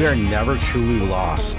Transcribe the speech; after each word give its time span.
we 0.00 0.06
are 0.06 0.16
never 0.16 0.56
truly 0.56 0.98
lost. 1.06 1.58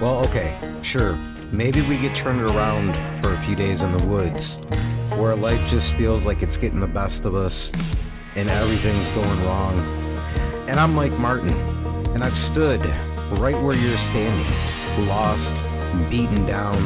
Well, 0.00 0.24
okay, 0.28 0.56
sure. 0.80 1.18
Maybe 1.50 1.82
we 1.82 1.98
get 1.98 2.14
turned 2.14 2.40
around 2.40 2.94
for 3.20 3.34
a 3.34 3.38
few 3.38 3.56
days 3.56 3.82
in 3.82 3.90
the 3.90 4.04
woods, 4.04 4.58
where 5.18 5.34
life 5.34 5.68
just 5.68 5.96
feels 5.96 6.24
like 6.24 6.40
it's 6.40 6.56
getting 6.56 6.78
the 6.78 6.86
best 6.86 7.24
of 7.24 7.34
us 7.34 7.72
and 8.36 8.48
everything's 8.48 9.08
going 9.08 9.44
wrong. 9.44 9.76
And 10.68 10.78
I'm 10.78 10.94
Mike 10.94 11.18
Martin, 11.18 11.52
and 12.14 12.22
I've 12.22 12.38
stood 12.38 12.80
right 13.40 13.60
where 13.60 13.76
you're 13.76 13.98
standing, 13.98 14.46
lost, 15.08 15.56
beaten 16.08 16.46
down, 16.46 16.80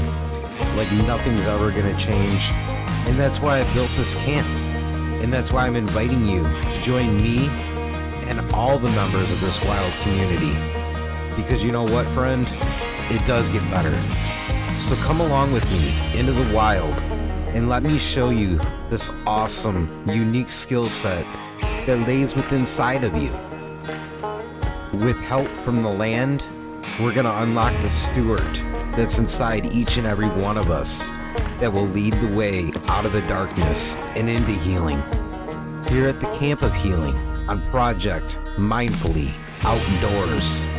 like 0.74 0.90
nothing's 1.06 1.42
ever 1.42 1.70
gonna 1.70 1.98
change. 1.98 2.48
And 3.08 3.18
that's 3.18 3.42
why 3.42 3.60
I 3.60 3.74
built 3.74 3.90
this 3.94 4.14
camp. 4.14 4.48
And 5.22 5.30
that's 5.30 5.52
why 5.52 5.66
I'm 5.66 5.76
inviting 5.76 6.24
you 6.24 6.44
to 6.44 6.80
join 6.80 7.14
me 7.22 7.50
and 8.28 8.40
all 8.52 8.78
the 8.78 8.88
members 8.90 9.30
of 9.30 9.40
this 9.40 9.62
wild 9.64 9.92
community. 10.00 10.52
Because 11.36 11.64
you 11.64 11.72
know 11.72 11.84
what, 11.84 12.06
friend? 12.08 12.46
It 13.10 13.24
does 13.26 13.48
get 13.50 13.62
better. 13.70 13.94
So 14.78 14.96
come 14.96 15.20
along 15.20 15.52
with 15.52 15.64
me 15.70 16.18
into 16.18 16.32
the 16.32 16.54
wild 16.54 16.94
and 17.54 17.68
let 17.68 17.82
me 17.82 17.98
show 17.98 18.30
you 18.30 18.60
this 18.90 19.10
awesome, 19.26 19.88
unique 20.06 20.50
skill 20.50 20.88
set 20.88 21.24
that 21.86 22.06
lays 22.06 22.34
within 22.34 22.60
inside 22.60 23.04
of 23.04 23.14
you. 23.16 23.30
With 24.98 25.18
help 25.20 25.48
from 25.64 25.82
the 25.82 25.88
land, 25.88 26.42
we're 27.00 27.14
going 27.14 27.24
to 27.26 27.42
unlock 27.42 27.72
the 27.82 27.90
steward 27.90 28.40
that's 28.96 29.18
inside 29.18 29.72
each 29.72 29.96
and 29.96 30.06
every 30.06 30.28
one 30.28 30.56
of 30.56 30.70
us 30.70 31.08
that 31.60 31.72
will 31.72 31.86
lead 31.88 32.12
the 32.14 32.34
way 32.34 32.72
out 32.88 33.06
of 33.06 33.12
the 33.12 33.22
darkness 33.22 33.96
and 34.14 34.28
into 34.28 34.52
healing. 34.52 35.00
Here 35.88 36.08
at 36.08 36.20
the 36.20 36.30
Camp 36.38 36.62
of 36.62 36.74
Healing 36.74 37.16
on 37.48 37.60
Project 37.70 38.36
Mindfully 38.56 39.32
Outdoors. 39.62 40.75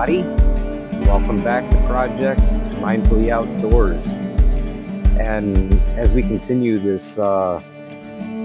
Everybody. 0.00 1.04
Welcome 1.04 1.44
back 1.44 1.70
to 1.70 1.76
Project 1.86 2.40
Mindfully 2.80 3.28
Outdoors. 3.28 4.14
And 5.20 5.74
as 5.98 6.14
we 6.14 6.22
continue 6.22 6.78
this 6.78 7.18
uh, 7.18 7.60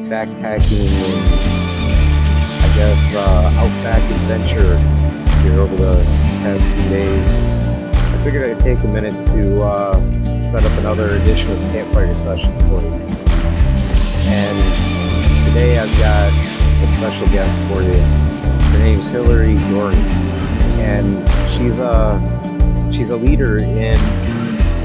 backpacking 0.09 0.89
I 2.59 2.75
guess 2.75 3.16
uh, 3.16 3.53
outback 3.55 4.01
adventure 4.11 4.77
here 5.43 5.61
over 5.61 5.77
the 5.77 6.03
past 6.43 6.61
few 6.61 6.89
days, 6.89 7.29
I 7.33 8.23
figured 8.25 8.49
I'd 8.49 8.61
take 8.61 8.79
a 8.79 8.87
minute 8.87 9.13
to 9.27 9.61
uh, 9.61 9.95
set 10.51 10.66
up 10.66 10.77
another 10.79 11.11
edition 11.16 11.49
of 11.51 11.57
campfire 11.72 12.13
session 12.13 12.51
for 12.67 12.81
you. 12.81 12.91
And 14.27 15.47
today 15.47 15.79
I've 15.79 15.97
got 15.99 16.33
a 16.83 16.87
special 16.97 17.27
guest 17.27 17.57
for 17.69 17.81
you. 17.81 18.01
Her 18.73 18.79
name's 18.79 19.07
Hillary 19.07 19.53
Dahi, 19.53 19.95
and 20.79 21.34
she's 21.55 21.79
a 21.79 22.89
she's 22.91 23.09
a 23.09 23.16
leader 23.16 23.59
in 23.59 23.95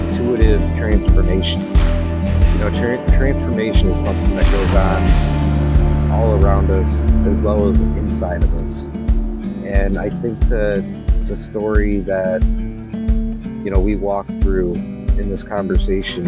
intuitive 0.07 0.61
transformation. 0.77 1.61
You 1.61 2.59
know, 2.59 2.71
tra- 2.71 3.11
transformation 3.11 3.89
is 3.89 3.99
something 3.99 4.37
that 4.37 4.45
goes 4.53 4.71
on 4.77 6.13
all 6.13 6.41
around 6.43 6.71
us 6.71 7.03
as 7.27 7.41
well 7.41 7.69
as 7.69 7.81
inside 7.81 8.45
of 8.45 8.55
us. 8.59 8.85
And 9.65 9.99
I 9.99 10.11
think 10.11 10.39
that 10.49 10.85
the 11.27 11.35
story 11.35 12.01
that 12.01 12.43
you 12.45 13.71
know 13.71 13.81
we 13.81 13.97
walk 13.97 14.29
through 14.41 14.75
in 14.75 15.29
this 15.29 15.43
conversation 15.43 16.25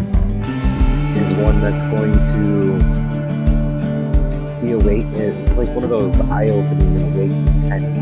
is 1.16 1.30
one 1.44 1.60
that's 1.60 1.80
going 1.92 2.14
to 2.32 2.78
be 4.60 4.72
awakened, 4.72 5.56
like 5.56 5.68
one 5.68 5.84
of 5.84 5.90
those 5.90 6.18
eye-opening 6.30 6.96
and 6.96 7.14
awakening 7.14 7.68
kind 7.68 7.84
of 7.84 7.92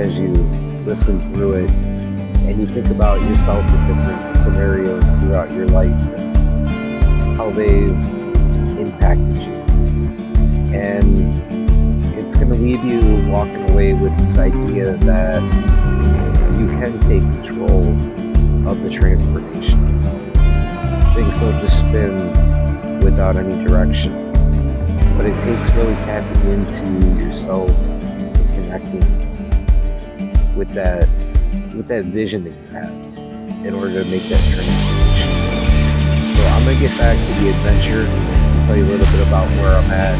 as 0.00 0.16
you 0.16 0.32
listen 0.86 1.20
through 1.32 1.52
it 1.64 1.70
and 1.70 2.60
you 2.60 2.66
think 2.66 2.88
about 2.88 3.20
yourself 3.20 3.58
in 3.58 3.86
different 3.86 4.32
scenarios 4.32 5.08
throughout 5.20 5.52
your 5.54 5.66
life 5.66 5.90
and 6.16 7.36
how 7.36 7.50
they've 7.50 7.90
impacted 8.78 9.42
you. 9.42 9.54
And 10.74 12.16
it's 12.18 12.32
going 12.32 12.48
to 12.48 12.54
leave 12.54 12.84
you 12.84 13.30
walking 13.30 13.70
away 13.70 13.92
with 13.92 14.16
this 14.18 14.36
idea 14.38 14.96
that 14.96 15.42
you 16.58 16.68
can 16.68 16.98
take 17.00 17.22
control 17.42 17.86
of 18.68 18.82
the 18.82 18.90
transformation. 18.90 19.78
Things 21.14 21.34
don't 21.34 21.58
just 21.60 21.78
spin 21.78 23.00
without 23.02 23.36
any 23.36 23.64
direction 23.64 24.30
but 25.20 25.28
it 25.28 25.38
takes 25.40 25.70
really 25.76 25.94
tapping 25.96 26.50
into 26.50 27.22
yourself 27.22 27.68
and 27.68 28.54
connecting 28.54 29.29
with 30.56 30.72
that 30.74 31.08
with 31.74 31.88
that 31.88 32.04
vision 32.04 32.44
that 32.44 32.50
you 32.50 32.66
have 32.72 32.90
in 33.64 33.74
order 33.74 34.02
to 34.02 34.10
make 34.10 34.22
that 34.28 34.40
transformation. 34.50 35.30
So 36.36 36.42
I'm 36.48 36.64
gonna 36.64 36.78
get 36.80 36.96
back 36.98 37.16
to 37.16 37.32
the 37.40 37.50
adventure, 37.50 38.04
and 38.06 38.66
tell 38.66 38.76
you 38.76 38.84
a 38.84 38.90
little 38.90 39.06
bit 39.06 39.26
about 39.26 39.48
where 39.60 39.76
I'm 39.76 39.90
at 39.90 40.16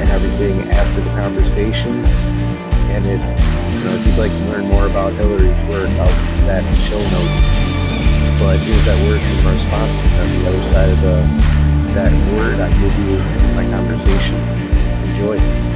and 0.00 0.10
everything 0.10 0.60
after 0.70 1.00
the 1.00 1.10
conversation. 1.10 2.04
And 2.90 3.04
if 3.06 3.20
you 3.20 3.80
know 3.84 3.94
if 3.94 4.06
you'd 4.06 4.18
like 4.18 4.32
to 4.32 4.44
learn 4.50 4.66
more 4.68 4.86
about 4.86 5.12
Hillary's 5.14 5.60
work, 5.68 5.90
I'll 5.98 6.08
put 6.08 6.46
that 6.46 6.62
in 6.64 6.74
show 6.86 7.02
notes. 7.12 7.42
But 8.40 8.58
here's 8.58 8.84
that 8.84 8.98
word 9.06 9.20
from 9.20 9.46
our 9.46 9.58
sponsor 9.58 10.06
on 10.20 10.28
the 10.38 10.48
other 10.48 10.62
side 10.72 10.90
of 10.90 11.00
the 11.02 11.54
that 11.94 12.10
word, 12.34 12.58
I 12.58 12.68
give 12.80 12.98
you 13.06 13.18
my 13.54 13.64
conversation. 13.70 14.34
Enjoy. 15.14 15.73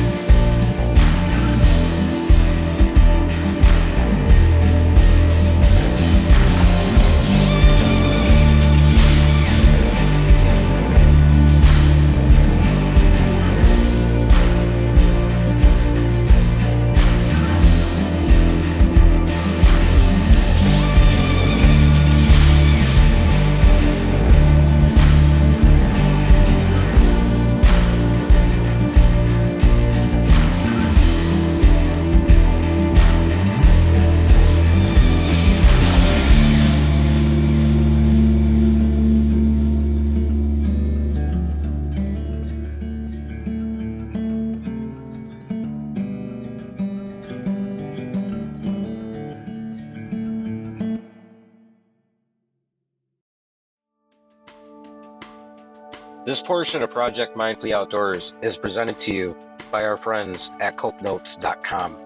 This 56.28 56.42
portion 56.42 56.82
of 56.82 56.90
Project 56.90 57.38
Mindfully 57.38 57.72
Outdoors 57.72 58.34
is 58.42 58.58
presented 58.58 58.98
to 58.98 59.14
you 59.14 59.34
by 59.70 59.84
our 59.86 59.96
friends 59.96 60.50
at 60.60 60.76
copenotes.com. 60.76 61.96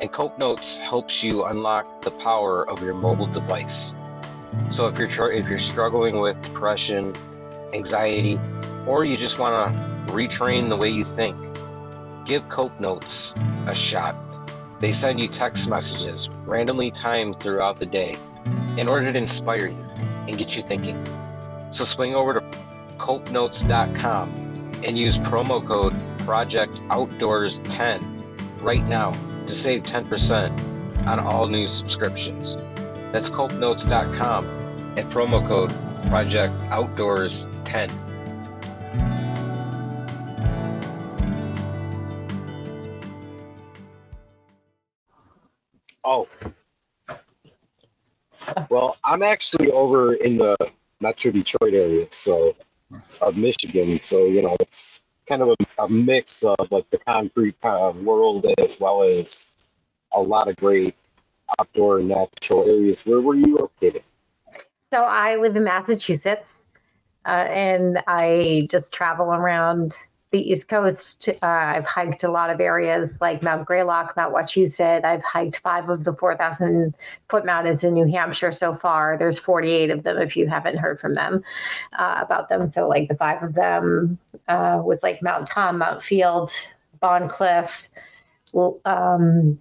And 0.00 0.10
Cope 0.10 0.38
Notes 0.38 0.78
helps 0.78 1.22
you 1.22 1.44
unlock 1.44 2.00
the 2.00 2.10
power 2.10 2.66
of 2.66 2.82
your 2.82 2.94
mobile 2.94 3.26
device. 3.26 3.94
So 4.70 4.88
if 4.88 4.96
you're 4.96 5.30
if 5.30 5.50
you're 5.50 5.58
struggling 5.58 6.18
with 6.20 6.40
depression, 6.40 7.12
anxiety, 7.74 8.38
or 8.86 9.04
you 9.04 9.18
just 9.18 9.38
want 9.38 9.76
to 9.76 10.12
retrain 10.14 10.70
the 10.70 10.76
way 10.78 10.88
you 10.88 11.04
think, 11.04 11.36
give 12.24 12.48
Cope 12.48 12.80
Notes 12.80 13.34
a 13.66 13.74
shot. 13.74 14.16
They 14.80 14.92
send 14.92 15.20
you 15.20 15.28
text 15.28 15.68
messages 15.68 16.30
randomly 16.46 16.90
timed 16.90 17.40
throughout 17.40 17.78
the 17.78 17.84
day 17.84 18.16
in 18.78 18.88
order 18.88 19.12
to 19.12 19.18
inspire 19.18 19.66
you 19.66 19.84
and 20.26 20.38
get 20.38 20.56
you 20.56 20.62
thinking. 20.62 21.04
So 21.72 21.84
swing 21.84 22.14
over 22.14 22.40
to 22.40 22.59
copenotes.com 23.10 24.28
and 24.86 24.96
use 24.96 25.18
promo 25.18 25.66
code 25.66 26.00
Project 26.18 26.80
Outdoors 26.90 27.58
10 27.58 28.00
right 28.60 28.86
now 28.86 29.10
to 29.46 29.52
save 29.52 29.82
10% 29.82 31.08
on 31.08 31.18
all 31.18 31.48
new 31.48 31.66
subscriptions. 31.66 32.56
That's 33.10 33.28
copenotes.com 33.28 34.46
and 34.96 35.10
promo 35.10 35.44
code 35.44 35.74
Project 36.08 36.54
Outdoors 36.70 37.48
10. 37.64 37.90
Oh. 46.04 46.28
Well, 48.68 48.98
I'm 49.02 49.24
actually 49.24 49.72
over 49.72 50.14
in 50.14 50.38
the 50.38 50.56
Metro 51.00 51.32
Detroit 51.32 51.74
area, 51.74 52.06
so 52.10 52.54
of 53.20 53.36
Michigan. 53.36 54.00
So 54.00 54.26
you 54.26 54.42
know, 54.42 54.56
it's 54.60 55.00
kind 55.26 55.42
of 55.42 55.48
a, 55.48 55.82
a 55.84 55.88
mix 55.88 56.42
of 56.42 56.70
like 56.70 56.88
the 56.90 56.98
concrete 56.98 57.60
kind 57.60 57.82
of 57.82 57.96
world 58.02 58.46
as 58.58 58.78
well 58.80 59.02
as 59.02 59.46
a 60.12 60.20
lot 60.20 60.48
of 60.48 60.56
great 60.56 60.94
outdoor 61.58 62.00
natural 62.00 62.68
areas. 62.68 63.04
Where 63.06 63.20
were 63.20 63.34
you 63.34 63.56
located? 63.56 64.02
So 64.90 65.04
I 65.04 65.36
live 65.36 65.54
in 65.54 65.64
Massachusetts, 65.64 66.64
uh, 67.24 67.28
and 67.28 68.02
I 68.08 68.66
just 68.70 68.92
travel 68.92 69.26
around 69.26 69.96
the 70.30 70.50
East 70.50 70.68
Coast. 70.68 71.28
Uh, 71.28 71.46
I've 71.46 71.86
hiked 71.86 72.22
a 72.22 72.30
lot 72.30 72.50
of 72.50 72.60
areas 72.60 73.12
like 73.20 73.42
Mount 73.42 73.66
Greylock, 73.66 74.16
Mount 74.16 74.34
Wachusett. 74.34 75.04
I've 75.04 75.24
hiked 75.24 75.60
five 75.60 75.88
of 75.88 76.04
the 76.04 76.14
4,000 76.14 76.94
foot 77.28 77.44
mountains 77.44 77.82
in 77.82 77.94
New 77.94 78.06
Hampshire 78.06 78.52
so 78.52 78.74
far. 78.74 79.16
There's 79.18 79.38
48 79.38 79.90
of 79.90 80.04
them 80.04 80.18
if 80.18 80.36
you 80.36 80.46
haven't 80.46 80.78
heard 80.78 81.00
from 81.00 81.14
them 81.14 81.42
uh, 81.98 82.20
about 82.22 82.48
them. 82.48 82.66
So, 82.68 82.86
like 82.86 83.08
the 83.08 83.16
five 83.16 83.42
of 83.42 83.54
them 83.54 84.18
uh, 84.48 84.80
was 84.84 85.02
like 85.02 85.22
Mount 85.22 85.48
Tom, 85.48 85.78
Mount 85.78 86.02
Field, 86.02 86.52
Bond 87.00 87.28
Cliff. 87.28 87.88
Um, 88.84 89.58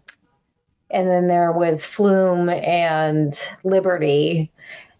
and 0.92 1.08
then 1.08 1.28
there 1.28 1.52
was 1.52 1.86
Flume 1.86 2.50
and 2.50 3.34
Liberty. 3.64 4.52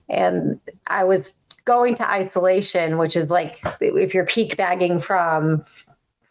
And 0.08 0.60
I 0.88 1.04
was 1.04 1.36
going 1.70 1.94
to 1.94 2.10
isolation, 2.10 2.98
which 2.98 3.16
is 3.16 3.30
like 3.30 3.62
if 3.80 4.16
you're 4.16 4.26
peak 4.26 4.58
bagging 4.58 5.00
from 5.00 5.64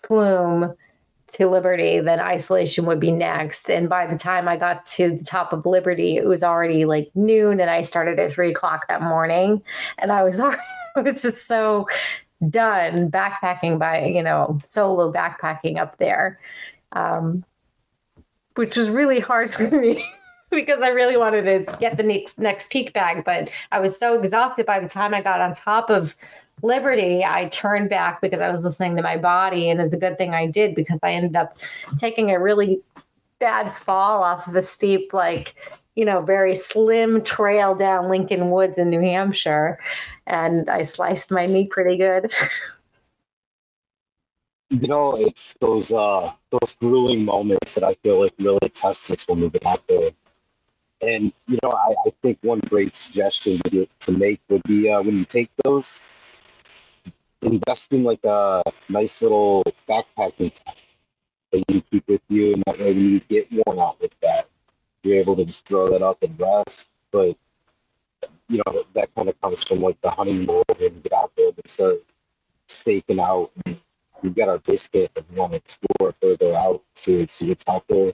Flume 0.02 0.74
to 1.28 1.48
Liberty, 1.48 2.00
then 2.00 2.18
isolation 2.18 2.86
would 2.86 2.98
be 2.98 3.12
next. 3.12 3.70
And 3.70 3.88
by 3.88 4.08
the 4.08 4.18
time 4.18 4.48
I 4.48 4.56
got 4.56 4.82
to 4.96 5.14
the 5.14 5.22
top 5.22 5.52
of 5.52 5.64
Liberty, 5.64 6.16
it 6.16 6.26
was 6.26 6.42
already 6.42 6.86
like 6.86 7.08
noon, 7.14 7.60
and 7.60 7.70
I 7.70 7.82
started 7.82 8.18
at 8.18 8.32
three 8.32 8.50
o'clock 8.50 8.88
that 8.88 9.00
morning, 9.00 9.62
and 9.98 10.10
I 10.10 10.24
was 10.24 10.40
already, 10.40 10.60
I 10.96 11.02
was 11.02 11.22
just 11.22 11.46
so 11.46 11.86
done 12.50 13.08
backpacking 13.08 13.78
by 13.78 14.06
you 14.06 14.24
know 14.24 14.58
solo 14.64 15.12
backpacking 15.12 15.78
up 15.78 15.98
there, 15.98 16.40
um, 16.94 17.44
which 18.56 18.76
was 18.76 18.90
really 18.90 19.20
hard 19.20 19.54
for 19.54 19.70
me. 19.70 20.04
because 20.50 20.82
I 20.82 20.88
really 20.88 21.16
wanted 21.16 21.66
to 21.66 21.76
get 21.78 21.96
the 21.96 22.02
next 22.02 22.38
next 22.38 22.70
peak 22.70 22.92
bag, 22.92 23.24
but 23.24 23.50
I 23.72 23.80
was 23.80 23.98
so 23.98 24.18
exhausted 24.18 24.66
by 24.66 24.80
the 24.80 24.88
time 24.88 25.14
I 25.14 25.22
got 25.22 25.40
on 25.40 25.52
top 25.52 25.90
of 25.90 26.14
Liberty, 26.62 27.24
I 27.24 27.48
turned 27.48 27.88
back 27.88 28.20
because 28.20 28.40
I 28.40 28.50
was 28.50 28.64
listening 28.64 28.96
to 28.96 29.02
my 29.02 29.16
body, 29.16 29.70
and 29.70 29.80
it's 29.80 29.94
a 29.94 29.98
good 29.98 30.18
thing 30.18 30.34
I 30.34 30.46
did 30.46 30.74
because 30.74 30.98
I 31.02 31.12
ended 31.12 31.36
up 31.36 31.56
taking 31.98 32.30
a 32.30 32.40
really 32.40 32.80
bad 33.38 33.72
fall 33.72 34.24
off 34.24 34.48
of 34.48 34.56
a 34.56 34.62
steep, 34.62 35.12
like 35.12 35.54
you 35.94 36.04
know, 36.04 36.20
very 36.20 36.54
slim 36.54 37.22
trail 37.22 37.74
down 37.74 38.08
Lincoln 38.08 38.50
Woods 38.50 38.78
in 38.78 38.90
New 38.90 39.00
Hampshire, 39.00 39.78
and 40.26 40.68
I 40.68 40.82
sliced 40.82 41.30
my 41.30 41.44
knee 41.44 41.66
pretty 41.66 41.96
good. 41.96 42.32
you 44.70 44.86
know, 44.86 45.16
it's 45.16 45.54
those 45.60 45.92
uh 45.92 46.32
those 46.50 46.72
grueling 46.80 47.24
moments 47.24 47.74
that 47.74 47.84
I 47.84 47.94
feel 48.02 48.20
like 48.20 48.34
really 48.38 48.68
test 48.74 49.08
this 49.08 49.26
when 49.28 49.40
we 49.40 49.50
get 49.50 49.66
out 49.66 49.86
there. 49.88 50.10
And 51.00 51.32
you 51.46 51.58
know, 51.62 51.70
I, 51.70 51.94
I 52.06 52.10
think 52.22 52.38
one 52.42 52.60
great 52.60 52.96
suggestion 52.96 53.60
to, 53.70 53.86
to 54.00 54.12
make 54.12 54.40
would 54.48 54.62
be 54.64 54.90
uh, 54.90 55.00
when 55.02 55.16
you 55.16 55.24
take 55.24 55.50
those, 55.64 56.00
invest 57.42 57.92
in 57.92 58.02
like 58.02 58.24
a 58.24 58.62
nice 58.88 59.22
little 59.22 59.62
backpacking 59.88 60.52
tent 60.52 60.76
that 61.52 61.64
you 61.68 61.80
keep 61.82 62.06
with 62.08 62.22
you, 62.28 62.54
and 62.54 62.62
that 62.66 62.78
way 62.78 62.92
when 62.92 63.10
you 63.10 63.20
get 63.20 63.48
worn 63.52 63.78
out 63.78 64.00
with 64.00 64.12
that, 64.20 64.48
you're 65.02 65.18
able 65.18 65.36
to 65.36 65.44
just 65.44 65.66
throw 65.66 65.88
that 65.90 66.02
up 66.02 66.22
and 66.22 66.38
rest. 66.38 66.86
But 67.12 67.36
you 68.48 68.62
know, 68.66 68.84
that 68.94 69.14
kind 69.14 69.28
of 69.28 69.40
comes 69.40 69.62
from 69.62 69.80
like 69.80 70.00
the 70.00 70.10
hunting 70.10 70.46
mode 70.46 70.64
and 70.80 71.02
get 71.02 71.12
out 71.12 71.32
there 71.36 71.48
and 71.48 71.70
start 71.70 71.98
staking 72.66 73.20
out. 73.20 73.50
We've 74.22 74.34
got 74.34 74.48
our 74.48 74.58
base 74.58 74.88
camp 74.88 75.12
and 75.16 75.24
we 75.30 75.36
want 75.36 75.52
to 75.52 75.58
explore 75.58 76.12
further 76.20 76.56
out, 76.56 76.82
see, 76.94 77.24
see 77.28 77.50
what's 77.50 77.68
out 77.68 77.84
there 77.88 78.12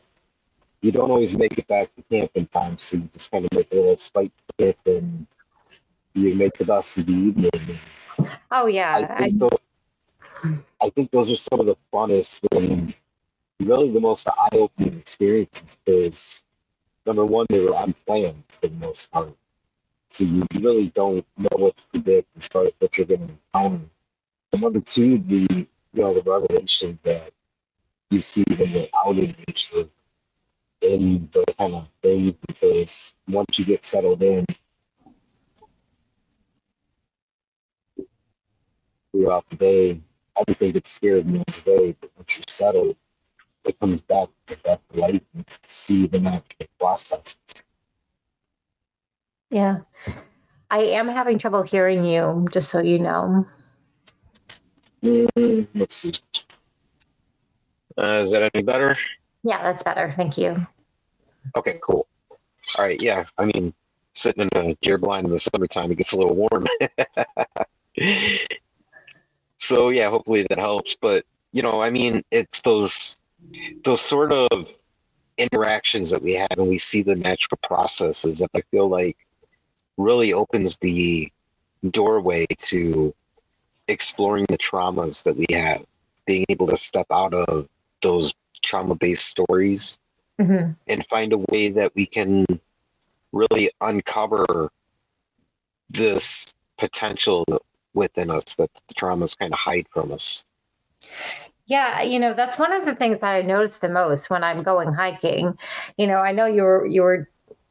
you 0.85 0.93
don't 0.93 1.11
always 1.11 1.35
make 1.35 1.57
it 1.57 1.67
back 1.67 1.89
to 1.97 2.03
camp 2.11 2.31
in 2.35 2.47
time, 2.49 2.77
so 2.79 2.99
you 2.99 3.09
just 3.15 3.31
kind 3.31 3.47
of 3.47 3.53
make 3.53 3.73
a 3.73 3.75
little 3.75 3.97
spike 3.97 4.31
camp 4.59 4.77
and 4.85 5.27
you 6.13 6.35
make 6.35 6.53
the 6.59 6.65
best 6.67 6.99
of 6.99 7.07
the 7.07 7.13
evening. 7.13 7.79
Oh 8.51 8.67
yeah, 8.67 8.95
I 8.95 9.17
think, 9.17 9.43
I... 9.43 9.49
Those, 9.49 9.59
I 10.83 10.91
think 10.91 11.11
those 11.11 11.33
are 11.33 11.37
some 11.37 11.61
of 11.61 11.67
the 11.67 11.77
funnest 11.91 12.45
and 12.53 12.93
really 13.61 13.91
the 13.93 14.01
most 14.01 14.29
eye-opening 14.29 14.99
experiences 14.99 15.79
because 15.83 16.45
number 17.07 17.25
one, 17.25 17.47
they 17.49 17.61
were 17.61 17.77
unplanned 17.79 18.45
for 18.61 18.69
the 18.69 18.75
most 18.75 19.11
part, 19.11 19.35
so 20.11 20.27
you 20.27 20.47
really 20.61 20.91
don't 20.91 21.25
know 21.39 21.57
what 21.57 21.79
to 21.79 21.83
predict 21.95 22.29
as 22.37 22.47
far 22.49 22.67
as 22.67 22.73
what 22.79 22.99
you're 22.99 23.07
going 23.07 23.27
to 23.27 23.35
encounter. 23.55 23.89
And 24.53 24.61
number 24.61 24.81
two, 24.81 25.17
the 25.17 25.67
you 25.95 26.03
know 26.03 26.13
the 26.13 26.31
revelations 26.31 26.99
that 27.05 27.33
you 28.11 28.21
see 28.21 28.45
when 28.59 28.69
you're 28.69 28.87
out 28.95 29.17
in 29.17 29.35
nature 29.49 29.89
in 30.85 31.29
the 31.33 31.45
kind 31.59 31.75
of 31.75 31.89
thing 32.03 32.37
because 32.47 33.15
once 33.29 33.59
you 33.59 33.65
get 33.65 33.85
settled 33.85 34.23
in 34.23 34.45
throughout 39.13 39.49
the 39.51 39.57
day, 39.57 40.01
everything 40.37 40.73
gets 40.73 40.91
scared 40.91 41.27
and 41.27 41.45
goes 41.47 41.63
away. 41.67 41.97
But 42.01 42.11
once 42.17 42.37
you're 42.37 42.45
settled, 42.49 42.97
it 43.65 43.81
comes 43.81 44.03
back 44.03 44.29
back 44.63 44.81
to 44.93 45.01
life 45.01 45.23
and 45.35 45.45
see 45.67 46.07
the 46.07 46.21
natural 46.21 46.69
processes. 46.79 47.39
Yeah. 49.51 49.79
I 50.71 50.79
am 50.79 51.09
having 51.09 51.39
trouble 51.39 51.63
hearing 51.63 52.05
you, 52.05 52.47
just 52.51 52.69
so 52.69 52.81
you 52.81 52.99
know. 52.99 53.47
Mm, 55.03 55.69
let's 55.75 55.97
see. 55.97 56.13
Uh, 57.97 58.21
is 58.23 58.33
that 58.33 58.51
any 58.55 58.65
better? 58.65 58.97
Yeah, 59.45 59.63
that's 59.63 59.83
better. 59.83 60.11
Thank 60.11 60.37
you. 60.37 60.67
Okay, 61.57 61.75
cool. 61.83 62.07
All 62.79 62.85
right, 62.85 63.01
yeah. 63.01 63.25
I 63.39 63.47
mean, 63.47 63.75
sitting 64.13 64.49
in 64.53 64.71
a 64.71 64.75
deer 64.77 64.99
blind 64.99 65.27
in 65.27 65.33
the 65.33 65.39
summertime, 65.39 65.91
it 65.91 65.99
gets 65.99 66.13
a 66.13 66.17
little 66.17 66.35
warm. 66.35 66.67
so 69.57 69.91
yeah, 69.91 70.09
hopefully 70.09 70.47
that 70.49 70.59
helps. 70.59 70.97
But 70.97 71.25
you 71.53 71.63
know, 71.63 71.83
I 71.83 71.91
mean, 71.91 72.23
it's 72.31 72.63
those 72.63 73.19
those 73.85 74.01
sort 74.01 74.33
of 74.33 74.75
interactions 75.37 76.11
that 76.11 76.23
we 76.23 76.35
have, 76.35 76.51
and 76.59 76.69
we 76.69 76.79
see 76.79 77.03
the 77.03 77.17
natural 77.17 77.59
processes 77.63 78.39
that 78.39 78.51
I 78.55 78.63
feel 78.71 78.89
like 78.89 79.17
really 79.97 80.33
opens 80.33 80.79
the 80.79 81.31
doorway 81.91 82.47
to 82.59 83.15
exploring 83.89 84.47
the 84.49 84.59
traumas 84.59 85.23
that 85.25 85.37
we 85.37 85.47
have, 85.51 85.85
being 86.27 86.47
able 86.49 86.67
to 86.69 86.77
step 86.77 87.07
out 87.13 87.35
of 87.35 87.69
those 88.01 88.35
trauma 88.65 88.95
based 88.95 89.27
stories 89.27 89.99
mm-hmm. 90.41 90.73
and 90.87 91.07
find 91.07 91.33
a 91.33 91.39
way 91.39 91.71
that 91.71 91.93
we 91.95 92.07
can 92.07 92.47
really 93.33 93.71
uncover 93.81 94.71
this 95.91 96.47
potential 96.79 97.45
within 97.95 98.31
us 98.31 98.57
that 98.57 98.71
the 98.89 98.95
traumas 98.95 99.39
kind 99.39 99.53
of 99.53 99.59
hide 99.59 99.87
from 99.93 100.13
us. 100.13 100.45
Yeah, 101.67 102.03
you 102.03 102.19
know, 102.19 102.35
that's 102.35 102.59
one 102.59 102.73
of 102.73 102.85
the 102.85 102.95
things 102.95 103.21
that 103.21 103.33
I 103.33 103.43
notice 103.43 103.79
the 103.79 103.89
most 103.89 104.29
when 104.29 104.45
I'm 104.45 104.63
going 104.63 104.93
hiking. 104.93 105.57
You 105.97 106.07
know, 106.07 106.19
I 106.19 106.33
know 106.33 106.47
you 106.47 106.63
were 106.63 106.87
you 106.87 107.03
were 107.03 107.29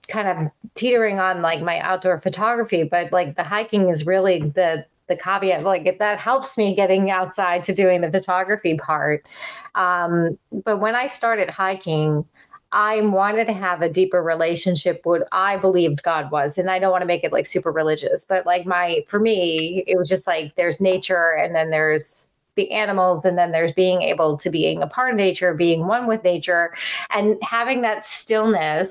kind 0.07 0.27
of 0.27 0.51
teetering 0.73 1.19
on 1.19 1.41
like 1.41 1.61
my 1.61 1.79
outdoor 1.79 2.17
photography, 2.17 2.83
but 2.83 3.11
like 3.11 3.35
the 3.35 3.43
hiking 3.43 3.89
is 3.89 4.05
really 4.05 4.39
the 4.39 4.85
the 5.07 5.15
caveat 5.15 5.63
like 5.63 5.99
that 5.99 6.17
helps 6.19 6.57
me 6.57 6.75
getting 6.75 7.11
outside 7.11 7.63
to 7.63 7.73
doing 7.73 8.01
the 8.01 8.11
photography 8.11 8.77
part 8.77 9.25
um, 9.75 10.37
but 10.63 10.77
when 10.79 10.95
i 10.95 11.07
started 11.07 11.49
hiking 11.49 12.25
I 12.73 13.01
wanted 13.01 13.45
to 13.45 13.53
have 13.53 13.83
a 13.83 13.89
deeper 13.89 14.21
relationship 14.21 15.05
with 15.05 15.23
I 15.31 15.57
believed 15.57 16.01
God 16.01 16.31
was. 16.31 16.57
And 16.57 16.71
I 16.71 16.79
don't 16.79 16.91
want 16.91 17.03
to 17.03 17.07
make 17.07 17.23
it 17.23 17.31
like 17.31 17.45
super 17.45 17.71
religious, 17.71 18.25
but 18.25 18.47
like 18.47 18.65
my, 18.65 19.03
for 19.07 19.19
me, 19.19 19.83
it 19.85 19.95
was 19.95 20.09
just 20.09 20.25
like 20.25 20.55
there's 20.55 20.81
nature 20.81 21.37
and 21.37 21.53
then 21.53 21.69
there's 21.69 22.27
the 22.55 22.71
animals 22.71 23.25
and 23.25 23.37
then 23.37 23.51
there's 23.51 23.71
being 23.71 24.01
able 24.01 24.37
to 24.37 24.49
being 24.49 24.81
a 24.81 24.87
part 24.87 25.11
of 25.11 25.17
nature, 25.17 25.53
being 25.53 25.85
one 25.85 26.07
with 26.07 26.23
nature 26.23 26.73
and 27.11 27.37
having 27.43 27.81
that 27.81 28.03
stillness 28.03 28.89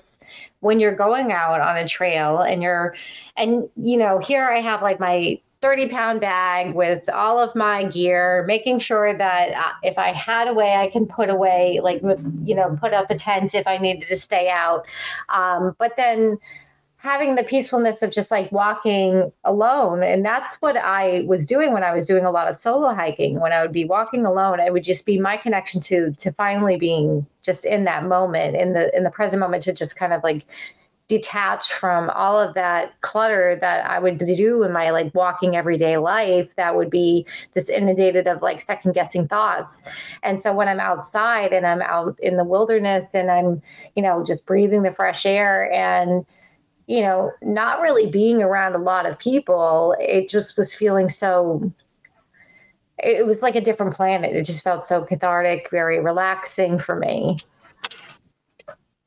when 0.61 0.79
you're 0.79 0.95
going 0.95 1.33
out 1.33 1.61
on 1.61 1.77
a 1.77 1.87
trail 1.87 2.39
and 2.39 2.63
you're, 2.63 2.95
and 3.37 3.69
you 3.77 3.97
know, 3.97 4.19
here 4.19 4.49
I 4.49 4.61
have 4.61 4.81
like 4.81 5.01
my 5.01 5.41
30 5.63 5.89
pound 5.89 6.21
bag 6.21 6.75
with 6.75 7.09
all 7.09 7.39
of 7.39 7.55
my 7.55 7.85
gear, 7.85 8.45
making 8.47 8.81
sure 8.81 9.17
that 9.17 9.53
uh, 9.53 9.73
if 9.85 9.97
I 9.97 10.13
had 10.13 10.49
a 10.49 10.53
way, 10.53 10.75
I 10.75 10.89
can 10.89 11.07
put 11.07 11.31
away, 11.31 11.81
like, 11.83 12.03
you 12.45 12.55
know, 12.55 12.77
put 12.81 12.93
up 12.93 13.11
a 13.11 13.15
tent 13.15 13.55
if 13.55 13.67
I 13.67 13.79
needed 13.79 14.09
to 14.09 14.17
stay 14.17 14.51
out. 14.51 14.87
Um, 15.29 15.75
but 15.79 15.97
then 15.97 16.39
having 16.97 17.35
the 17.35 17.43
peacefulness 17.43 18.01
of 18.03 18.13
just 18.13 18.31
like 18.31 18.51
walking 18.53 19.33
alone. 19.45 20.05
And 20.05 20.25
that's 20.25 20.55
what 20.57 20.77
I 20.77 21.25
was 21.27 21.47
doing 21.47 21.73
when 21.73 21.83
I 21.83 21.93
was 21.93 22.07
doing 22.07 22.25
a 22.25 22.31
lot 22.31 22.49
of 22.49 22.55
solo 22.55 22.95
hiking. 22.95 23.41
When 23.41 23.53
I 23.53 23.61
would 23.61 23.73
be 23.73 23.85
walking 23.85 24.25
alone, 24.25 24.61
it 24.61 24.73
would 24.73 24.85
just 24.85 25.05
be 25.05 25.19
my 25.19 25.37
connection 25.37 25.81
to 25.83 26.13
to 26.13 26.31
finally 26.31 26.77
being 26.77 27.27
just 27.43 27.65
in 27.65 27.85
that 27.85 28.05
moment, 28.05 28.57
in 28.57 28.73
the 28.73 28.97
in 28.97 29.03
the 29.03 29.11
present 29.11 29.41
moment, 29.41 29.65
to 29.65 29.73
just 29.73 29.97
kind 29.97 30.13
of 30.13 30.23
like 30.23 30.45
detached 31.09 31.73
from 31.73 32.09
all 32.11 32.39
of 32.39 32.55
that 32.55 32.99
clutter 33.01 33.59
that 33.61 33.85
I 33.85 33.99
would 33.99 34.19
do 34.19 34.63
in 34.63 34.73
my 34.73 34.91
like 34.91 35.15
walking 35.15 35.57
everyday 35.57 35.99
life 35.99 36.55
that 36.57 36.75
would 36.75 36.91
be 36.91 37.27
this 37.55 37.69
inundated 37.69 38.27
of 38.27 38.41
like 38.41 38.63
second 38.63 38.95
guessing 38.95 39.29
thoughts. 39.29 39.71
And 40.23 40.43
so 40.43 40.55
when 40.55 40.69
I'm 40.69 40.81
outside 40.81 41.53
and 41.53 41.67
I'm 41.67 41.83
out 41.83 42.19
in 42.21 42.37
the 42.37 42.45
wilderness 42.45 43.05
and 43.13 43.31
I'm, 43.31 43.61
you 43.95 44.03
know, 44.03 44.25
just 44.25 44.47
breathing 44.47 44.83
the 44.83 44.93
fresh 44.93 45.27
air 45.27 45.71
and 45.73 46.25
you 46.89 47.01
know, 47.01 47.31
not 47.43 47.81
really 47.81 48.07
being 48.07 48.43
around 48.43 48.75
a 48.75 48.79
lot 48.79 49.07
of 49.07 49.19
people, 49.19 49.95
it 50.01 50.29
just 50.29 50.57
was 50.57 50.75
feeling 50.75 51.09
so 51.09 51.73
it 52.99 53.27
was 53.27 53.41
like 53.41 53.55
a 53.55 53.61
different 53.61 53.95
planet. 53.95 54.35
It 54.35 54.45
just 54.45 54.63
felt 54.63 54.87
so 54.87 55.03
cathartic, 55.03 55.71
very 55.71 56.01
relaxing 56.01 56.79
for 56.79 56.97
me 56.97 57.37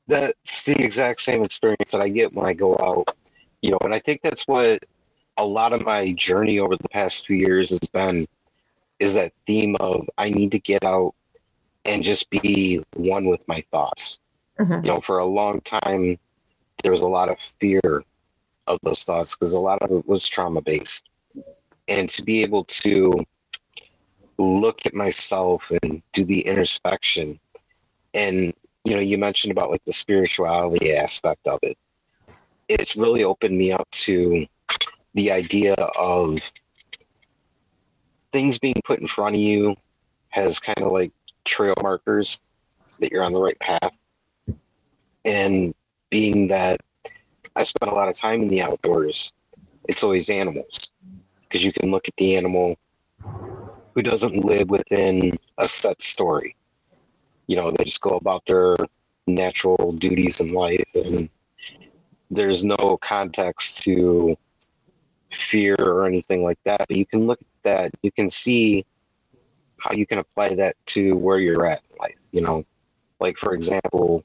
that's 0.07 0.63
the 0.63 0.83
exact 0.83 1.21
same 1.21 1.43
experience 1.43 1.91
that 1.91 2.01
I 2.01 2.09
get 2.09 2.33
when 2.33 2.45
I 2.45 2.53
go 2.53 2.73
out. 2.79 3.15
You 3.61 3.71
know, 3.71 3.79
and 3.81 3.93
I 3.93 3.99
think 3.99 4.21
that's 4.21 4.47
what 4.47 4.83
a 5.37 5.45
lot 5.45 5.73
of 5.73 5.81
my 5.81 6.13
journey 6.13 6.59
over 6.59 6.75
the 6.75 6.89
past 6.89 7.25
few 7.25 7.35
years 7.35 7.71
has 7.71 7.79
been 7.79 8.27
is 8.99 9.15
that 9.15 9.33
theme 9.45 9.75
of 9.79 10.07
I 10.17 10.29
need 10.29 10.51
to 10.53 10.59
get 10.59 10.83
out 10.83 11.13
and 11.83 12.03
just 12.03 12.29
be 12.29 12.83
one 12.95 13.25
with 13.25 13.47
my 13.47 13.61
thoughts. 13.71 14.19
Mm-hmm. 14.59 14.85
You 14.85 14.93
know, 14.93 15.01
for 15.01 15.19
a 15.19 15.25
long 15.25 15.61
time 15.61 16.17
there 16.83 16.91
was 16.91 17.01
a 17.01 17.07
lot 17.07 17.29
of 17.29 17.39
fear 17.39 18.03
of 18.67 18.79
those 18.83 19.03
thoughts 19.03 19.35
because 19.35 19.53
a 19.53 19.59
lot 19.59 19.81
of 19.81 19.91
it 19.91 20.07
was 20.07 20.27
trauma 20.27 20.61
based. 20.61 21.09
And 21.87 22.09
to 22.09 22.23
be 22.23 22.43
able 22.43 22.63
to 22.65 23.25
look 24.37 24.85
at 24.85 24.93
myself 24.93 25.71
and 25.81 26.01
do 26.13 26.25
the 26.25 26.41
introspection 26.41 27.39
and 28.13 28.53
you 28.85 28.93
know, 28.93 29.01
you 29.01 29.17
mentioned 29.17 29.51
about 29.51 29.71
like 29.71 29.83
the 29.83 29.91
spirituality 29.91 30.93
aspect 30.93 31.47
of 31.47 31.59
it. 31.63 31.77
It's 32.69 32.95
really 32.95 33.23
opened 33.23 33.57
me 33.57 33.71
up 33.71 33.89
to 33.91 34.45
the 35.15 35.31
idea 35.31 35.73
of 35.73 36.51
things 38.31 38.59
being 38.59 38.79
put 38.85 38.99
in 38.99 39.07
front 39.07 39.35
of 39.35 39.41
you 39.41 39.75
has 40.29 40.59
kind 40.59 40.81
of 40.81 40.91
like 40.91 41.11
trail 41.45 41.73
markers 41.81 42.39
that 42.99 43.11
you're 43.11 43.23
on 43.23 43.33
the 43.33 43.41
right 43.41 43.59
path. 43.59 43.97
And 45.25 45.73
being 46.11 46.49
that 46.49 46.79
I 47.55 47.63
spent 47.63 47.91
a 47.91 47.95
lot 47.95 48.07
of 48.07 48.15
time 48.15 48.43
in 48.43 48.49
the 48.49 48.61
outdoors, 48.61 49.33
it's 49.89 50.03
always 50.03 50.29
animals 50.29 50.91
because 51.41 51.63
you 51.63 51.71
can 51.71 51.89
look 51.89 52.07
at 52.07 52.15
the 52.17 52.35
animal 52.35 52.75
who 53.95 54.03
doesn't 54.03 54.45
live 54.45 54.69
within 54.69 55.39
a 55.57 55.67
set 55.67 56.01
story 56.03 56.55
you 57.47 57.55
know, 57.55 57.71
they 57.71 57.83
just 57.83 58.01
go 58.01 58.11
about 58.11 58.45
their 58.45 58.77
natural 59.27 59.91
duties 59.93 60.39
in 60.39 60.53
life 60.53 60.83
and 60.93 61.29
there's 62.29 62.63
no 62.65 62.97
context 63.01 63.83
to 63.83 64.37
fear 65.31 65.75
or 65.79 66.05
anything 66.05 66.43
like 66.43 66.59
that. 66.63 66.85
But 66.87 66.97
you 66.97 67.05
can 67.05 67.27
look 67.27 67.41
at 67.41 67.63
that, 67.63 67.91
you 68.01 68.11
can 68.11 68.29
see 68.29 68.85
how 69.79 69.93
you 69.93 70.05
can 70.05 70.19
apply 70.19 70.55
that 70.55 70.75
to 70.87 71.15
where 71.15 71.39
you're 71.39 71.65
at 71.65 71.81
in 71.91 71.97
life. 71.97 72.15
You 72.31 72.41
know, 72.41 72.65
like 73.19 73.37
for 73.37 73.53
example, 73.53 74.23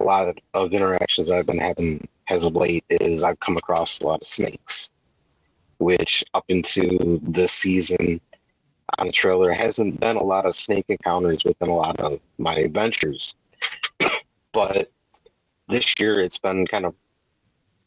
a 0.00 0.02
lot 0.02 0.28
of, 0.28 0.72
interactions 0.72 1.30
I've 1.30 1.46
been 1.46 1.58
having 1.58 2.08
as 2.30 2.44
of 2.44 2.56
late 2.56 2.84
is 2.88 3.22
I've 3.22 3.38
come 3.40 3.56
across 3.56 4.00
a 4.00 4.06
lot 4.06 4.22
of 4.22 4.26
snakes, 4.26 4.90
which 5.78 6.24
up 6.34 6.44
into 6.48 7.20
this 7.22 7.52
season 7.52 8.20
on 8.98 9.06
the 9.06 9.12
trail, 9.12 9.40
there 9.40 9.52
hasn't 9.54 10.00
been 10.00 10.16
a 10.16 10.22
lot 10.22 10.46
of 10.46 10.54
snake 10.54 10.86
encounters 10.88 11.44
within 11.44 11.68
a 11.68 11.74
lot 11.74 11.98
of 12.00 12.20
my 12.38 12.54
adventures. 12.54 13.34
but 14.52 14.90
this 15.68 15.94
year 15.98 16.20
it's 16.20 16.38
been 16.38 16.66
kind 16.66 16.84
of 16.84 16.94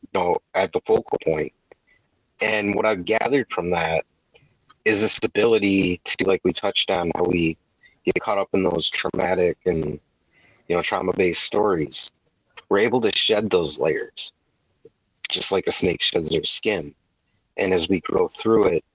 you 0.01 0.19
know 0.19 0.37
at 0.53 0.71
the 0.73 0.81
focal 0.85 1.17
point. 1.23 1.53
And 2.41 2.75
what 2.75 2.85
I've 2.85 3.05
gathered 3.05 3.47
from 3.51 3.71
that 3.71 4.05
is 4.85 5.01
this 5.01 5.19
ability 5.23 5.99
to 6.03 6.27
like 6.27 6.41
we 6.43 6.53
touched 6.53 6.91
on 6.91 7.11
how 7.15 7.23
we 7.23 7.57
get 8.05 8.19
caught 8.21 8.37
up 8.37 8.49
in 8.53 8.63
those 8.63 8.89
traumatic 8.89 9.57
and 9.65 9.99
you 10.67 10.75
know 10.75 10.81
trauma 10.81 11.13
based 11.13 11.43
stories. 11.43 12.11
We're 12.69 12.79
able 12.79 13.01
to 13.01 13.11
shed 13.15 13.49
those 13.49 13.79
layers 13.79 14.33
just 15.29 15.51
like 15.51 15.67
a 15.67 15.71
snake 15.71 16.01
sheds 16.01 16.29
their 16.29 16.43
skin. 16.43 16.93
And 17.57 17.73
as 17.73 17.89
we 17.89 17.99
grow 18.01 18.27
through 18.27 18.67
it, 18.67 18.85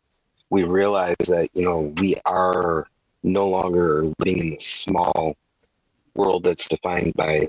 we 0.52 0.64
realize 0.64 1.16
that 1.28 1.48
you 1.54 1.64
know 1.64 1.94
we 1.98 2.14
are 2.26 2.86
no 3.22 3.48
longer 3.48 4.04
living 4.18 4.38
in 4.38 4.50
this 4.50 4.66
small 4.66 5.34
world 6.14 6.44
that's 6.44 6.68
defined 6.68 7.14
by 7.14 7.46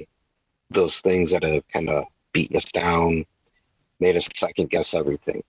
those 0.69 1.01
things 1.01 1.31
that 1.31 1.43
have 1.43 1.67
kind 1.67 1.89
of 1.89 2.05
beaten 2.31 2.55
us 2.55 2.63
down, 2.71 3.25
made 3.99 4.15
us 4.15 4.29
second 4.33 4.69
guess 4.69 4.93
everything. 4.93 5.43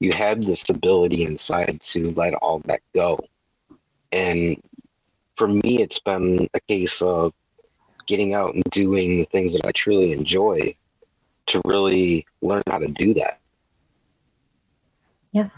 You 0.00 0.12
have 0.12 0.42
this 0.42 0.68
ability 0.68 1.22
inside 1.22 1.80
to 1.82 2.10
let 2.12 2.34
all 2.34 2.58
that 2.64 2.80
go. 2.92 3.20
And 4.10 4.60
for 5.36 5.46
me, 5.46 5.80
it's 5.80 6.00
been 6.00 6.48
a 6.52 6.60
case 6.66 7.00
of 7.00 7.32
getting 8.06 8.34
out 8.34 8.54
and 8.54 8.64
doing 8.72 9.18
the 9.18 9.24
things 9.24 9.52
that 9.52 9.64
I 9.64 9.70
truly 9.70 10.12
enjoy 10.12 10.74
to 11.46 11.62
really 11.64 12.26
learn 12.42 12.62
how 12.68 12.78
to 12.78 12.88
do 12.88 13.14
that. 13.14 13.38
Yeah. 15.30 15.48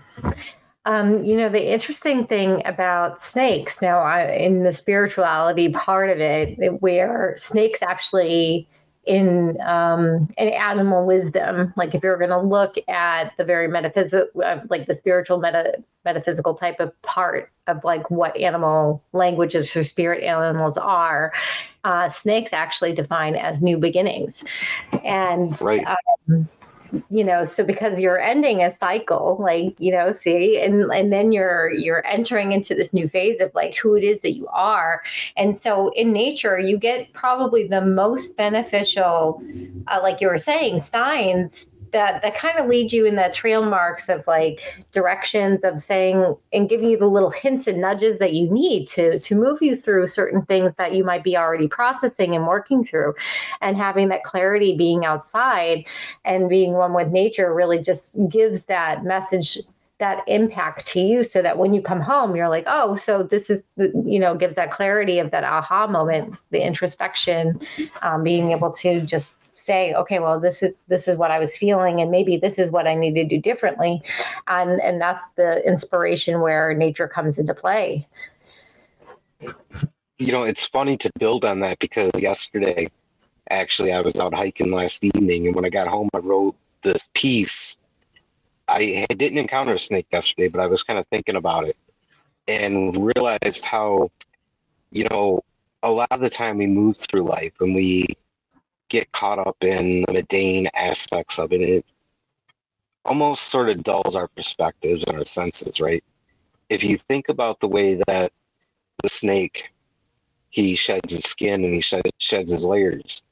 Um, 0.87 1.23
you 1.23 1.37
know, 1.37 1.51
the 1.51 1.73
interesting 1.73 2.27
thing 2.27 2.63
about 2.65 3.21
snakes 3.21 3.83
now, 3.83 3.99
I, 3.99 4.33
in 4.33 4.63
the 4.63 4.73
spirituality 4.73 5.71
part 5.73 6.09
of 6.09 6.19
it, 6.19 6.81
where 6.81 7.35
snakes 7.37 7.83
actually 7.83 8.67
in 9.05 9.61
um, 9.61 10.29
in 10.39 10.49
animal 10.49 11.07
wisdom, 11.07 11.73
like 11.77 11.95
if 11.95 12.03
you're 12.03 12.19
going 12.19 12.31
to 12.31 12.41
look 12.41 12.77
at 12.89 13.33
the 13.37 13.45
very 13.45 13.69
metaphysical, 13.69 14.43
uh, 14.43 14.61
like 14.69 14.87
the 14.87 14.95
spiritual 14.95 15.39
meta, 15.39 15.75
metaphysical 16.05 16.55
type 16.55 16.81
of 16.81 17.01
part 17.03 17.51
of 17.67 17.83
like 17.85 18.11
what 18.11 18.37
animal 18.37 19.03
languages 19.13 19.75
or 19.77 19.85
spirit 19.85 20.23
animals 20.23 20.77
are, 20.77 21.33
uh, 21.85 22.09
snakes 22.09 22.53
actually 22.53 22.95
define 22.95 23.35
as 23.35 23.63
new 23.63 23.79
beginnings, 23.79 24.45
and 25.05 25.61
right. 25.61 25.85
um, 26.29 26.49
you 27.11 27.25
know 27.25 27.45
so 27.45 27.65
because 27.65 28.01
you're 28.01 28.19
ending 28.19 28.63
a 28.63 28.71
cycle 28.71 29.37
like 29.41 29.75
you 29.79 29.93
know 29.93 30.13
see 30.13 30.61
and 30.61 30.91
and 30.93 31.13
then 31.13 31.33
you're 31.33 31.73
you're 31.73 32.05
entering 32.07 32.53
into 32.53 32.75
this 32.75 32.93
new 32.93 33.09
phase 33.09 33.41
of 33.41 33.51
like 33.55 33.77
who 33.77 33.95
it 33.95 34.05
is 34.05 34.19
that 34.21 34.33
you 34.33 34.47
are. 34.49 35.03
And 35.37 35.61
so 35.63 35.93
in 35.95 36.13
nature 36.13 36.59
you 36.59 36.79
get 36.79 37.13
probably 37.13 37.67
the 37.67 37.81
most 37.81 38.37
beneficial 38.37 39.43
uh, 39.89 40.01
like 40.03 40.21
you 40.21 40.29
were 40.29 40.39
saying 40.39 40.83
signs 40.83 41.67
that 41.93 42.23
that 42.23 42.37
kind 42.37 42.59
of 42.59 42.67
leads 42.67 42.93
you 42.93 43.05
in 43.07 43.17
the 43.17 43.31
trail 43.33 43.65
marks 43.65 44.09
of 44.09 44.27
like 44.27 44.85
directions 44.93 45.65
of 45.65 45.83
saying 45.83 46.35
and 46.53 46.69
giving 46.69 46.89
you 46.89 46.99
the 46.99 47.07
little 47.07 47.31
hints 47.31 47.67
and 47.67 47.81
nudges 47.81 48.19
that 48.19 48.33
you 48.33 48.51
need 48.51 48.87
to 48.87 49.19
to 49.21 49.35
move 49.35 49.59
you 49.61 49.77
through 49.77 50.07
certain 50.07 50.43
things 50.43 50.75
that 50.75 50.95
you 50.95 51.05
might 51.05 51.25
be 51.25 51.37
already 51.37 51.69
processing 51.69 52.35
and 52.35 52.47
working 52.47 52.85
through. 52.85 53.15
And 53.61 53.77
having 53.77 54.09
that 54.09 54.25
clarity 54.25 54.77
being 54.77 55.05
outside 55.05 55.87
and 56.25 56.49
being 56.49 56.73
one 56.73 56.95
with 56.95 57.09
nature 57.09 57.53
really 57.55 57.81
just 57.81 58.17
gives 58.29 58.67
that 58.67 59.05
message 59.05 59.59
that 60.01 60.25
impact 60.27 60.85
to 60.87 61.01
you 61.01 61.23
so 61.23 61.41
that 61.41 61.57
when 61.57 61.73
you 61.73 61.81
come 61.81 62.01
home 62.01 62.35
you're 62.35 62.49
like 62.49 62.65
oh 62.67 62.97
so 62.97 63.23
this 63.23 63.49
is 63.49 63.65
the 63.77 63.93
you 64.05 64.19
know 64.19 64.35
gives 64.35 64.57
that 64.57 64.71
clarity 64.71 65.19
of 65.19 65.31
that 65.31 65.45
aha 65.45 65.87
moment 65.87 66.35
the 66.51 66.61
introspection 66.61 67.59
um, 68.03 68.25
being 68.25 68.51
able 68.51 68.71
to 68.73 69.01
just 69.03 69.47
say 69.49 69.95
okay 69.95 70.19
well 70.19 70.41
this 70.41 70.63
is 70.63 70.75
this 70.89 71.07
is 71.07 71.17
what 71.17 71.31
i 71.31 71.39
was 71.39 71.57
feeling 71.57 72.01
and 72.01 72.11
maybe 72.11 72.37
this 72.37 72.55
is 72.55 72.71
what 72.71 72.87
i 72.87 72.95
need 72.95 73.15
to 73.15 73.25
do 73.25 73.39
differently 73.41 74.03
and 74.49 74.81
and 74.81 75.01
that's 75.01 75.23
the 75.37 75.65
inspiration 75.67 76.41
where 76.41 76.75
nature 76.75 77.09
comes 77.09 77.39
into 77.39 77.55
play. 77.55 78.07
You 80.19 80.33
know 80.33 80.43
it's 80.43 80.67
funny 80.67 80.97
to 80.99 81.11
build 81.19 81.45
on 81.45 81.61
that 81.61 81.79
because 81.79 82.11
yesterday 82.19 82.89
actually 83.51 83.93
i 83.93 84.01
was 84.01 84.19
out 84.19 84.35
hiking 84.35 84.71
last 84.71 85.03
evening 85.03 85.47
and 85.47 85.57
when 85.57 85.65
i 85.65 85.71
got 85.71 85.89
home 85.89 86.09
i 86.15 86.19
wrote 86.19 86.55
this 86.83 87.11
piece 87.15 87.77
I 88.71 89.07
didn't 89.11 89.39
encounter 89.39 89.75
a 89.75 89.79
snake 89.79 90.07
yesterday, 90.13 90.49
but 90.49 90.61
I 90.61 90.67
was 90.67 90.83
kind 90.83 90.99
of 90.99 91.07
thinking 91.07 91.37
about 91.37 91.67
it 91.67 91.77
and 92.47 92.97
realized 92.97 93.67
how, 93.67 94.11
you 94.93 95.09
know, 95.11 95.43
a 95.83 95.91
lot 95.91 96.09
of 96.13 96.21
the 96.21 96.31
time 96.31 96.59
we 96.59 96.67
move 96.67 96.97
through 96.97 97.23
life 97.23 97.53
and 97.61 97.75
we 97.75 98.07
get 98.89 99.11
caught 99.13 99.39
up 99.39 99.57
in 99.63 100.03
the 100.03 100.13
mundane 100.13 100.69
aspects 100.75 101.39
of 101.39 101.53
it. 101.53 101.61
It 101.63 101.85
almost 103.05 103.45
sort 103.45 103.71
of 103.71 103.83
dulls 103.83 104.15
our 104.15 104.29
perspectives 104.29 105.05
and 105.05 105.19
our 105.19 105.25
senses, 105.25 105.81
right? 105.81 106.05
If 106.69 106.85
you 106.85 106.97
think 106.97 107.29
about 107.29 107.59
the 107.61 107.69
way 107.69 108.01
that 108.07 108.33
the 109.03 109.09
snake, 109.09 109.73
he 110.51 110.77
sheds 110.77 111.13
his 111.13 111.25
skin 111.25 111.65
and 111.65 111.75
he 111.75 111.81
shed, 111.81 112.03
sheds 112.19 112.53
his 112.53 112.65
layers 112.65 113.23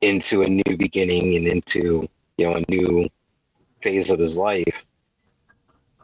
into 0.00 0.42
a 0.42 0.48
new 0.48 0.76
beginning 0.78 1.36
and 1.36 1.46
into, 1.46 2.08
you 2.38 2.48
know, 2.48 2.56
a 2.56 2.70
new 2.70 3.08
phase 3.82 4.10
of 4.10 4.18
his 4.18 4.38
life, 4.38 4.86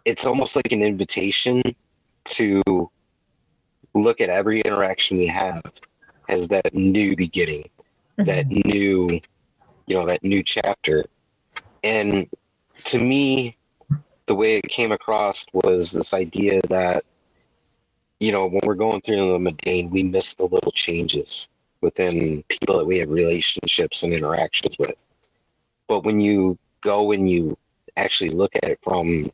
it's 0.04 0.26
almost 0.26 0.56
like 0.56 0.72
an 0.72 0.82
invitation 0.82 1.62
to 2.24 2.62
look 3.94 4.20
at 4.20 4.28
every 4.28 4.60
interaction 4.60 5.18
we 5.18 5.26
have 5.26 5.62
as 6.28 6.48
that 6.48 6.74
new 6.74 7.16
beginning, 7.16 7.68
mm-hmm. 8.18 8.24
that 8.24 8.46
new, 8.48 9.20
you 9.86 9.94
know, 9.94 10.06
that 10.06 10.22
new 10.22 10.42
chapter. 10.42 11.04
And 11.84 12.28
to 12.84 12.98
me, 12.98 13.56
the 14.26 14.34
way 14.34 14.56
it 14.56 14.68
came 14.68 14.92
across 14.92 15.46
was 15.52 15.92
this 15.92 16.12
idea 16.12 16.60
that, 16.68 17.04
you 18.20 18.32
know, 18.32 18.48
when 18.48 18.60
we're 18.64 18.74
going 18.74 19.00
through 19.00 19.32
the 19.32 19.38
mundane, 19.38 19.90
we 19.90 20.02
miss 20.02 20.34
the 20.34 20.46
little 20.46 20.72
changes 20.72 21.48
within 21.80 22.42
people 22.48 22.76
that 22.76 22.84
we 22.84 22.98
have 22.98 23.08
relationships 23.08 24.02
and 24.02 24.12
interactions 24.12 24.76
with. 24.78 25.06
But 25.86 26.04
when 26.04 26.20
you 26.20 26.58
go 26.80 27.12
and 27.12 27.28
you 27.28 27.56
actually 27.98 28.30
look 28.30 28.54
at 28.56 28.64
it 28.64 28.78
from 28.82 29.30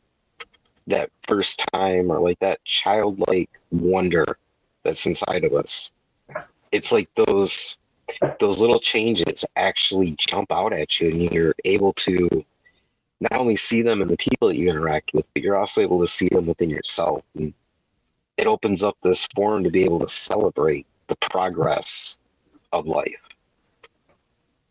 that 0.87 1.11
first 1.26 1.64
time 1.73 2.11
or 2.11 2.21
like 2.21 2.38
that 2.40 2.64
childlike 2.64 3.50
wonder 3.71 4.38
that's 4.83 5.06
inside 5.06 5.44
of 5.44 5.54
us. 5.54 5.92
It's 6.73 6.92
like 6.92 7.09
those 7.14 7.78
those 8.38 8.61
little 8.61 8.78
changes 8.78 9.44
actually 9.56 10.14
jump 10.18 10.52
out 10.52 10.73
at 10.75 11.00
you 11.00 11.09
and 11.09 11.33
you're 11.33 11.54
able 11.64 11.92
to 11.94 12.44
not 13.21 13.40
only 13.40 13.56
see 13.56 13.80
them 13.80 14.02
in 14.02 14.09
the 14.09 14.16
people 14.16 14.49
that 14.49 14.56
you 14.56 14.68
interact 14.68 15.12
with, 15.14 15.26
but 15.33 15.42
you're 15.42 15.56
also 15.56 15.80
able 15.80 15.99
to 16.00 16.06
see 16.06 16.28
them 16.28 16.47
within 16.47 16.68
yourself. 16.68 17.23
And 17.35 17.54
it 18.37 18.47
opens 18.47 18.83
up 18.83 18.97
this 19.02 19.26
forum 19.35 19.64
to 19.64 19.71
be 19.71 19.85
able 19.85 20.00
to 20.00 20.09
celebrate 20.09 20.87
the 21.06 21.16
progress 21.16 22.18
of 22.73 22.87
life. 22.87 23.28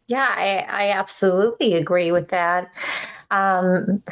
Yeah, 0.08 0.28
I, 0.30 0.58
I 0.70 0.92
absolutely 0.92 1.74
agree 1.76 2.12
with 2.12 2.28
that. 2.30 2.72
Um, 3.32 4.04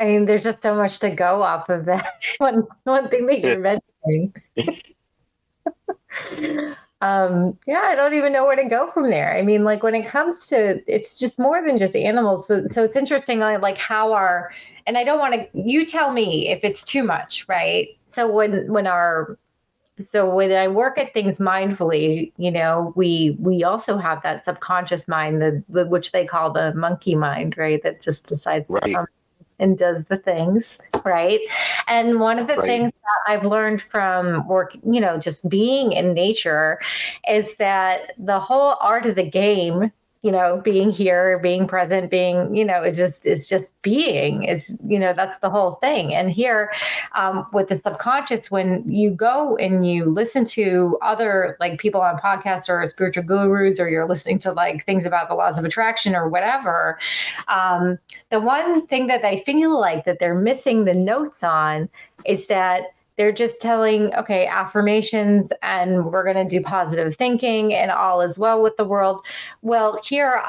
I 0.00 0.06
mean, 0.06 0.24
there's 0.24 0.42
just 0.42 0.62
so 0.62 0.74
much 0.74 0.98
to 1.00 1.10
go 1.10 1.42
off 1.42 1.68
of 1.68 1.84
that 1.84 2.10
one 2.38 2.66
one 2.84 3.08
thing 3.08 3.26
that 3.26 3.40
you're 3.40 3.58
mentioning. 3.58 4.34
um, 7.02 7.58
yeah, 7.66 7.82
I 7.84 7.94
don't 7.94 8.14
even 8.14 8.32
know 8.32 8.44
where 8.44 8.56
to 8.56 8.64
go 8.64 8.90
from 8.92 9.10
there. 9.10 9.36
I 9.36 9.42
mean, 9.42 9.64
like 9.64 9.82
when 9.82 9.94
it 9.94 10.06
comes 10.06 10.48
to, 10.48 10.82
it's 10.92 11.18
just 11.18 11.38
more 11.38 11.64
than 11.64 11.78
just 11.78 11.94
animals. 11.94 12.46
So 12.46 12.82
it's 12.82 12.96
interesting, 12.96 13.40
like 13.40 13.78
how 13.78 14.12
our, 14.12 14.52
and 14.86 14.96
I 14.96 15.04
don't 15.04 15.18
want 15.18 15.34
to. 15.34 15.46
You 15.54 15.84
tell 15.84 16.12
me 16.12 16.48
if 16.48 16.64
it's 16.64 16.82
too 16.82 17.02
much, 17.02 17.46
right? 17.48 17.88
So 18.14 18.30
when 18.30 18.72
when 18.72 18.86
our 18.86 19.38
so 20.00 20.32
when 20.32 20.52
i 20.52 20.66
work 20.68 20.98
at 20.98 21.12
things 21.12 21.38
mindfully 21.38 22.32
you 22.36 22.50
know 22.50 22.92
we 22.96 23.36
we 23.38 23.62
also 23.62 23.96
have 23.96 24.22
that 24.22 24.44
subconscious 24.44 25.08
mind 25.08 25.40
the, 25.40 25.62
the 25.68 25.86
which 25.86 26.12
they 26.12 26.24
call 26.24 26.52
the 26.52 26.74
monkey 26.74 27.14
mind 27.14 27.56
right 27.56 27.82
that 27.82 28.00
just 28.00 28.26
decides 28.26 28.68
right. 28.68 28.82
to 28.84 28.94
come 28.94 29.06
and 29.58 29.76
does 29.76 30.02
the 30.04 30.16
things 30.16 30.78
right 31.04 31.40
and 31.86 32.18
one 32.18 32.38
of 32.38 32.46
the 32.46 32.56
right. 32.56 32.66
things 32.66 32.92
that 32.92 33.32
i've 33.32 33.44
learned 33.44 33.82
from 33.82 34.46
work 34.48 34.74
you 34.84 35.00
know 35.00 35.18
just 35.18 35.48
being 35.48 35.92
in 35.92 36.14
nature 36.14 36.78
is 37.28 37.46
that 37.58 38.12
the 38.18 38.40
whole 38.40 38.76
art 38.80 39.06
of 39.06 39.14
the 39.14 39.28
game 39.28 39.92
you 40.22 40.30
know 40.30 40.60
being 40.62 40.90
here 40.90 41.38
being 41.38 41.66
present 41.66 42.10
being 42.10 42.54
you 42.54 42.64
know 42.64 42.82
is 42.82 42.96
just 42.96 43.26
is 43.26 43.48
just 43.48 43.72
being. 43.82 44.44
Is 44.44 44.78
you 44.84 44.98
know 44.98 45.12
that's 45.12 45.38
the 45.40 45.50
whole 45.50 45.72
thing. 45.72 46.14
And 46.14 46.30
here 46.30 46.72
um, 47.14 47.46
with 47.52 47.68
the 47.68 47.80
subconscious 47.80 48.50
when 48.50 48.84
you 48.86 49.10
go 49.10 49.56
and 49.56 49.86
you 49.86 50.04
listen 50.04 50.44
to 50.46 50.98
other 51.02 51.56
like 51.60 51.78
people 51.78 52.00
on 52.00 52.18
podcasts 52.18 52.68
or 52.68 52.86
spiritual 52.86 53.24
gurus 53.24 53.80
or 53.80 53.88
you're 53.88 54.08
listening 54.08 54.38
to 54.40 54.52
like 54.52 54.84
things 54.84 55.06
about 55.06 55.28
the 55.28 55.34
laws 55.34 55.58
of 55.58 55.64
attraction 55.64 56.14
or 56.14 56.28
whatever 56.28 56.98
um, 57.48 57.98
the 58.30 58.40
one 58.40 58.86
thing 58.86 59.06
that 59.06 59.24
i 59.24 59.36
feel 59.36 59.78
like 59.78 60.04
that 60.04 60.18
they're 60.18 60.34
missing 60.34 60.84
the 60.84 60.94
notes 60.94 61.42
on 61.42 61.88
is 62.24 62.46
that 62.46 62.92
they're 63.20 63.30
just 63.30 63.60
telling, 63.60 64.14
okay, 64.14 64.46
affirmations 64.46 65.52
and 65.62 66.06
we're 66.06 66.24
going 66.24 66.48
to 66.48 66.56
do 66.56 66.64
positive 66.64 67.14
thinking 67.14 67.74
and 67.74 67.90
all 67.90 68.22
is 68.22 68.38
well 68.38 68.62
with 68.62 68.74
the 68.78 68.84
world. 68.86 69.22
Well, 69.60 70.00
here, 70.02 70.42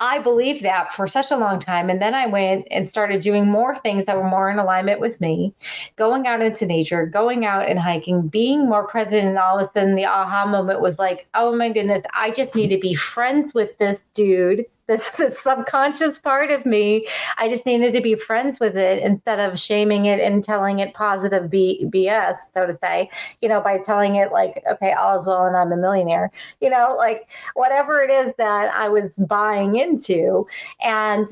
I 0.00 0.18
believed 0.20 0.62
that 0.62 0.94
for 0.94 1.06
such 1.06 1.30
a 1.30 1.36
long 1.36 1.58
time. 1.58 1.90
And 1.90 2.00
then 2.00 2.14
I 2.14 2.28
went 2.28 2.66
and 2.70 2.88
started 2.88 3.20
doing 3.20 3.46
more 3.46 3.76
things 3.76 4.06
that 4.06 4.16
were 4.16 4.26
more 4.26 4.50
in 4.50 4.58
alignment 4.58 5.00
with 5.00 5.20
me, 5.20 5.52
going 5.96 6.26
out 6.26 6.40
into 6.40 6.64
nature, 6.64 7.04
going 7.04 7.44
out 7.44 7.68
and 7.68 7.78
hiking, 7.78 8.26
being 8.26 8.66
more 8.66 8.86
present. 8.86 9.26
And 9.26 9.36
all 9.36 9.58
of 9.58 9.68
a 9.68 9.72
sudden, 9.74 9.96
the 9.96 10.06
aha 10.06 10.46
moment 10.46 10.80
was 10.80 10.98
like, 10.98 11.26
oh 11.34 11.54
my 11.54 11.68
goodness, 11.68 12.00
I 12.14 12.30
just 12.30 12.54
need 12.54 12.68
to 12.68 12.78
be 12.78 12.94
friends 12.94 13.52
with 13.52 13.76
this 13.76 14.02
dude 14.14 14.64
this, 14.88 15.10
this 15.10 15.38
subconscious 15.42 16.18
part 16.18 16.50
of 16.50 16.64
me. 16.64 17.06
I 17.38 17.48
just 17.48 17.66
needed 17.66 17.92
to 17.94 18.00
be 18.00 18.14
friends 18.14 18.60
with 18.60 18.76
it 18.76 19.02
instead 19.02 19.40
of 19.40 19.58
shaming 19.58 20.04
it 20.04 20.20
and 20.20 20.44
telling 20.44 20.78
it 20.78 20.94
positive 20.94 21.50
B- 21.50 21.86
BS, 21.92 22.36
so 22.54 22.66
to 22.66 22.74
say, 22.74 23.10
you 23.40 23.48
know, 23.48 23.60
by 23.60 23.78
telling 23.78 24.16
it 24.16 24.30
like, 24.30 24.62
okay, 24.70 24.92
all 24.92 25.18
is 25.18 25.26
well 25.26 25.46
and 25.46 25.56
I'm 25.56 25.72
a 25.72 25.76
millionaire, 25.76 26.30
you 26.60 26.70
know, 26.70 26.94
like 26.96 27.28
whatever 27.54 28.00
it 28.00 28.10
is 28.10 28.32
that 28.38 28.72
I 28.74 28.88
was 28.88 29.14
buying 29.14 29.76
into. 29.76 30.46
And 30.82 31.26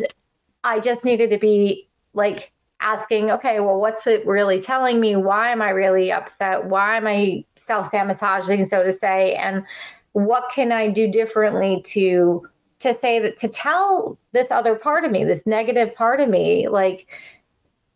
I 0.64 0.80
just 0.80 1.04
needed 1.04 1.30
to 1.30 1.38
be 1.38 1.88
like, 2.12 2.50
asking, 2.80 3.30
okay, 3.30 3.60
well, 3.60 3.80
what's 3.80 4.06
it 4.06 4.26
really 4.26 4.60
telling 4.60 5.00
me? 5.00 5.16
Why 5.16 5.50
am 5.50 5.62
I 5.62 5.70
really 5.70 6.12
upset? 6.12 6.66
Why 6.66 6.98
am 6.98 7.06
I 7.06 7.44
self 7.56 7.86
sabotaging, 7.88 8.66
so 8.66 8.82
to 8.82 8.92
say? 8.92 9.34
And 9.36 9.64
what 10.12 10.50
can 10.54 10.70
I 10.70 10.88
do 10.88 11.10
differently 11.10 11.82
to 11.86 12.46
to 12.84 12.94
say 12.94 13.18
that 13.18 13.38
to 13.38 13.48
tell 13.48 14.18
this 14.32 14.50
other 14.50 14.74
part 14.74 15.04
of 15.04 15.10
me, 15.10 15.24
this 15.24 15.42
negative 15.44 15.94
part 15.94 16.20
of 16.20 16.28
me, 16.28 16.68
like, 16.68 17.08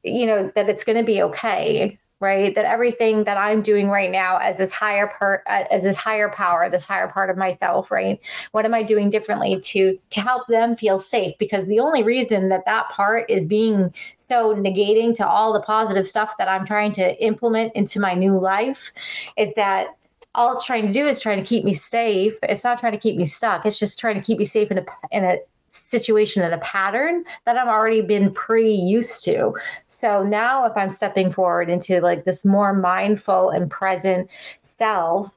you 0.03 0.27
know, 0.27 0.51
that 0.55 0.69
it's 0.69 0.85
going 0.85 0.99
to 0.99 1.05
be 1.05 1.23
okay, 1.23 1.99
right? 2.21 2.55
That 2.55 2.65
everything 2.65 3.25
that 3.25 3.37
I'm 3.37 3.63
doing 3.63 3.89
right 3.89 4.11
now 4.11 4.39
as 4.39 4.57
this 4.57 4.73
higher 4.73 5.07
part, 5.07 5.43
uh, 5.47 5.65
as 5.71 5.83
this 5.83 5.97
higher 5.97 6.29
power, 6.29 6.69
this 6.69 6.85
higher 6.85 7.09
part 7.09 7.31
of 7.31 7.37
myself, 7.37 7.91
right? 7.91 8.19
What 8.53 8.65
am 8.65 8.75
I 8.75 8.83
doing 8.83 9.11
differently 9.11 9.61
to 9.61 9.99
to 10.11 10.21
help 10.21 10.47
them 10.49 10.77
feel 10.77 10.99
safe? 10.99 11.37
Because 11.39 11.67
the 11.67 11.81
only 11.81 12.03
reason 12.03 12.49
that 12.49 12.65
that 12.65 12.89
part 12.89 13.31
is 13.31 13.47
being 13.47 13.95
so 14.17 14.55
negating 14.55 15.15
to 15.17 15.27
all 15.27 15.53
the 15.53 15.61
positive 15.61 16.07
stuff 16.07 16.37
that 16.39 16.49
I'm 16.49 16.67
trying 16.67 16.93
to 16.93 17.25
implement 17.25 17.75
into 17.75 18.01
my 18.01 18.15
new 18.15 18.39
life 18.39 18.93
is 19.37 19.53
that 19.55 19.89
all 20.35 20.55
it's 20.55 20.65
trying 20.65 20.87
to 20.87 20.93
do 20.93 21.07
is 21.07 21.21
trying 21.21 21.39
to 21.43 21.47
keep 21.47 21.65
me 21.65 21.73
safe. 21.73 22.35
It's 22.43 22.65
not 22.65 22.79
trying 22.79 22.93
to 22.93 22.99
keep 22.99 23.17
me 23.17 23.25
stuck. 23.25 23.67
It's 23.67 23.79
just 23.79 23.99
trying 23.99 24.15
to 24.15 24.21
keep 24.21 24.39
me 24.39 24.45
safe 24.45 24.71
in 24.71 24.79
a 24.79 24.85
in 25.11 25.25
a 25.25 25.39
situation 25.69 26.43
and 26.43 26.55
a 26.55 26.59
pattern 26.59 27.25
that 27.45 27.57
I've 27.57 27.69
already 27.69 28.01
been 28.01 28.33
pre 28.33 28.73
used 28.73 29.25
to. 29.25 29.55
So 29.89 30.23
now 30.23 30.65
if 30.65 30.73
I'm 30.77 30.91
stepping 30.91 31.31
forward 31.31 31.69
into 31.69 32.01
like 32.01 32.25
this 32.25 32.45
more 32.45 32.73
mindful 32.73 33.51
and 33.51 33.71
present 33.71 34.31
self, 34.63 35.31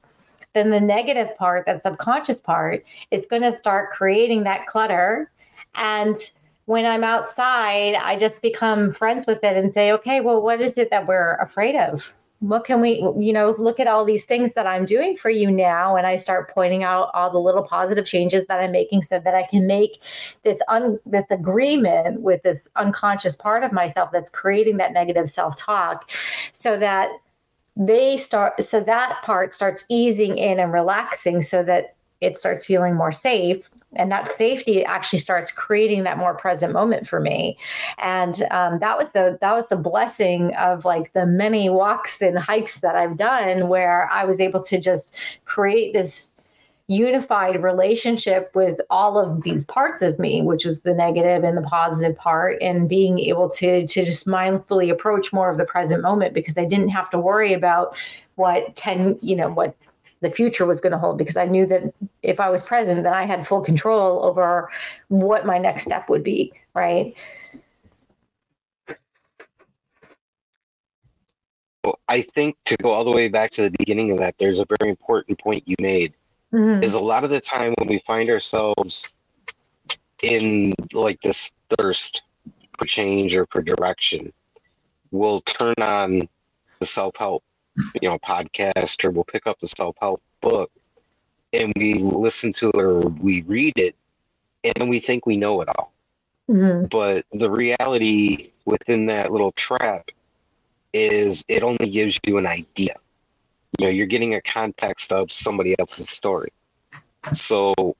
then 0.54 0.70
the 0.70 0.80
negative 0.80 1.36
part, 1.36 1.66
that 1.66 1.82
subconscious 1.82 2.40
part, 2.40 2.84
is 3.10 3.26
going 3.26 3.42
to 3.42 3.52
start 3.52 3.90
creating 3.90 4.44
that 4.44 4.66
clutter. 4.66 5.30
And 5.74 6.16
when 6.66 6.86
I'm 6.86 7.04
outside, 7.04 7.94
I 7.94 8.16
just 8.18 8.42
become 8.42 8.92
friends 8.92 9.26
with 9.26 9.42
it 9.42 9.56
and 9.56 9.72
say, 9.72 9.92
okay, 9.92 10.20
well, 10.20 10.40
what 10.40 10.60
is 10.60 10.74
it 10.78 10.90
that 10.90 11.06
we're 11.06 11.36
afraid 11.36 11.76
of? 11.76 12.12
What 12.42 12.64
can 12.64 12.80
we 12.80 12.98
you 13.18 13.32
know 13.32 13.54
look 13.56 13.78
at 13.78 13.86
all 13.86 14.04
these 14.04 14.24
things 14.24 14.50
that 14.54 14.66
i'm 14.66 14.84
doing 14.84 15.16
for 15.16 15.30
you 15.30 15.48
now 15.48 15.94
and 15.94 16.06
i 16.06 16.16
start 16.16 16.50
pointing 16.52 16.82
out 16.82 17.08
all 17.14 17.30
the 17.30 17.38
little 17.38 17.62
positive 17.62 18.04
changes 18.04 18.44
that 18.46 18.60
i'm 18.60 18.72
making 18.72 19.00
so 19.00 19.20
that 19.20 19.32
i 19.34 19.44
can 19.44 19.66
make 19.66 20.02
this 20.42 20.60
un 20.68 20.98
this 21.06 21.24
agreement 21.30 22.20
with 22.20 22.42
this 22.42 22.58
unconscious 22.74 23.36
part 23.36 23.62
of 23.62 23.70
myself 23.70 24.10
that's 24.12 24.30
creating 24.30 24.76
that 24.76 24.92
negative 24.92 25.28
self-talk 25.28 26.10
so 26.50 26.76
that 26.76 27.10
they 27.76 28.16
start 28.16 28.60
so 28.62 28.80
that 28.80 29.22
part 29.22 29.54
starts 29.54 29.84
easing 29.88 30.36
in 30.36 30.58
and 30.58 30.72
relaxing 30.72 31.40
so 31.42 31.62
that 31.62 31.94
it 32.20 32.36
starts 32.36 32.66
feeling 32.66 32.96
more 32.96 33.12
safe 33.12 33.70
and 33.96 34.10
that 34.10 34.28
safety 34.36 34.84
actually 34.84 35.18
starts 35.18 35.52
creating 35.52 36.04
that 36.04 36.18
more 36.18 36.34
present 36.34 36.72
moment 36.72 37.06
for 37.06 37.20
me. 37.20 37.58
And 37.98 38.42
um, 38.50 38.78
that 38.78 38.96
was 38.98 39.08
the 39.10 39.38
that 39.40 39.54
was 39.54 39.68
the 39.68 39.76
blessing 39.76 40.54
of 40.56 40.84
like 40.84 41.12
the 41.12 41.26
many 41.26 41.68
walks 41.68 42.20
and 42.22 42.38
hikes 42.38 42.80
that 42.80 42.94
i've 42.94 43.16
done 43.16 43.68
where 43.68 44.08
i 44.10 44.24
was 44.24 44.40
able 44.40 44.62
to 44.62 44.80
just 44.80 45.16
create 45.44 45.92
this 45.92 46.30
unified 46.88 47.62
relationship 47.62 48.50
with 48.54 48.80
all 48.90 49.18
of 49.18 49.42
these 49.42 49.64
parts 49.64 50.02
of 50.02 50.18
me 50.18 50.42
which 50.42 50.64
was 50.64 50.82
the 50.82 50.94
negative 50.94 51.44
and 51.44 51.56
the 51.56 51.62
positive 51.62 52.16
part 52.16 52.60
and 52.60 52.88
being 52.88 53.18
able 53.18 53.48
to 53.48 53.86
to 53.86 54.04
just 54.04 54.26
mindfully 54.26 54.90
approach 54.90 55.32
more 55.32 55.50
of 55.50 55.58
the 55.58 55.64
present 55.64 56.02
moment 56.02 56.34
because 56.34 56.58
i 56.58 56.64
didn't 56.64 56.88
have 56.88 57.08
to 57.10 57.18
worry 57.18 57.52
about 57.52 57.96
what 58.34 58.74
10 58.76 59.18
you 59.22 59.36
know 59.36 59.48
what 59.48 59.74
the 60.22 60.30
future 60.30 60.64
was 60.64 60.80
going 60.80 60.92
to 60.92 60.98
hold 60.98 61.18
because 61.18 61.36
I 61.36 61.44
knew 61.44 61.66
that 61.66 61.92
if 62.22 62.40
I 62.40 62.48
was 62.48 62.62
present, 62.62 63.02
then 63.02 63.12
I 63.12 63.26
had 63.26 63.46
full 63.46 63.60
control 63.60 64.24
over 64.24 64.70
what 65.08 65.44
my 65.44 65.58
next 65.58 65.82
step 65.82 66.08
would 66.08 66.22
be, 66.22 66.52
right? 66.74 67.14
Well, 71.84 71.98
I 72.08 72.22
think 72.22 72.56
to 72.66 72.76
go 72.76 72.92
all 72.92 73.04
the 73.04 73.10
way 73.10 73.28
back 73.28 73.50
to 73.52 73.62
the 73.62 73.74
beginning 73.76 74.12
of 74.12 74.18
that, 74.18 74.36
there's 74.38 74.60
a 74.60 74.66
very 74.78 74.88
important 74.88 75.40
point 75.40 75.66
you 75.66 75.74
made. 75.80 76.14
Mhm. 76.52 76.84
Is 76.84 76.94
a 76.94 77.00
lot 77.00 77.24
of 77.24 77.30
the 77.30 77.40
time 77.40 77.74
when 77.78 77.88
we 77.88 77.98
find 78.06 78.30
ourselves 78.30 79.12
in 80.22 80.74
like 80.92 81.20
this 81.22 81.50
thirst 81.76 82.22
for 82.78 82.86
change 82.86 83.36
or 83.36 83.46
for 83.50 83.62
direction, 83.62 84.32
we'll 85.10 85.40
turn 85.40 85.74
on 85.80 86.28
the 86.78 86.86
self 86.86 87.16
help, 87.16 87.42
you 87.76 88.08
know, 88.08 88.18
podcast 88.18 89.04
or 89.04 89.10
we'll 89.10 89.24
pick 89.24 89.46
up 89.46 89.58
the 89.58 89.66
self 89.66 89.96
help 90.00 90.22
book 90.40 90.70
and 91.52 91.72
we 91.76 91.94
listen 91.94 92.52
to 92.52 92.68
it 92.68 92.76
or 92.76 93.00
we 93.00 93.42
read 93.42 93.74
it 93.76 93.94
and 94.64 94.74
then 94.76 94.88
we 94.88 94.98
think 94.98 95.26
we 95.26 95.36
know 95.36 95.60
it 95.60 95.68
all. 95.68 95.92
Mhm. 96.48 96.90
But 96.90 97.26
the 97.32 97.50
reality 97.50 98.50
within 98.64 99.06
that 99.06 99.32
little 99.32 99.52
trap 99.52 100.10
is 100.92 101.44
it 101.48 101.62
only 101.62 101.90
gives 101.90 102.18
you 102.26 102.38
an 102.38 102.46
idea. 102.46 102.94
You 103.78 103.86
know, 103.86 103.90
you're 103.90 104.06
getting 104.06 104.34
a 104.34 104.40
context 104.40 105.12
of 105.12 105.32
somebody 105.32 105.74
else's 105.78 106.08
story. 106.08 106.52
So 107.32 107.96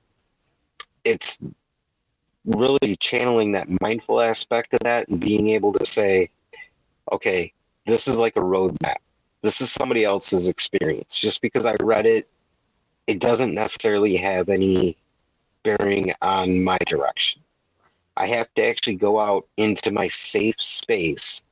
it's 1.03 1.39
really 2.45 2.95
channeling 2.97 3.53
that 3.53 3.67
mindful 3.81 4.21
aspect 4.21 4.73
of 4.73 4.81
that 4.81 5.07
and 5.07 5.19
being 5.19 5.49
able 5.49 5.73
to 5.73 5.85
say, 5.85 6.29
okay, 7.11 7.51
this 7.85 8.07
is 8.07 8.17
like 8.17 8.35
a 8.35 8.41
roadmap. 8.41 8.97
This 9.43 9.59
is 9.59 9.71
somebody 9.71 10.05
else's 10.05 10.47
experience. 10.47 11.19
Just 11.19 11.41
because 11.41 11.65
I 11.65 11.75
read 11.81 12.05
it, 12.05 12.29
it 13.07 13.19
doesn't 13.19 13.53
necessarily 13.53 14.15
have 14.15 14.47
any 14.47 14.95
bearing 15.63 16.13
on 16.21 16.63
my 16.63 16.77
direction. 16.87 17.41
I 18.15 18.27
have 18.27 18.53
to 18.55 18.65
actually 18.65 18.95
go 18.95 19.19
out 19.19 19.45
into 19.57 19.91
my 19.91 20.07
safe 20.07 20.61
space, 20.61 21.43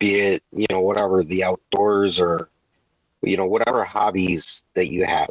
be 0.00 0.14
it, 0.14 0.42
you 0.50 0.66
know, 0.70 0.80
whatever 0.80 1.22
the 1.22 1.44
outdoors 1.44 2.18
or, 2.18 2.48
you 3.22 3.36
know, 3.36 3.46
whatever 3.46 3.84
hobbies 3.84 4.64
that 4.74 4.90
you 4.90 5.06
have. 5.06 5.30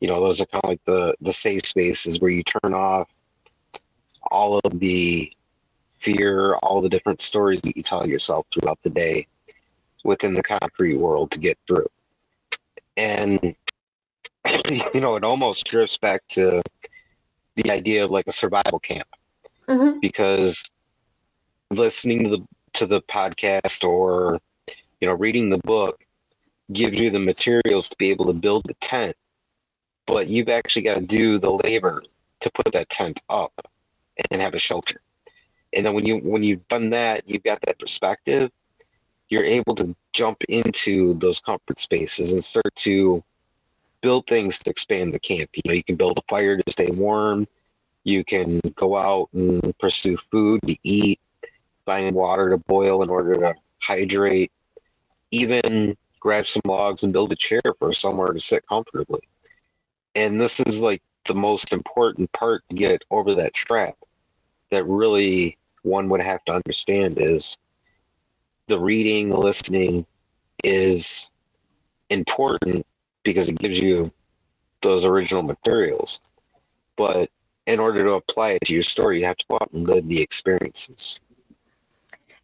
You 0.00 0.08
know, 0.08 0.22
those 0.22 0.40
are 0.40 0.46
kind 0.46 0.64
of 0.64 0.70
like 0.70 0.84
the, 0.84 1.14
the 1.20 1.32
safe 1.32 1.66
spaces 1.66 2.20
where 2.20 2.30
you 2.30 2.42
turn 2.42 2.72
off 2.72 3.12
all 4.30 4.60
of 4.64 4.80
the 4.80 5.30
fear, 5.90 6.54
all 6.62 6.80
the 6.80 6.88
different 6.88 7.20
stories 7.20 7.60
that 7.62 7.76
you 7.76 7.82
tell 7.82 8.08
yourself 8.08 8.46
throughout 8.50 8.80
the 8.82 8.90
day 8.90 9.26
within 10.08 10.34
the 10.34 10.42
concrete 10.42 10.96
world 10.96 11.30
to 11.30 11.38
get 11.38 11.58
through. 11.66 11.86
And, 12.96 13.54
you 14.94 15.00
know, 15.00 15.14
it 15.16 15.22
almost 15.22 15.66
drifts 15.66 15.98
back 15.98 16.26
to 16.30 16.62
the 17.56 17.70
idea 17.70 18.04
of 18.04 18.10
like 18.10 18.26
a 18.26 18.32
survival 18.32 18.78
camp 18.80 19.06
Mhm. 19.68 20.00
because 20.00 20.64
listening 21.70 22.24
to 22.24 22.30
the 22.30 22.46
to 22.72 22.86
the 22.86 23.02
podcast 23.02 23.84
or 23.86 24.38
you 25.00 25.08
know 25.08 25.14
reading 25.14 25.50
the 25.50 25.58
book 25.58 26.04
gives 26.72 26.98
you 27.00 27.10
the 27.10 27.18
materials 27.18 27.90
to 27.90 27.96
be 27.98 28.10
able 28.10 28.24
to 28.26 28.32
build 28.32 28.62
the 28.66 28.74
tent 28.74 29.14
but 30.06 30.28
you've 30.28 30.48
actually 30.48 30.82
got 30.82 30.94
to 30.94 31.00
do 31.02 31.38
the 31.38 31.50
labor 31.64 32.02
to 32.40 32.50
put 32.52 32.72
that 32.72 32.88
tent 32.88 33.22
up 33.28 33.52
and 34.30 34.40
have 34.40 34.54
a 34.54 34.58
shelter 34.58 35.00
and 35.76 35.84
then 35.84 35.92
when 35.94 36.06
you 36.06 36.18
when 36.18 36.42
you've 36.42 36.66
done 36.68 36.88
that 36.90 37.28
you've 37.28 37.42
got 37.42 37.60
that 37.62 37.78
perspective 37.78 38.50
you're 39.28 39.44
able 39.44 39.74
to 39.74 39.94
jump 40.12 40.42
into 40.48 41.14
those 41.14 41.40
comfort 41.40 41.78
spaces 41.78 42.32
and 42.32 42.42
start 42.42 42.74
to 42.74 43.22
build 44.00 44.26
things 44.26 44.58
to 44.58 44.70
expand 44.70 45.12
the 45.12 45.20
camp 45.20 45.50
you 45.54 45.62
know 45.66 45.74
you 45.74 45.82
can 45.82 45.96
build 45.96 46.18
a 46.18 46.22
fire 46.28 46.56
to 46.56 46.72
stay 46.72 46.90
warm 46.92 47.46
you 48.08 48.24
can 48.24 48.60
go 48.74 48.96
out 48.96 49.28
and 49.34 49.76
pursue 49.78 50.16
food 50.16 50.60
to 50.66 50.76
eat, 50.82 51.20
find 51.84 52.16
water 52.16 52.48
to 52.50 52.56
boil 52.56 53.02
in 53.02 53.10
order 53.10 53.34
to 53.34 53.54
hydrate, 53.80 54.50
even 55.30 55.96
grab 56.18 56.46
some 56.46 56.62
logs 56.64 57.02
and 57.04 57.12
build 57.12 57.30
a 57.32 57.36
chair 57.36 57.60
for 57.78 57.92
somewhere 57.92 58.32
to 58.32 58.40
sit 58.40 58.66
comfortably. 58.66 59.20
And 60.14 60.40
this 60.40 60.58
is 60.60 60.80
like 60.80 61.02
the 61.26 61.34
most 61.34 61.72
important 61.72 62.32
part 62.32 62.62
to 62.70 62.76
get 62.76 63.02
over 63.10 63.34
that 63.34 63.54
trap 63.54 63.94
that 64.70 64.86
really 64.86 65.58
one 65.82 66.08
would 66.08 66.22
have 66.22 66.42
to 66.44 66.52
understand 66.52 67.18
is 67.18 67.56
the 68.68 68.78
reading, 68.78 69.30
listening 69.30 70.06
is 70.62 71.30
important 72.10 72.86
because 73.22 73.48
it 73.48 73.58
gives 73.58 73.78
you 73.78 74.12
those 74.82 75.04
original 75.04 75.42
materials. 75.42 76.20
But 76.96 77.30
in 77.66 77.80
order 77.80 78.04
to 78.04 78.12
apply 78.12 78.52
it 78.52 78.62
to 78.62 78.74
your 78.74 78.82
story, 78.82 79.20
you 79.20 79.26
have 79.26 79.36
to 79.38 79.44
go 79.50 79.58
out 79.60 79.70
and 79.72 79.86
live 79.86 80.06
the 80.08 80.22
experiences. 80.22 81.20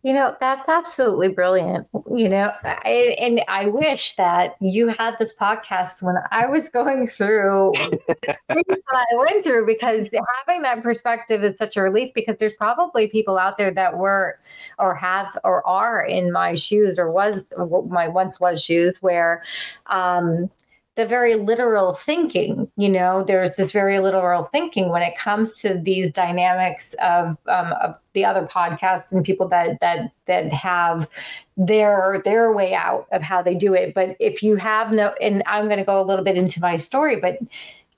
You 0.05 0.13
know, 0.13 0.37
that's 0.39 0.69
absolutely 0.69 1.29
brilliant. 1.29 1.89
You 2.15 2.29
know, 2.29 2.53
I, 2.63 3.17
and 3.19 3.41
I 3.49 3.69
wish 3.69 4.17
that 4.17 4.55
you 4.61 4.89
had 4.89 5.17
this 5.19 5.35
podcast 5.35 6.03
when 6.03 6.17
I 6.31 6.47
was 6.47 6.69
going 6.69 7.07
through 7.07 7.73
things 8.07 8.37
that 8.49 9.07
I 9.11 9.17
went 9.17 9.43
through 9.43 9.65
because 9.65 10.11
having 10.47 10.61
that 10.61 10.83
perspective 10.83 11.43
is 11.43 11.57
such 11.57 11.79
a 11.79 11.81
relief 11.81 12.13
because 12.15 12.37
there's 12.37 12.53
probably 12.53 13.09
people 13.09 13.39
out 13.39 13.57
there 13.57 13.71
that 13.71 13.97
were 13.97 14.39
or 14.79 14.95
have 14.95 15.39
or 15.43 15.67
are 15.67 16.03
in 16.05 16.31
my 16.31 16.55
shoes 16.55 16.99
or 16.99 17.11
was 17.11 17.41
my 17.89 18.07
once 18.07 18.39
was 18.39 18.63
shoes 18.63 19.01
where 19.01 19.43
um 19.87 20.51
the 20.97 21.07
very 21.07 21.35
literal 21.35 21.95
thinking 21.95 22.71
you 22.77 22.89
know 22.89 23.25
there's 23.25 23.53
this 23.55 23.73
very 23.73 23.99
literal 23.99 24.45
thinking 24.45 24.89
when 24.91 25.03
it 25.03 25.17
comes 25.17 25.55
to 25.55 25.75
these 25.75 26.13
dynamics 26.13 26.95
of, 27.03 27.37
um, 27.49 27.73
of 27.83 27.95
the 28.13 28.25
other 28.25 28.47
podcasts 28.47 29.11
and 29.11 29.25
people 29.25 29.49
that 29.49 29.79
that 29.81 30.13
that 30.27 30.53
have 30.53 31.09
their 31.57 32.23
their 32.25 32.53
way 32.53 32.75
out 32.75 33.07
of 33.13 33.23
how 33.23 33.43
they 33.43 33.55
do 33.55 33.75
it 33.75 33.95
but 33.95 34.17
if 34.21 34.43
you 34.43 34.57
have 34.57 34.93
no 34.93 35.13
and 35.21 35.43
i'm 35.47 35.67
going 35.67 35.79
to 35.79 35.85
go 35.85 36.01
a 36.01 36.05
little 36.05 36.25
bit 36.25 36.37
into 36.37 36.61
my 36.61 36.77
story 36.77 37.17
but 37.17 37.39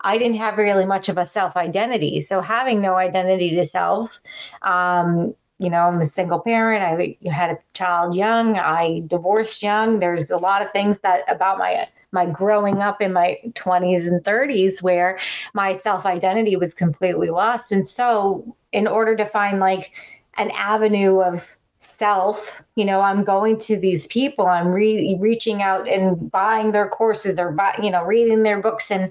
I 0.03 0.19
didn't 0.19 0.37
have 0.37 0.59
really 0.59 0.85
much 0.85 1.09
of 1.09 1.19
a 1.19 1.25
self 1.25 1.57
identity. 1.57 2.21
So 2.21 2.41
having 2.41 2.81
no 2.81 2.97
identity 2.97 3.51
to 3.57 3.65
self, 3.65 4.21
um, 4.63 5.35
you 5.59 5.71
know, 5.71 5.85
I'm 5.85 6.01
a 6.01 6.05
single 6.05 6.39
parent. 6.39 6.85
I 6.85 7.31
had 7.31 7.51
a 7.51 7.59
child 7.73 8.15
young. 8.15 8.59
I 8.59 9.03
divorced 9.07 9.63
young. 9.63 10.01
There's 10.01 10.29
a 10.31 10.37
lot 10.37 10.63
of 10.63 10.71
things 10.73 10.99
that 10.99 11.23
about 11.29 11.59
my 11.59 11.89
my 12.17 12.27
growing 12.27 12.81
up 12.81 13.01
in 13.03 13.13
my 13.13 13.39
20s 13.51 14.09
and 14.09 14.25
30s 14.25 14.83
where 14.83 15.19
my 15.53 15.75
self 15.75 16.07
identity 16.07 16.57
was 16.57 16.75
completely 16.75 17.31
lost. 17.31 17.71
And 17.71 17.89
so, 17.89 18.57
in 18.73 18.87
order 18.89 19.15
to 19.17 19.27
find 19.27 19.61
like 19.61 19.93
an 20.39 20.51
avenue 20.53 21.21
of 21.21 21.57
self, 21.79 22.63
you 22.75 22.85
know, 22.85 23.01
I'm 23.03 23.23
going 23.23 23.59
to 23.61 23.77
these 23.77 24.07
people, 24.07 24.47
I'm 24.47 24.69
re- 24.69 25.17
reaching 25.21 25.63
out 25.63 25.87
and 25.89 26.31
buying 26.31 26.73
their 26.73 26.89
courses 26.89 27.39
or 27.39 27.53
buy, 27.53 27.79
you 27.81 27.91
know, 27.91 28.03
reading 28.05 28.43
their 28.43 28.61
books 28.61 28.91
and 28.91 29.05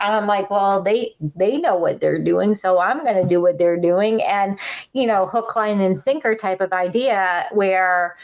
and 0.00 0.12
I'm 0.14 0.26
like, 0.26 0.50
well, 0.50 0.82
they 0.82 1.14
they 1.36 1.58
know 1.58 1.76
what 1.76 2.00
they're 2.00 2.18
doing, 2.18 2.54
so 2.54 2.80
I'm 2.80 3.04
going 3.04 3.22
to 3.22 3.28
do 3.28 3.40
what 3.40 3.58
they're 3.58 3.80
doing 3.80 4.20
and, 4.22 4.58
you 4.92 5.06
know, 5.06 5.26
hook 5.26 5.54
line 5.56 5.80
and 5.80 5.98
sinker 5.98 6.34
type 6.34 6.60
of 6.60 6.72
idea 6.72 7.46
where 7.52 8.16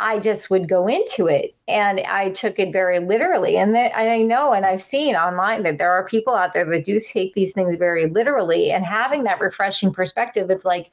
I 0.00 0.18
just 0.18 0.50
would 0.50 0.68
go 0.68 0.88
into 0.88 1.26
it 1.26 1.54
and 1.68 2.00
I 2.00 2.30
took 2.30 2.58
it 2.58 2.72
very 2.72 2.98
literally. 2.98 3.56
And, 3.56 3.74
that, 3.74 3.92
and 3.96 4.08
I 4.08 4.22
know 4.22 4.52
and 4.52 4.64
I've 4.64 4.80
seen 4.80 5.14
online 5.14 5.62
that 5.64 5.78
there 5.78 5.92
are 5.92 6.04
people 6.04 6.34
out 6.34 6.52
there 6.52 6.64
that 6.64 6.84
do 6.84 6.98
take 6.98 7.34
these 7.34 7.52
things 7.52 7.76
very 7.76 8.06
literally 8.06 8.72
and 8.72 8.84
having 8.84 9.24
that 9.24 9.40
refreshing 9.40 9.92
perspective 9.92 10.50
it's 10.50 10.64
like, 10.64 10.90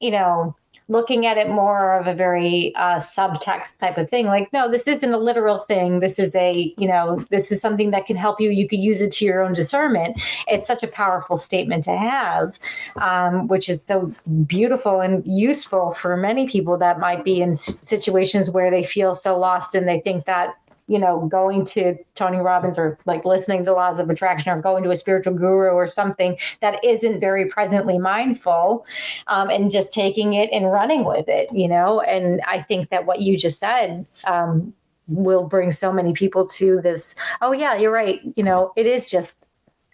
you 0.00 0.10
know, 0.10 0.56
looking 0.90 1.24
at 1.24 1.38
it 1.38 1.48
more 1.48 1.94
of 1.94 2.08
a 2.08 2.14
very 2.14 2.74
uh, 2.74 2.96
subtext 2.96 3.78
type 3.78 3.96
of 3.96 4.10
thing. 4.10 4.26
Like, 4.26 4.52
no, 4.52 4.68
this 4.68 4.82
isn't 4.82 5.12
a 5.12 5.16
literal 5.16 5.58
thing. 5.60 6.00
This 6.00 6.18
is 6.18 6.34
a, 6.34 6.74
you 6.76 6.88
know, 6.88 7.24
this 7.30 7.52
is 7.52 7.62
something 7.62 7.92
that 7.92 8.06
can 8.06 8.16
help 8.16 8.40
you. 8.40 8.50
You 8.50 8.68
could 8.68 8.80
use 8.80 9.00
it 9.00 9.12
to 9.12 9.24
your 9.24 9.40
own 9.40 9.52
discernment. 9.52 10.20
It's 10.48 10.66
such 10.66 10.82
a 10.82 10.88
powerful 10.88 11.38
statement 11.38 11.84
to 11.84 11.96
have, 11.96 12.58
um, 12.96 13.46
which 13.46 13.68
is 13.68 13.84
so 13.84 14.12
beautiful 14.46 15.00
and 15.00 15.24
useful 15.24 15.92
for 15.92 16.16
many 16.16 16.48
people 16.48 16.76
that 16.78 16.98
might 16.98 17.24
be 17.24 17.40
in 17.40 17.54
situations 17.54 18.50
where 18.50 18.70
they 18.70 18.82
feel 18.82 19.14
so 19.14 19.38
lost 19.38 19.76
and 19.76 19.86
they 19.86 20.00
think 20.00 20.24
that 20.24 20.56
you 20.90 20.98
know, 20.98 21.20
going 21.26 21.64
to 21.64 21.96
Tony 22.16 22.38
Robbins 22.38 22.76
or 22.76 22.98
like 23.06 23.24
listening 23.24 23.64
to 23.64 23.72
laws 23.72 24.00
of 24.00 24.10
attraction 24.10 24.50
or 24.50 24.60
going 24.60 24.82
to 24.82 24.90
a 24.90 24.96
spiritual 24.96 25.34
guru 25.34 25.70
or 25.70 25.86
something 25.86 26.36
that 26.60 26.84
isn't 26.84 27.20
very 27.20 27.46
presently 27.46 27.96
mindful 27.96 28.84
um, 29.28 29.48
and 29.50 29.70
just 29.70 29.92
taking 29.92 30.32
it 30.34 30.50
and 30.52 30.72
running 30.72 31.04
with 31.04 31.28
it, 31.28 31.48
you 31.52 31.68
know. 31.68 32.00
And 32.00 32.40
I 32.44 32.60
think 32.60 32.90
that 32.90 33.06
what 33.06 33.20
you 33.20 33.38
just 33.38 33.60
said, 33.60 34.04
um, 34.24 34.74
will 35.06 35.44
bring 35.44 35.72
so 35.72 35.92
many 35.92 36.12
people 36.12 36.46
to 36.46 36.80
this 36.82 37.16
oh 37.40 37.50
yeah 37.50 37.74
you're 37.74 37.90
right 37.90 38.20
you 38.36 38.44
know 38.44 38.72
it 38.76 38.86
is 38.86 39.10
just 39.10 39.48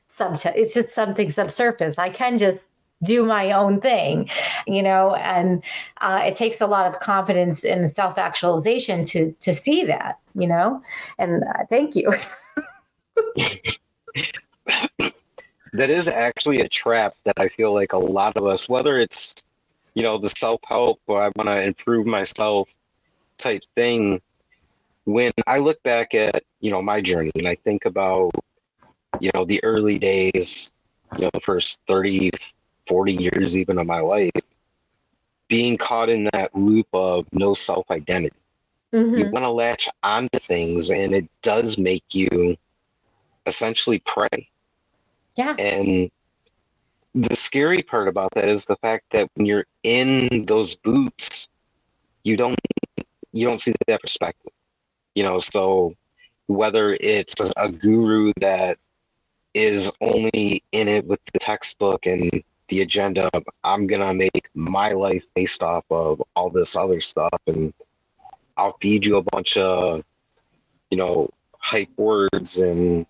sub 0.08 0.38
it's 0.54 0.74
just 0.74 0.92
something 0.92 1.30
subsurface. 1.30 1.98
I 1.98 2.10
can 2.10 2.36
just 2.36 2.58
do 3.02 3.24
my 3.24 3.52
own 3.52 3.80
thing 3.80 4.28
you 4.66 4.82
know? 4.82 5.14
And 5.14 5.62
uh, 6.02 6.20
it 6.24 6.34
takes 6.34 6.60
a 6.60 6.66
lot 6.66 6.86
of 6.86 7.00
confidence 7.00 7.64
and 7.64 7.90
self-actualization 7.90 9.06
to 9.06 9.32
to 9.40 9.54
see 9.54 9.84
that 9.84 10.18
you 10.36 10.46
know 10.46 10.82
and 11.18 11.42
uh, 11.42 11.64
thank 11.68 11.96
you 11.96 12.10
that 15.72 15.90
is 15.90 16.08
actually 16.08 16.60
a 16.60 16.68
trap 16.68 17.14
that 17.24 17.34
i 17.38 17.48
feel 17.48 17.72
like 17.72 17.92
a 17.92 17.98
lot 17.98 18.36
of 18.36 18.46
us 18.46 18.68
whether 18.68 18.98
it's 18.98 19.34
you 19.94 20.02
know 20.02 20.18
the 20.18 20.30
self-help 20.36 21.00
or 21.06 21.22
i 21.22 21.30
want 21.36 21.48
to 21.48 21.62
improve 21.62 22.06
myself 22.06 22.68
type 23.38 23.62
thing 23.74 24.20
when 25.04 25.32
i 25.46 25.58
look 25.58 25.82
back 25.82 26.14
at 26.14 26.42
you 26.60 26.70
know 26.70 26.82
my 26.82 27.00
journey 27.00 27.30
and 27.36 27.48
i 27.48 27.54
think 27.54 27.84
about 27.84 28.30
you 29.20 29.30
know 29.34 29.44
the 29.44 29.62
early 29.64 29.98
days 29.98 30.72
you 31.16 31.24
know 31.24 31.30
the 31.32 31.40
first 31.40 31.80
30 31.86 32.30
40 32.86 33.12
years 33.12 33.56
even 33.56 33.78
of 33.78 33.86
my 33.86 34.00
life 34.00 34.30
being 35.48 35.76
caught 35.76 36.08
in 36.08 36.28
that 36.32 36.54
loop 36.54 36.88
of 36.92 37.26
no 37.32 37.54
self 37.54 37.90
identity. 37.90 38.36
Mm-hmm. 38.96 39.14
You 39.14 39.30
want 39.30 39.44
to 39.44 39.50
latch 39.50 39.90
onto 40.02 40.38
things, 40.38 40.90
and 40.90 41.14
it 41.14 41.28
does 41.42 41.76
make 41.76 42.14
you 42.14 42.56
essentially 43.44 43.98
prey. 44.00 44.48
Yeah. 45.36 45.54
And 45.58 46.10
the 47.14 47.36
scary 47.36 47.82
part 47.82 48.08
about 48.08 48.32
that 48.34 48.48
is 48.48 48.64
the 48.64 48.76
fact 48.76 49.04
that 49.10 49.28
when 49.34 49.44
you're 49.44 49.66
in 49.82 50.46
those 50.46 50.76
boots, 50.76 51.50
you 52.24 52.38
don't 52.38 52.58
you 53.34 53.46
don't 53.46 53.60
see 53.60 53.74
that 53.86 54.00
perspective. 54.00 54.52
You 55.14 55.24
know, 55.24 55.40
so 55.40 55.92
whether 56.46 56.96
it's 56.98 57.34
a 57.58 57.70
guru 57.70 58.32
that 58.40 58.78
is 59.52 59.92
only 60.00 60.62
in 60.72 60.88
it 60.88 61.06
with 61.06 61.20
the 61.34 61.38
textbook 61.38 62.06
and 62.06 62.30
the 62.68 62.80
agenda 62.80 63.28
of 63.34 63.44
I'm 63.62 63.86
gonna 63.86 64.14
make 64.14 64.48
my 64.54 64.92
life 64.92 65.24
based 65.34 65.62
off 65.62 65.84
of 65.90 66.22
all 66.34 66.48
this 66.48 66.76
other 66.76 67.00
stuff 67.00 67.40
and 67.46 67.74
I'll 68.56 68.76
feed 68.80 69.04
you 69.04 69.16
a 69.16 69.22
bunch 69.22 69.56
of 69.56 70.02
you 70.90 70.98
know 70.98 71.30
hype 71.58 71.90
words 71.96 72.58
and 72.58 73.06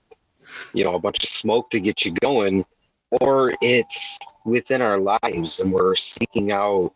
you 0.73 0.85
know 0.85 0.95
a 0.95 1.01
bunch 1.01 1.23
of 1.23 1.29
smoke 1.29 1.71
to 1.71 1.81
get 1.81 2.05
you 2.05 2.13
going 2.13 2.65
or 3.11 3.53
it's 3.61 4.19
within 4.45 4.83
our 4.83 4.99
lives 4.99 5.61
and 5.61 5.73
we're 5.73 5.95
seeking 5.95 6.53
out 6.53 6.93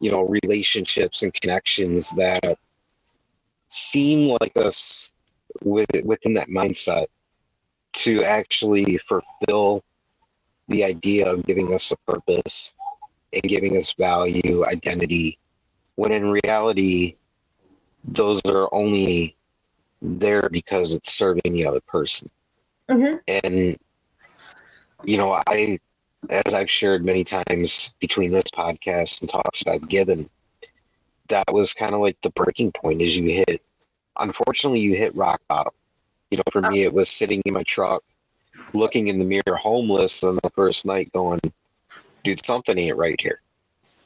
you 0.00 0.10
know 0.10 0.22
relationships 0.22 1.22
and 1.22 1.34
connections 1.34 2.10
that 2.12 2.58
seem 3.68 4.36
like 4.40 4.56
us 4.56 5.12
with 5.62 5.88
within 6.04 6.34
that 6.34 6.48
mindset 6.48 7.06
to 7.92 8.22
actually 8.22 8.98
fulfill 8.98 9.82
the 10.68 10.84
idea 10.84 11.30
of 11.30 11.44
giving 11.46 11.72
us 11.72 11.92
a 11.92 11.96
purpose 12.10 12.74
and 13.32 13.42
giving 13.42 13.76
us 13.76 13.92
value, 13.94 14.64
identity, 14.66 15.38
when 15.96 16.12
in 16.12 16.30
reality, 16.30 17.16
those 18.12 18.40
are 18.46 18.68
only 18.72 19.36
there 20.00 20.48
because 20.50 20.94
it's 20.94 21.12
serving 21.12 21.52
the 21.52 21.66
other 21.66 21.80
person. 21.80 22.30
Mm-hmm. 22.88 23.16
And, 23.44 23.76
you 25.04 25.18
know, 25.18 25.40
I, 25.46 25.78
as 26.30 26.54
I've 26.54 26.70
shared 26.70 27.04
many 27.04 27.24
times 27.24 27.92
between 28.00 28.32
this 28.32 28.44
podcast 28.44 29.20
and 29.20 29.28
talks 29.28 29.62
that 29.64 29.72
I've 29.72 29.88
given, 29.88 30.28
that 31.28 31.52
was 31.52 31.74
kind 31.74 31.94
of 31.94 32.00
like 32.00 32.20
the 32.22 32.30
breaking 32.30 32.72
point 32.72 33.02
as 33.02 33.16
you 33.16 33.44
hit. 33.46 33.62
Unfortunately, 34.18 34.80
you 34.80 34.96
hit 34.96 35.14
rock 35.14 35.40
bottom. 35.48 35.72
You 36.30 36.38
know, 36.38 36.44
for 36.50 36.62
me, 36.62 36.82
it 36.82 36.92
was 36.92 37.08
sitting 37.08 37.42
in 37.44 37.54
my 37.54 37.62
truck 37.62 38.02
looking 38.74 39.08
in 39.08 39.18
the 39.18 39.24
mirror 39.24 39.56
homeless 39.56 40.24
on 40.24 40.38
the 40.42 40.50
first 40.50 40.84
night 40.84 41.10
going, 41.12 41.40
dude, 42.24 42.44
something 42.44 42.78
ain't 42.78 42.96
right 42.96 43.20
here. 43.20 43.40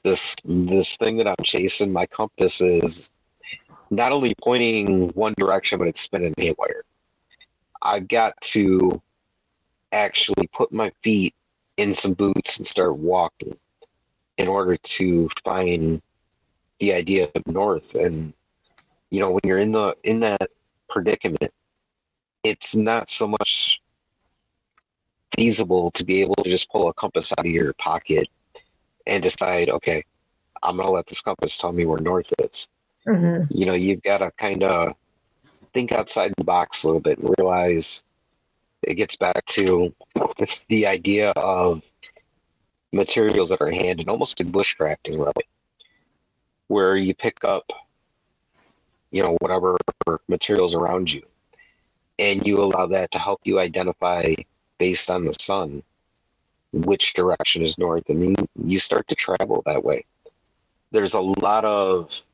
This 0.03 0.35
this 0.45 0.97
thing 0.97 1.17
that 1.19 1.29
I'm 1.29 1.45
chasing, 1.45 1.93
my 1.93 2.07
compass 2.07 2.61
is 2.61 3.11
not 3.93 4.11
only 4.11 4.35
pointing 4.43 5.11
one 5.11 5.35
direction, 5.37 5.79
but 5.79 5.87
it's 5.87 6.01
spinning 6.01 6.33
haywire. 6.39 6.83
I've 7.83 8.09
got 8.09 8.33
to 8.41 9.03
actually 9.93 10.49
put 10.49 10.73
my 10.73 10.91
feet 11.03 11.35
in 11.77 11.93
some 11.93 12.15
boots 12.15 12.57
and 12.57 12.67
start 12.67 12.97
walking 12.97 13.55
in 14.39 14.49
order 14.49 14.77
to 14.77 15.29
find 15.45 16.01
the 16.81 16.95
idea 16.95 17.27
of 17.35 17.47
north. 17.47 17.95
And 17.95 18.33
you 19.11 19.21
know, 19.21 19.31
when 19.31 19.41
you're 19.45 19.59
in 19.59 19.73
the 19.73 19.95
in 20.05 20.21
that 20.21 20.49
predicament, 20.89 21.53
it's 22.45 22.75
not 22.75 23.11
so 23.11 23.29
much 23.29 23.83
feasible 25.37 25.91
to 25.91 26.05
be 26.05 26.23
able 26.23 26.37
to 26.37 26.49
just 26.49 26.71
pull 26.71 26.89
a 26.89 26.95
compass 26.95 27.31
out 27.33 27.45
of 27.45 27.53
your 27.53 27.75
pocket 27.75 28.29
and 29.07 29.23
decide, 29.23 29.69
okay, 29.69 30.03
I'm 30.63 30.77
going 30.77 30.87
to 30.87 30.93
let 30.93 31.07
this 31.07 31.21
compass 31.21 31.59
tell 31.59 31.73
me 31.73 31.85
where 31.85 32.01
north 32.01 32.33
is. 32.39 32.71
Mm-hmm. 33.07 33.45
You 33.51 33.67
know, 33.67 33.75
you've 33.75 34.03
got 34.03 34.19
to 34.19 34.31
kind 34.33 34.62
of 34.62 34.95
think 35.75 35.93
outside 35.93 36.33
the 36.37 36.45
box 36.45 36.83
a 36.83 36.87
little 36.87 37.01
bit 37.01 37.19
and 37.19 37.35
realize 37.38 38.05
it 38.83 38.95
gets 38.95 39.17
back 39.17 39.45
to 39.47 39.95
the 40.69 40.87
idea 40.87 41.31
of 41.31 41.83
materials 42.93 43.49
that 43.49 43.61
are 43.61 43.71
handed 43.71 44.09
almost 44.09 44.38
like 44.43 44.53
bushcrafting, 44.53 45.19
really, 45.19 45.49
where 46.69 46.97
you 46.97 47.15
pick 47.15 47.45
up, 47.45 47.73
you 49.11 49.23
know, 49.23 49.37
whatever 49.41 49.77
materials 50.29 50.75
around 50.75 51.12
you 51.12 51.23
and 52.19 52.47
you 52.47 52.62
allow 52.62 52.87
that 52.87 53.11
to 53.11 53.19
help 53.19 53.41
you 53.45 53.59
identify 53.59 54.35
based 54.79 55.11
on 55.11 55.25
the 55.25 55.35
sun 55.38 55.83
which 56.73 57.12
direction 57.15 57.62
is 57.62 57.79
north 57.79 58.09
and 58.09 58.23
then 58.23 58.35
you 58.65 58.79
start 58.79 59.07
to 59.09 59.15
travel 59.15 59.62
that 59.67 59.85
way 59.85 60.05
there's 60.91 61.15
a 61.15 61.21
lot 61.21 61.65
of 61.65 62.25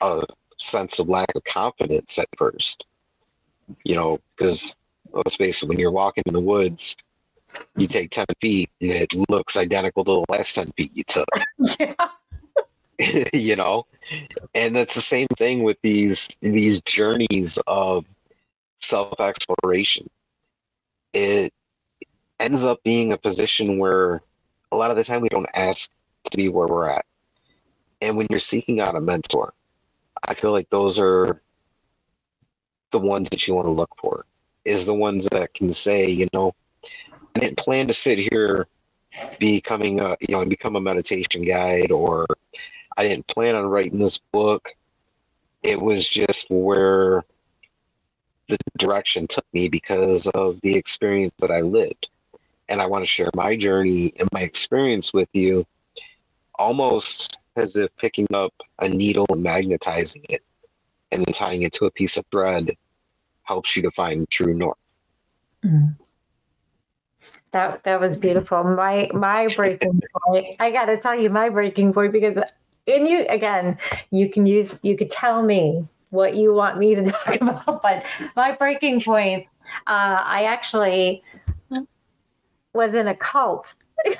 a 0.00 0.22
sense 0.58 0.98
of 0.98 1.08
lack 1.08 1.28
of 1.34 1.44
confidence 1.44 2.18
at 2.18 2.28
first 2.36 2.86
you 3.84 3.94
know 3.94 4.18
because 4.36 4.76
let's 5.12 5.36
face 5.36 5.62
it 5.62 5.68
when 5.68 5.78
you're 5.78 5.90
walking 5.90 6.22
in 6.26 6.32
the 6.32 6.40
woods 6.40 6.96
you 7.76 7.86
take 7.86 8.10
10 8.10 8.26
feet 8.40 8.70
and 8.80 8.90
it 8.90 9.14
looks 9.28 9.56
identical 9.56 10.04
to 10.04 10.24
the 10.26 10.32
last 10.32 10.54
10 10.54 10.72
feet 10.76 10.90
you 10.94 11.04
took 11.04 11.28
yeah. 11.80 11.94
you 13.32 13.56
know 13.56 13.84
and 14.54 14.76
that's 14.76 14.94
the 14.94 15.00
same 15.00 15.26
thing 15.36 15.62
with 15.62 15.76
these 15.82 16.28
these 16.40 16.80
journeys 16.82 17.58
of 17.66 18.04
self 18.76 19.18
exploration 19.20 20.06
it 21.12 21.52
ends 22.40 22.64
up 22.64 22.82
being 22.82 23.12
a 23.12 23.16
position 23.16 23.78
where 23.78 24.20
a 24.72 24.76
lot 24.76 24.90
of 24.90 24.96
the 24.96 25.04
time 25.04 25.20
we 25.22 25.28
don't 25.28 25.48
ask 25.54 25.90
to 26.30 26.36
be 26.36 26.48
where 26.48 26.66
we're 26.66 26.88
at. 26.88 27.04
And 28.02 28.16
when 28.16 28.26
you're 28.28 28.40
seeking 28.40 28.80
out 28.80 28.96
a 28.96 29.00
mentor, 29.00 29.54
I 30.26 30.34
feel 30.34 30.52
like 30.52 30.70
those 30.70 30.98
are 30.98 31.42
the 32.90 32.98
ones 32.98 33.28
that 33.30 33.46
you 33.46 33.54
want 33.54 33.66
to 33.66 33.72
look 33.72 33.90
for, 34.00 34.24
is 34.64 34.86
the 34.86 34.94
ones 34.94 35.26
that 35.32 35.54
can 35.54 35.72
say, 35.72 36.08
you 36.08 36.26
know, 36.32 36.52
I 37.36 37.40
didn't 37.40 37.58
plan 37.58 37.88
to 37.88 37.94
sit 37.94 38.18
here 38.18 38.66
becoming 39.38 40.00
a 40.00 40.16
you 40.20 40.34
know 40.34 40.40
and 40.40 40.50
become 40.50 40.76
a 40.76 40.80
meditation 40.80 41.42
guide 41.42 41.90
or 41.90 42.26
I 42.96 43.04
didn't 43.04 43.26
plan 43.26 43.54
on 43.54 43.66
writing 43.66 43.98
this 43.98 44.18
book. 44.18 44.70
It 45.62 45.80
was 45.80 46.08
just 46.08 46.46
where 46.50 47.24
the 48.48 48.58
direction 48.78 49.26
took 49.26 49.46
me 49.52 49.68
because 49.68 50.26
of 50.28 50.60
the 50.62 50.76
experience 50.76 51.32
that 51.38 51.50
I 51.50 51.60
lived 51.60 52.08
and 52.68 52.80
I 52.80 52.86
want 52.86 53.02
to 53.02 53.06
share 53.06 53.30
my 53.34 53.56
journey 53.56 54.12
and 54.18 54.28
my 54.32 54.40
experience 54.40 55.12
with 55.12 55.28
you, 55.32 55.64
almost 56.56 57.38
as 57.56 57.76
if 57.76 57.94
picking 57.96 58.26
up 58.34 58.52
a 58.80 58.88
needle 58.88 59.26
and 59.30 59.42
magnetizing 59.42 60.24
it 60.28 60.42
and 61.12 61.26
tying 61.34 61.62
it 61.62 61.72
to 61.74 61.86
a 61.86 61.90
piece 61.90 62.16
of 62.16 62.24
thread 62.30 62.72
helps 63.42 63.76
you 63.76 63.82
to 63.82 63.90
find 63.90 64.28
true 64.30 64.54
north. 64.54 64.76
Mm. 65.64 65.96
That 67.52 67.84
that 67.84 68.00
was 68.00 68.16
beautiful. 68.16 68.64
My 68.64 69.08
my 69.12 69.46
breaking 69.56 70.00
point. 70.26 70.56
I 70.58 70.70
got 70.70 70.86
to 70.86 70.96
tell 70.96 71.18
you 71.18 71.30
my 71.30 71.48
breaking 71.48 71.92
point 71.92 72.12
because 72.12 72.36
and 72.86 73.08
you 73.08 73.24
again, 73.28 73.78
you 74.10 74.28
can 74.28 74.46
use 74.46 74.78
you 74.82 74.96
could 74.96 75.10
tell 75.10 75.42
me 75.42 75.86
what 76.10 76.36
you 76.36 76.52
want 76.54 76.78
me 76.78 76.94
to 76.94 77.04
talk 77.10 77.40
about, 77.40 77.82
but 77.82 78.04
my 78.36 78.52
breaking 78.52 79.00
point, 79.00 79.46
uh, 79.86 80.22
I 80.24 80.44
actually 80.44 81.22
was 82.72 82.94
in 82.94 83.06
a 83.08 83.14
cult. 83.14 83.74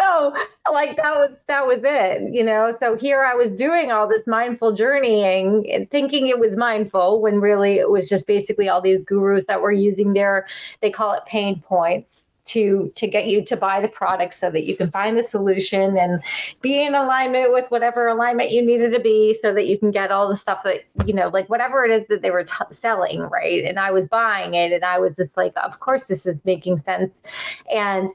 so 0.00 0.34
like 0.72 0.96
that 0.96 1.14
was 1.16 1.36
that 1.46 1.66
was 1.66 1.80
it 1.82 2.34
you 2.34 2.42
know? 2.42 2.74
So 2.80 2.96
here 2.96 3.22
i 3.24 3.34
was 3.34 3.50
doing 3.50 3.92
all 3.92 4.08
this 4.08 4.26
mindful 4.26 4.72
journeying 4.72 5.70
and 5.70 5.90
thinking 5.90 6.28
it 6.28 6.38
was 6.38 6.56
mindful 6.56 7.20
when 7.20 7.40
really 7.40 7.78
it 7.78 7.90
was 7.90 8.08
just 8.08 8.26
basically 8.26 8.68
all 8.68 8.80
these 8.80 9.02
gurus 9.02 9.44
that 9.46 9.60
were 9.60 9.72
using 9.72 10.12
their 10.12 10.46
they 10.80 10.90
call 10.90 11.12
it 11.12 11.24
pain 11.26 11.60
points 11.60 12.24
to 12.50 12.90
to 12.96 13.06
get 13.06 13.26
you 13.26 13.44
to 13.44 13.56
buy 13.56 13.80
the 13.80 13.88
product 13.88 14.32
so 14.34 14.50
that 14.50 14.64
you 14.64 14.76
can 14.76 14.90
find 14.90 15.18
the 15.18 15.22
solution 15.22 15.96
and 15.96 16.22
be 16.60 16.82
in 16.82 16.94
alignment 16.94 17.52
with 17.52 17.70
whatever 17.70 18.08
alignment 18.08 18.50
you 18.50 18.64
needed 18.64 18.92
to 18.92 18.98
be 18.98 19.34
so 19.34 19.54
that 19.54 19.66
you 19.66 19.78
can 19.78 19.90
get 19.90 20.10
all 20.10 20.28
the 20.28 20.36
stuff 20.36 20.62
that 20.64 20.82
you 21.06 21.14
know 21.14 21.28
like 21.28 21.48
whatever 21.48 21.84
it 21.84 21.90
is 21.90 22.06
that 22.08 22.22
they 22.22 22.30
were 22.30 22.44
t- 22.44 22.54
selling 22.70 23.20
right? 23.20 23.64
And 23.64 23.78
i 23.78 23.90
was 23.90 24.06
buying 24.06 24.54
it 24.54 24.72
and 24.72 24.84
i 24.84 24.98
was 24.98 25.16
just 25.16 25.36
like 25.36 25.52
of 25.62 25.80
course 25.80 26.08
this 26.08 26.26
is 26.26 26.42
making 26.44 26.78
sense. 26.78 27.12
And 27.72 28.10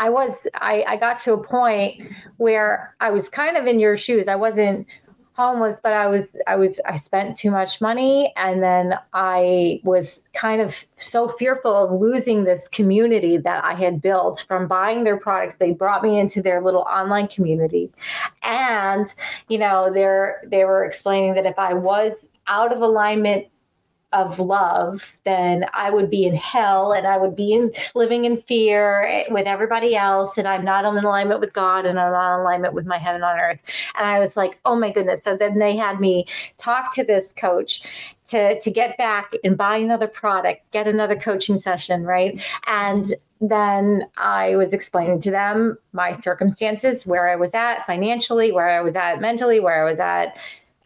I 0.00 0.08
was 0.08 0.34
I, 0.54 0.84
I 0.88 0.96
got 0.96 1.18
to 1.20 1.34
a 1.34 1.38
point 1.38 2.00
where 2.38 2.96
I 3.00 3.10
was 3.10 3.28
kind 3.28 3.56
of 3.56 3.66
in 3.66 3.78
your 3.78 3.98
shoes. 3.98 4.28
I 4.28 4.34
wasn't 4.34 4.86
homeless, 5.34 5.78
but 5.82 5.92
I 5.92 6.06
was 6.06 6.24
I 6.46 6.56
was 6.56 6.80
I 6.86 6.96
spent 6.96 7.36
too 7.36 7.50
much 7.50 7.82
money 7.82 8.32
and 8.36 8.62
then 8.62 8.94
I 9.12 9.80
was 9.84 10.22
kind 10.32 10.62
of 10.62 10.84
so 10.96 11.28
fearful 11.28 11.74
of 11.74 12.00
losing 12.00 12.44
this 12.44 12.66
community 12.68 13.36
that 13.36 13.62
I 13.62 13.74
had 13.74 14.00
built 14.00 14.44
from 14.48 14.66
buying 14.66 15.04
their 15.04 15.18
products. 15.18 15.56
They 15.56 15.72
brought 15.72 16.02
me 16.02 16.18
into 16.18 16.40
their 16.40 16.62
little 16.62 16.82
online 16.82 17.28
community. 17.28 17.92
And, 18.42 19.06
you 19.48 19.58
know, 19.58 19.92
they're 19.92 20.42
they 20.46 20.64
were 20.64 20.82
explaining 20.82 21.34
that 21.34 21.44
if 21.44 21.58
I 21.58 21.74
was 21.74 22.12
out 22.46 22.72
of 22.72 22.80
alignment 22.80 23.46
of 24.12 24.38
love, 24.38 25.04
then 25.24 25.66
I 25.72 25.90
would 25.90 26.10
be 26.10 26.24
in 26.24 26.34
hell 26.34 26.92
and 26.92 27.06
I 27.06 27.16
would 27.16 27.36
be 27.36 27.52
in 27.52 27.72
living 27.94 28.24
in 28.24 28.42
fear 28.42 29.24
with 29.30 29.46
everybody 29.46 29.94
else. 29.94 30.36
And 30.36 30.48
I'm 30.48 30.64
not 30.64 30.84
in 30.84 31.04
alignment 31.04 31.40
with 31.40 31.52
God 31.52 31.86
and 31.86 31.98
I'm 31.98 32.12
not 32.12 32.34
in 32.34 32.40
alignment 32.40 32.74
with 32.74 32.86
my 32.86 32.98
heaven 32.98 33.22
on 33.22 33.38
earth. 33.38 33.62
And 33.96 34.06
I 34.06 34.18
was 34.18 34.36
like, 34.36 34.58
oh 34.64 34.76
my 34.76 34.90
goodness. 34.90 35.22
So 35.22 35.36
then 35.36 35.58
they 35.58 35.76
had 35.76 36.00
me 36.00 36.26
talk 36.58 36.92
to 36.94 37.04
this 37.04 37.32
coach 37.34 37.82
to, 38.26 38.58
to 38.60 38.70
get 38.70 38.96
back 38.98 39.32
and 39.44 39.56
buy 39.56 39.76
another 39.76 40.06
product, 40.06 40.70
get 40.72 40.88
another 40.88 41.16
coaching 41.16 41.56
session, 41.56 42.04
right? 42.04 42.42
And 42.66 43.06
then 43.40 44.06
I 44.18 44.56
was 44.56 44.72
explaining 44.72 45.20
to 45.20 45.30
them 45.30 45.78
my 45.92 46.12
circumstances, 46.12 47.06
where 47.06 47.28
I 47.28 47.36
was 47.36 47.50
at 47.54 47.86
financially, 47.86 48.52
where 48.52 48.68
I 48.68 48.82
was 48.82 48.94
at 48.94 49.20
mentally, 49.20 49.60
where 49.60 49.84
I 49.84 49.88
was 49.88 49.98
at 49.98 50.36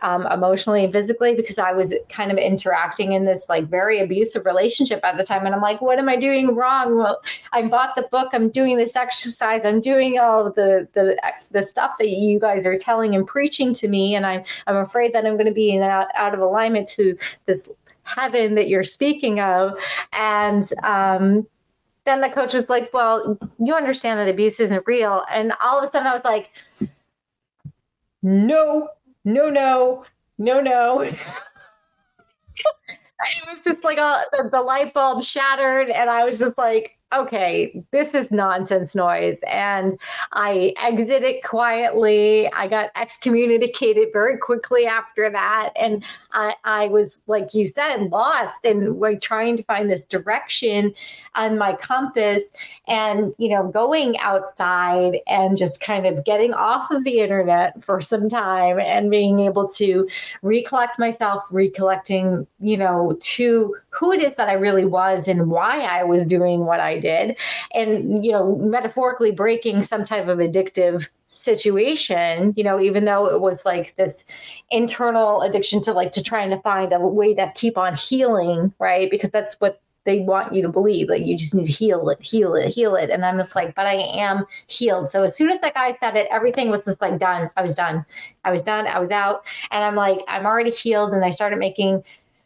um, 0.00 0.26
emotionally 0.26 0.84
and 0.84 0.92
physically 0.92 1.34
because 1.34 1.58
I 1.58 1.72
was 1.72 1.94
kind 2.08 2.30
of 2.30 2.38
interacting 2.38 3.12
in 3.12 3.24
this 3.24 3.40
like 3.48 3.68
very 3.68 4.00
abusive 4.00 4.44
relationship 4.44 5.00
at 5.04 5.16
the 5.16 5.24
time. 5.24 5.46
And 5.46 5.54
I'm 5.54 5.60
like, 5.60 5.80
what 5.80 5.98
am 5.98 6.08
I 6.08 6.16
doing 6.16 6.54
wrong? 6.54 6.96
Well, 6.96 7.22
I 7.52 7.62
bought 7.62 7.94
the 7.96 8.02
book. 8.10 8.30
I'm 8.32 8.50
doing 8.50 8.76
this 8.76 8.96
exercise. 8.96 9.64
I'm 9.64 9.80
doing 9.80 10.18
all 10.18 10.44
the 10.44 10.88
the 10.92 11.16
the 11.52 11.62
stuff 11.62 11.96
that 11.98 12.08
you 12.08 12.38
guys 12.38 12.66
are 12.66 12.76
telling 12.76 13.14
and 13.14 13.26
preaching 13.26 13.72
to 13.74 13.88
me, 13.88 14.14
and 14.14 14.26
I'm 14.26 14.42
I'm 14.66 14.76
afraid 14.76 15.12
that 15.12 15.24
I'm 15.24 15.34
going 15.34 15.46
to 15.46 15.52
be 15.52 15.78
out, 15.80 16.08
out 16.14 16.34
of 16.34 16.40
alignment 16.40 16.88
to 16.90 17.16
this 17.46 17.60
heaven 18.04 18.54
that 18.54 18.68
you're 18.68 18.84
speaking 18.84 19.40
of. 19.40 19.78
And 20.12 20.68
um, 20.82 21.46
then 22.04 22.20
the 22.20 22.28
coach 22.28 22.54
was 22.54 22.68
like, 22.68 22.92
well, 22.92 23.38
you 23.58 23.74
understand 23.74 24.18
that 24.18 24.28
abuse 24.28 24.60
isn't 24.60 24.86
real. 24.86 25.24
And 25.32 25.52
all 25.62 25.78
of 25.78 25.88
a 25.88 25.90
sudden 25.90 26.06
I 26.06 26.12
was 26.12 26.24
like, 26.24 26.50
no, 28.22 28.88
no, 29.24 29.48
no, 29.48 30.04
no, 30.38 30.60
no. 30.60 31.00
it 31.02 31.16
was 33.46 33.64
just 33.64 33.82
like 33.84 33.98
a, 33.98 34.22
the, 34.32 34.48
the 34.50 34.62
light 34.62 34.92
bulb 34.94 35.22
shattered, 35.22 35.90
and 35.90 36.10
I 36.10 36.24
was 36.24 36.38
just 36.38 36.58
like, 36.58 36.98
okay, 37.14 37.84
this 37.90 38.14
is 38.14 38.30
nonsense 38.30 38.94
noise. 38.94 39.36
And 39.50 39.98
I 40.32 40.74
exited 40.82 41.42
quietly. 41.44 42.50
I 42.52 42.66
got 42.66 42.90
excommunicated 42.96 44.08
very 44.12 44.36
quickly 44.36 44.86
after 44.86 45.30
that. 45.30 45.72
And 45.76 46.04
I, 46.32 46.54
I 46.64 46.86
was, 46.88 47.22
like 47.26 47.54
you 47.54 47.66
said, 47.66 48.10
lost 48.10 48.64
and 48.64 48.98
like 48.98 49.20
trying 49.20 49.56
to 49.56 49.62
find 49.64 49.90
this 49.90 50.02
direction 50.02 50.94
on 51.34 51.58
my 51.58 51.74
compass 51.74 52.42
and, 52.86 53.34
you 53.38 53.48
know, 53.48 53.68
going 53.68 54.18
outside 54.18 55.18
and 55.26 55.56
just 55.56 55.80
kind 55.80 56.06
of 56.06 56.24
getting 56.24 56.52
off 56.54 56.90
of 56.90 57.04
the 57.04 57.20
internet 57.20 57.82
for 57.84 58.00
some 58.00 58.28
time 58.28 58.78
and 58.80 59.10
being 59.10 59.40
able 59.40 59.68
to 59.68 60.08
recollect 60.42 60.98
myself, 60.98 61.42
recollecting, 61.50 62.46
you 62.60 62.76
know, 62.76 63.16
to 63.20 63.74
who 63.90 64.12
it 64.12 64.20
is 64.20 64.34
that 64.36 64.48
I 64.48 64.54
really 64.54 64.84
was 64.84 65.28
and 65.28 65.48
why 65.50 65.80
I 65.80 66.02
was 66.02 66.22
doing 66.22 66.66
what 66.66 66.80
I 66.80 66.98
did. 67.04 67.38
And, 67.72 68.24
you 68.24 68.32
know, 68.32 68.56
metaphorically 68.56 69.30
breaking 69.30 69.82
some 69.82 70.04
type 70.04 70.26
of 70.26 70.38
addictive 70.38 71.06
situation, 71.28 72.54
you 72.56 72.64
know, 72.64 72.80
even 72.80 73.04
though 73.04 73.26
it 73.26 73.40
was 73.40 73.64
like 73.64 73.94
this 73.96 74.12
internal 74.70 75.42
addiction 75.42 75.82
to 75.82 75.92
like 75.92 76.12
to 76.12 76.22
trying 76.22 76.50
to 76.50 76.60
find 76.60 76.92
a 76.92 76.98
way 76.98 77.34
to 77.34 77.52
keep 77.54 77.76
on 77.76 77.94
healing, 77.96 78.72
right? 78.78 79.10
Because 79.10 79.30
that's 79.30 79.56
what 79.60 79.80
they 80.04 80.20
want 80.20 80.52
you 80.52 80.62
to 80.62 80.68
believe 80.68 81.08
like 81.08 81.24
you 81.24 81.36
just 81.36 81.54
need 81.54 81.64
to 81.64 81.72
heal 81.72 82.10
it 82.10 82.20
heal 82.20 82.54
it 82.54 82.68
heal 82.68 82.94
it. 82.94 83.08
And 83.10 83.24
i'm 83.24 83.38
just 83.38 83.56
like 83.56 83.74
but 83.74 83.86
i 83.86 83.94
am 83.94 84.44
healed. 84.66 85.10
So 85.10 85.22
as 85.22 85.34
soon 85.34 85.50
as 85.50 85.60
that 85.60 85.74
guy 85.74 85.96
said 85.98 86.14
it 86.14 86.28
everything 86.30 86.70
was 86.70 86.84
just 86.84 87.00
like 87.00 87.18
done. 87.18 87.50
I 87.56 87.62
was 87.62 87.74
done. 87.74 88.04
I 88.44 88.50
was 88.50 88.62
done. 88.62 88.86
I 88.86 88.98
was 88.98 89.10
out. 89.10 89.44
And 89.70 89.82
i'm 89.82 89.94
like 89.94 90.18
i'm 90.28 90.46
already 90.46 90.70
healed. 90.70 91.12
And 91.12 91.24
i 91.24 91.30
started 91.30 91.58
making 91.58 92.04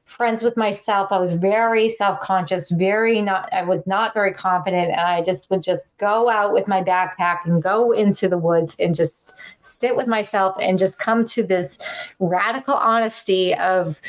friends 0.09 0.43
with 0.43 0.57
myself. 0.57 1.13
I 1.13 1.19
was 1.19 1.33
very 1.33 1.91
self 1.91 2.21
conscious, 2.21 2.71
very 2.73 3.23
not, 3.23 3.49
I 3.53 3.63
was 3.63 3.87
not 3.87 4.15
very 4.15 4.33
confident. 4.33 4.91
And 4.91 5.01
I 5.01 5.23
just 5.23 5.49
would 5.51 5.63
just 5.63 5.97
go 5.99 6.29
out 6.29 6.53
with 6.53 6.67
my 6.67 6.83
backpack 6.83 7.39
and 7.45 7.63
go 7.63 7.93
into 7.93 8.29
the 8.29 8.39
woods 8.39 8.75
and 8.79 8.95
just 8.95 9.35
sit 9.61 9.97
with 9.97 10.07
myself 10.07 10.57
and 10.61 10.79
just 10.79 10.99
come 10.99 11.25
to 11.27 11.43
this 11.43 11.79
radical 12.19 12.75
honesty 12.75 13.55
of, 13.55 14.01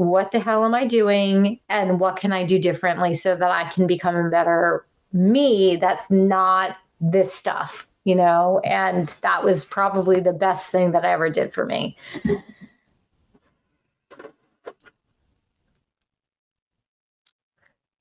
what 0.00 0.32
the 0.32 0.40
hell 0.40 0.64
am 0.64 0.74
I 0.74 0.86
doing 0.86 1.60
and 1.68 2.00
what 2.00 2.16
can 2.16 2.32
I 2.32 2.42
do 2.46 2.58
differently 2.58 3.12
so 3.12 3.36
that 3.36 3.50
I 3.50 3.68
can 3.68 3.86
become 3.86 4.16
a 4.16 4.30
better 4.30 4.86
me 5.12 5.76
that's 5.76 6.10
not 6.10 6.78
this 7.02 7.34
stuff, 7.34 7.86
you 8.04 8.14
know? 8.14 8.62
And 8.64 9.08
that 9.20 9.44
was 9.44 9.66
probably 9.66 10.18
the 10.18 10.32
best 10.32 10.70
thing 10.70 10.92
that 10.92 11.04
I 11.04 11.12
ever 11.12 11.28
did 11.28 11.52
for 11.52 11.66
me. 11.66 11.98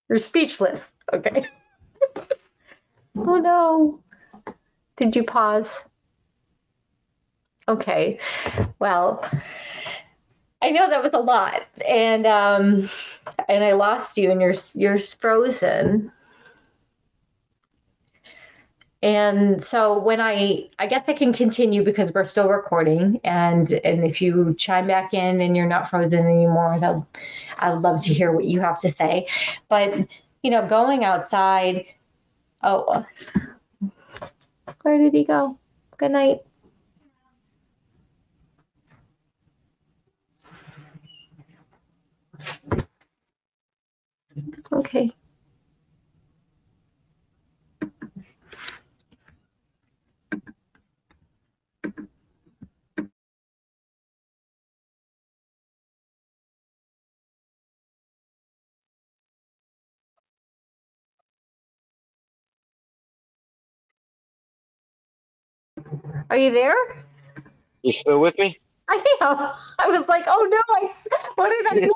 You're 0.10 0.18
speechless. 0.18 0.82
Okay. 1.14 1.46
oh 3.18 3.38
no. 3.38 4.00
Did 4.98 5.16
you 5.16 5.24
pause? 5.24 5.84
Okay. 7.68 8.20
Well, 8.80 9.24
I 10.62 10.72
know 10.72 10.90
that 10.90 11.04
was 11.04 11.14
a 11.14 11.20
lot, 11.20 11.64
and 11.88 12.26
um, 12.26 12.90
and 13.48 13.64
I 13.64 13.74
lost 13.74 14.18
you, 14.18 14.32
and 14.32 14.42
you're 14.42 14.56
you're 14.74 15.00
frozen. 15.00 16.12
And 19.02 19.64
so 19.64 19.98
when 19.98 20.20
I 20.20 20.68
I 20.78 20.86
guess 20.88 21.08
I 21.08 21.14
can 21.14 21.32
continue 21.32 21.84
because 21.84 22.12
we're 22.14 22.26
still 22.26 22.50
recording 22.50 23.22
and 23.24 23.72
and 23.72 24.04
if 24.04 24.22
you 24.22 24.54
chime 24.56 24.88
back 24.88 25.14
in 25.14 25.40
and 25.40 25.56
you're 25.56 25.68
not 25.68 25.90
frozen 25.90 26.26
anymore, 26.26 26.78
that 26.80 26.96
I'd 27.60 27.78
love 27.80 28.04
to 28.04 28.14
hear 28.14 28.32
what 28.34 28.46
you 28.46 28.60
have 28.60 28.78
to 28.80 28.92
say. 28.92 29.28
But 29.70 30.06
you 30.44 30.52
know, 30.52 30.68
going 30.68 31.06
outside 31.06 31.86
oh 32.64 33.06
where 34.82 34.98
did 34.98 35.14
he 35.14 35.24
go? 35.24 35.58
Good 35.98 36.12
night. 36.12 36.40
Okay. 44.72 45.12
Are 66.30 66.38
you 66.38 66.52
there? 66.52 66.76
You 67.84 67.92
still 67.92 68.20
with 68.20 68.38
me? 68.38 68.58
I 68.90 69.04
am. 69.22 69.38
I 69.80 69.88
was 69.88 70.08
like, 70.08 70.26
oh 70.28 70.48
no, 70.50 70.58
I, 70.76 70.90
what 71.36 71.50
did 71.50 71.68
I 71.68 71.80
do? 71.86 71.94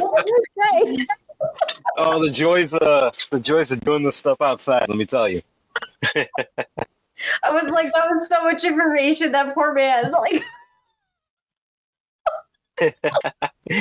what 0.00 0.26
did 0.26 0.34
I 0.60 0.94
say? 0.94 1.06
oh, 1.96 2.22
the 2.24 2.30
joys, 2.30 2.74
uh, 2.74 3.10
the 3.30 3.40
joys 3.40 3.70
of 3.70 3.80
doing 3.80 4.02
this 4.02 4.16
stuff 4.16 4.40
outside. 4.40 4.88
Let 4.88 4.98
me 4.98 5.06
tell 5.06 5.28
you. 5.28 5.42
I 7.42 7.50
was 7.50 7.70
like, 7.70 7.92
that 7.94 8.06
was 8.06 8.28
so 8.28 8.42
much 8.42 8.64
information. 8.64 9.32
That 9.32 9.54
poor 9.54 9.72
man. 9.72 10.12
Like, 10.12 10.42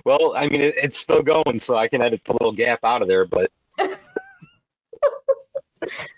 well, 0.06 0.34
I 0.36 0.48
mean, 0.48 0.62
it, 0.62 0.76
it's 0.78 0.98
still 0.98 1.22
going, 1.22 1.60
so 1.60 1.76
I 1.78 1.88
can 1.88 2.02
edit 2.02 2.24
the 2.26 2.34
little 2.34 2.52
gap 2.52 2.80
out 2.84 3.02
of 3.02 3.08
there, 3.08 3.26
but 3.26 3.52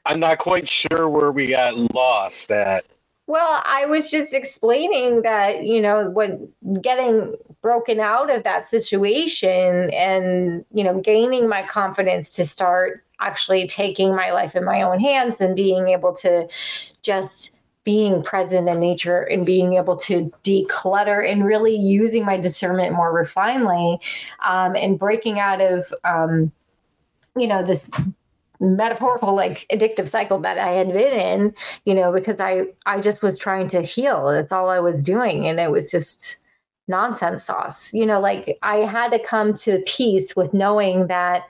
I'm 0.06 0.20
not 0.20 0.38
quite 0.40 0.68
sure 0.68 1.10
where 1.10 1.32
we 1.32 1.50
got 1.50 1.76
lost 1.94 2.52
at. 2.52 2.86
Well, 3.28 3.64
I 3.66 3.86
was 3.88 4.12
just 4.12 4.34
explaining 4.36 5.24
that, 5.24 5.64
you 5.66 5.82
know, 5.82 6.10
when 6.10 6.48
getting 6.80 7.36
broken 7.62 8.00
out 8.00 8.32
of 8.32 8.44
that 8.44 8.68
situation 8.68 9.90
and, 9.92 10.64
you 10.72 10.84
know, 10.84 11.00
gaining 11.00 11.50
my 11.50 11.64
confidence 11.64 12.36
to 12.36 12.46
start 12.46 13.04
actually 13.20 13.66
taking 13.66 14.16
my 14.16 14.32
life 14.32 14.56
in 14.56 14.64
my 14.64 14.84
own 14.84 15.00
hands 15.00 15.42
and 15.42 15.56
being 15.56 15.88
able 15.88 16.14
to 16.18 16.48
just 17.02 17.58
being 17.84 18.22
present 18.22 18.70
in 18.70 18.80
nature 18.80 19.22
and 19.22 19.46
being 19.46 19.74
able 19.74 19.96
to 19.96 20.32
declutter 20.44 21.28
and 21.28 21.46
really 21.46 21.76
using 21.76 22.26
my 22.26 22.38
discernment 22.38 22.94
more 22.94 23.14
refinedly 23.14 24.00
um, 24.46 24.76
and 24.76 25.00
breaking 25.00 25.40
out 25.40 25.62
of, 25.62 25.92
um, 26.04 26.52
you 27.36 27.48
know, 27.48 27.64
this 27.64 27.84
metaphorical 28.60 29.36
like 29.36 29.66
addictive 29.72 30.08
cycle 30.08 30.40
that 30.40 30.58
I 30.58 30.70
had 30.70 30.92
been 30.92 31.20
in, 31.20 31.54
you 31.86 31.94
know, 31.94 32.12
because 32.12 32.40
I 32.40 32.64
I 32.86 33.00
just 33.00 33.22
was 33.22 33.38
trying 33.38 33.68
to 33.70 33.82
heal. 33.82 34.28
That's 34.28 34.52
all 34.52 34.70
I 34.70 34.80
was 34.80 35.04
doing 35.04 35.48
and 35.48 35.60
it 35.60 35.72
was 35.72 35.90
just 35.90 36.38
nonsense 36.88 37.46
sauce. 37.46 37.94
You 37.94 38.06
know, 38.06 38.20
like 38.20 38.58
I 38.62 38.78
had 38.78 39.12
to 39.12 39.20
come 39.20 39.54
to 39.56 39.84
peace 39.86 40.36
with 40.36 40.54
knowing 40.54 41.08
that 41.08 41.44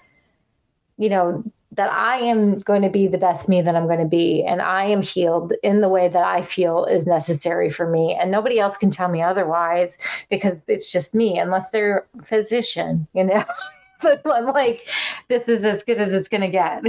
you 0.97 1.09
know 1.09 1.43
that 1.75 1.91
I 1.91 2.17
am 2.19 2.55
going 2.57 2.81
to 2.83 2.89
be 2.89 3.07
the 3.07 3.17
best 3.17 3.49
me 3.49 3.61
that 3.61 3.75
I'm 3.75 3.87
going 3.87 3.99
to 3.99 4.05
be 4.05 4.43
and 4.43 4.61
I 4.61 4.85
am 4.85 5.01
healed 5.01 5.53
in 5.61 5.81
the 5.81 5.89
way 5.89 6.07
that 6.07 6.23
I 6.23 6.41
feel 6.41 6.85
is 6.85 7.05
necessary 7.05 7.69
for 7.69 7.89
me 7.89 8.17
and 8.19 8.31
nobody 8.31 8.59
else 8.59 8.77
can 8.77 8.89
tell 8.89 9.09
me 9.09 9.21
otherwise 9.21 9.91
because 10.29 10.55
it's 10.67 10.91
just 10.91 11.13
me 11.13 11.37
unless 11.37 11.67
they're 11.71 12.07
a 12.19 12.23
physician, 12.23 13.07
you 13.13 13.25
know. 13.25 13.43
but 14.01 14.21
I'm 14.25 14.47
like, 14.47 14.87
this 15.27 15.47
is 15.47 15.63
as 15.63 15.83
good 15.83 15.97
as 15.97 16.13
it's 16.13 16.29
gonna 16.29 16.49
get. 16.49 16.83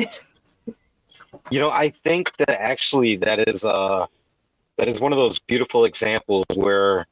You 1.50 1.60
know, 1.60 1.70
I 1.70 1.90
think 1.90 2.36
that 2.38 2.60
actually 2.60 3.16
that 3.16 3.48
is 3.48 3.64
uh 3.64 4.06
that 4.76 4.88
is 4.88 5.00
one 5.00 5.12
of 5.12 5.16
those 5.16 5.38
beautiful 5.38 5.84
examples 5.84 6.44
where 6.54 7.06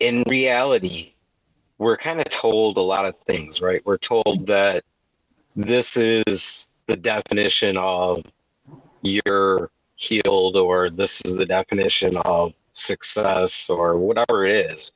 in 0.00 0.22
reality 0.28 1.14
we're 1.78 1.96
kind 1.96 2.20
of 2.20 2.28
told 2.28 2.76
a 2.76 2.82
lot 2.82 3.06
of 3.06 3.16
things, 3.16 3.60
right? 3.60 3.84
We're 3.84 3.98
told 3.98 4.46
that 4.46 4.84
this 5.56 5.96
is 5.96 6.68
the 6.86 6.96
definition 6.96 7.76
of 7.76 8.24
you're 9.02 9.70
healed 9.96 10.56
or 10.56 10.90
this 10.90 11.22
is 11.24 11.36
the 11.36 11.46
definition 11.46 12.16
of 12.18 12.52
success 12.72 13.70
or 13.70 13.96
whatever 13.96 14.44
it 14.44 14.70
is. 14.70 14.92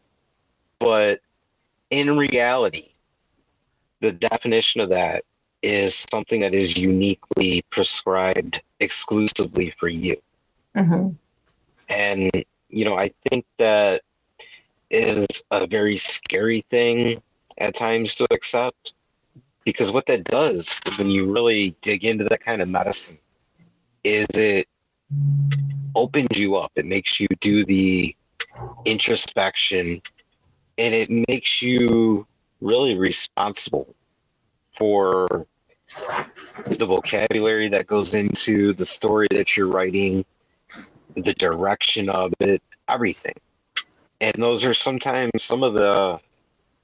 But 0.78 1.20
in 1.90 2.16
reality, 2.16 2.88
the 4.00 4.12
definition 4.12 4.80
of 4.80 4.88
that 4.90 5.24
is 5.62 6.06
something 6.12 6.40
that 6.40 6.54
is 6.54 6.76
uniquely 6.76 7.62
prescribed 7.70 8.62
exclusively 8.80 9.70
for 9.70 9.88
you. 9.88 10.16
Mm-hmm. 10.76 11.08
And, 11.88 12.44
you 12.68 12.84
know, 12.84 12.96
I 12.96 13.08
think 13.08 13.44
that 13.58 14.02
is 14.90 15.26
a 15.50 15.66
very 15.66 15.96
scary 15.96 16.60
thing 16.60 17.20
at 17.58 17.74
times 17.74 18.14
to 18.16 18.26
accept 18.30 18.94
because 19.64 19.90
what 19.90 20.06
that 20.06 20.24
does 20.24 20.80
when 20.96 21.10
you 21.10 21.30
really 21.30 21.74
dig 21.82 22.04
into 22.04 22.24
that 22.24 22.40
kind 22.40 22.62
of 22.62 22.68
medicine 22.68 23.18
is 24.04 24.26
it 24.34 24.68
opens 25.94 26.38
you 26.38 26.56
up. 26.56 26.70
It 26.76 26.86
makes 26.86 27.18
you 27.18 27.26
do 27.40 27.64
the 27.64 28.14
introspection 28.84 30.00
and 30.78 30.94
it 30.94 31.10
makes 31.28 31.60
you 31.60 32.26
really 32.60 32.96
responsible 32.96 33.94
for 34.72 35.46
the 36.66 36.86
vocabulary 36.86 37.68
that 37.68 37.86
goes 37.86 38.14
into 38.14 38.72
the 38.74 38.84
story 38.84 39.26
that 39.30 39.56
you're 39.56 39.68
writing, 39.68 40.24
the 41.16 41.34
direction 41.34 42.08
of 42.08 42.32
it, 42.40 42.62
everything. 42.88 43.34
And 44.20 44.34
those 44.34 44.64
are 44.64 44.74
sometimes 44.74 45.42
some 45.42 45.62
of 45.62 45.74
the 45.74 46.18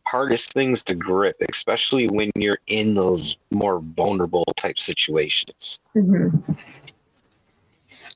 hardest 0.06 0.52
things 0.52 0.84
to 0.84 0.94
grip, 0.94 1.36
especially 1.50 2.06
when 2.08 2.30
you're 2.36 2.60
in 2.66 2.94
those 2.94 3.36
more 3.50 3.80
vulnerable 3.80 4.44
type 4.56 4.78
situations. 4.78 5.80
Mm-hmm 5.96 6.52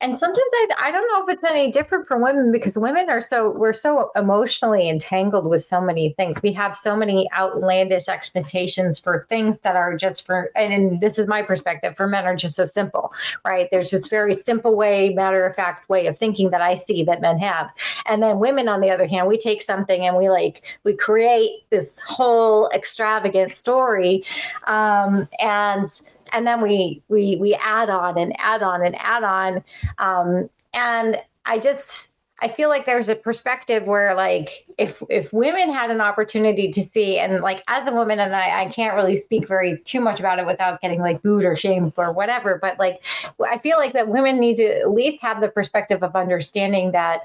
and 0.01 0.17
sometimes 0.17 0.39
I, 0.55 0.69
I 0.79 0.91
don't 0.91 1.07
know 1.13 1.25
if 1.27 1.35
it's 1.35 1.45
any 1.45 1.71
different 1.71 2.07
for 2.07 2.23
women 2.23 2.53
because 2.53 2.79
women 2.79 3.11
are 3.11 3.21
so 3.21 3.51
we're 3.51 3.73
so 3.73 4.11
emotionally 4.15 4.89
entangled 4.89 5.49
with 5.49 5.63
so 5.63 5.81
many 5.81 6.11
things. 6.15 6.41
We 6.43 6.53
have 6.53 6.77
so 6.77 6.97
many 6.97 7.29
outlandish 7.37 8.09
expectations 8.09 8.99
for 8.99 9.25
things 9.29 9.59
that 9.61 9.77
are 9.77 9.97
just 9.97 10.27
for 10.27 10.51
and 10.55 11.01
this 11.01 11.19
is 11.19 11.27
my 11.27 11.43
perspective 11.43 11.97
for 11.97 12.07
men 12.07 12.25
are 12.25 12.37
just 12.37 12.55
so 12.55 12.65
simple 12.65 13.13
right? 13.45 13.69
There's 13.71 13.91
this 13.91 14.09
very 14.09 14.35
simple 14.35 14.77
way 14.77 15.11
matter 15.15 15.47
of 15.47 15.57
fact 15.57 15.89
way 15.89 16.07
of 16.07 16.17
thinking 16.17 16.51
that 16.51 16.61
i 16.61 16.75
see 16.75 17.03
that 17.05 17.21
men 17.21 17.39
have. 17.39 17.71
And 18.07 18.23
then 18.23 18.39
women 18.39 18.69
on 18.69 18.81
the 18.81 18.91
other 18.91 19.07
hand 19.07 19.27
we 19.27 19.39
take 19.39 19.63
something 19.63 20.07
and 20.07 20.17
we 20.17 20.29
like 20.29 20.63
we 20.85 20.95
create 20.95 21.51
this 21.71 21.91
whole 22.07 22.69
extravagant 22.75 23.53
story 23.53 24.25
um, 24.67 25.29
and 25.41 25.87
and 26.33 26.47
then 26.47 26.61
we 26.61 27.03
we 27.09 27.37
we 27.37 27.55
add 27.55 27.91
on 27.91 28.19
and 28.19 28.35
add 28.39 28.63
on 28.63 28.85
and 28.85 28.97
add 28.99 29.25
on. 29.25 29.65
Um, 29.99 30.49
and 30.75 31.17
i 31.45 31.59
just 31.59 32.09
i 32.41 32.49
feel 32.49 32.69
like 32.69 32.87
there's 32.87 33.09
a 33.09 33.15
perspective 33.15 33.85
where 33.85 34.15
like 34.15 34.65
if 34.79 35.03
if 35.09 35.33
women 35.33 35.73
had 35.73 35.91
an 35.91 36.01
opportunity 36.01 36.71
to 36.71 36.81
see 36.81 37.19
and 37.19 37.41
like 37.41 37.63
as 37.69 37.87
a 37.87 37.93
woman 37.93 38.21
and 38.21 38.35
i, 38.35 38.63
I 38.63 38.67
can't 38.67 38.95
really 38.95 39.17
speak 39.17 39.49
very 39.49 39.79
too 39.79 40.01
much 40.01 40.21
about 40.21 40.39
it 40.39 40.47
without 40.47 40.81
getting 40.81 41.01
like 41.01 41.23
booed 41.23 41.45
or 41.45 41.57
shamed 41.57 41.93
or 41.97 42.13
whatever 42.13 42.59
but 42.61 42.79
like 42.79 43.05
i 43.47 43.59
feel 43.59 43.79
like 43.79 43.93
that 43.95 44.09
women 44.09 44.39
need 44.39 44.57
to 44.57 44.81
at 44.81 44.91
least 44.91 45.21
have 45.23 45.41
the 45.41 45.49
perspective 45.49 46.03
of 46.03 46.15
understanding 46.15 46.93
that 46.93 47.23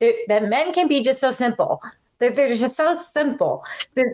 that 0.00 0.48
men 0.48 0.72
can 0.72 0.88
be 0.88 1.02
just 1.02 1.20
so 1.20 1.30
simple 1.30 1.80
they're, 2.18 2.32
they're 2.32 2.48
just 2.48 2.76
so 2.76 2.94
simple 2.96 3.64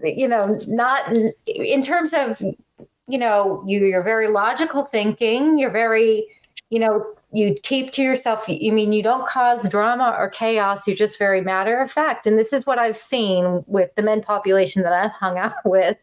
you 0.03 0.29
know 0.29 0.59
not 0.69 1.13
in 1.47 1.83
terms 1.83 2.15
of 2.15 2.43
you 3.09 3.19
know, 3.19 3.63
you, 3.67 3.85
you're 3.85 4.03
very 4.03 4.29
logical 4.29 4.85
thinking. 4.85 5.59
You're 5.59 5.71
very, 5.71 6.27
you 6.71 6.81
know, 6.81 7.15
you 7.33 7.55
keep 7.63 7.93
to 7.93 8.03
yourself. 8.03 8.49
You 8.49 8.73
mean 8.73 8.93
you 8.93 9.03
don't 9.03 9.27
cause 9.27 9.69
drama 9.69 10.15
or 10.19 10.31
chaos. 10.31 10.87
You're 10.87 10.97
just 10.97 11.19
very 11.19 11.41
matter 11.41 11.81
of 11.81 11.91
fact. 11.91 12.27
And 12.27 12.39
this 12.39 12.53
is 12.53 12.67
what 12.67 12.79
I've 12.79 12.97
seen 12.97 13.65
with 13.67 13.95
the 13.95 14.03
men 14.03 14.23
population 14.23 14.83
that 14.83 14.93
I've 14.93 15.13
hung 15.13 15.39
out 15.39 15.55
with. 15.65 15.99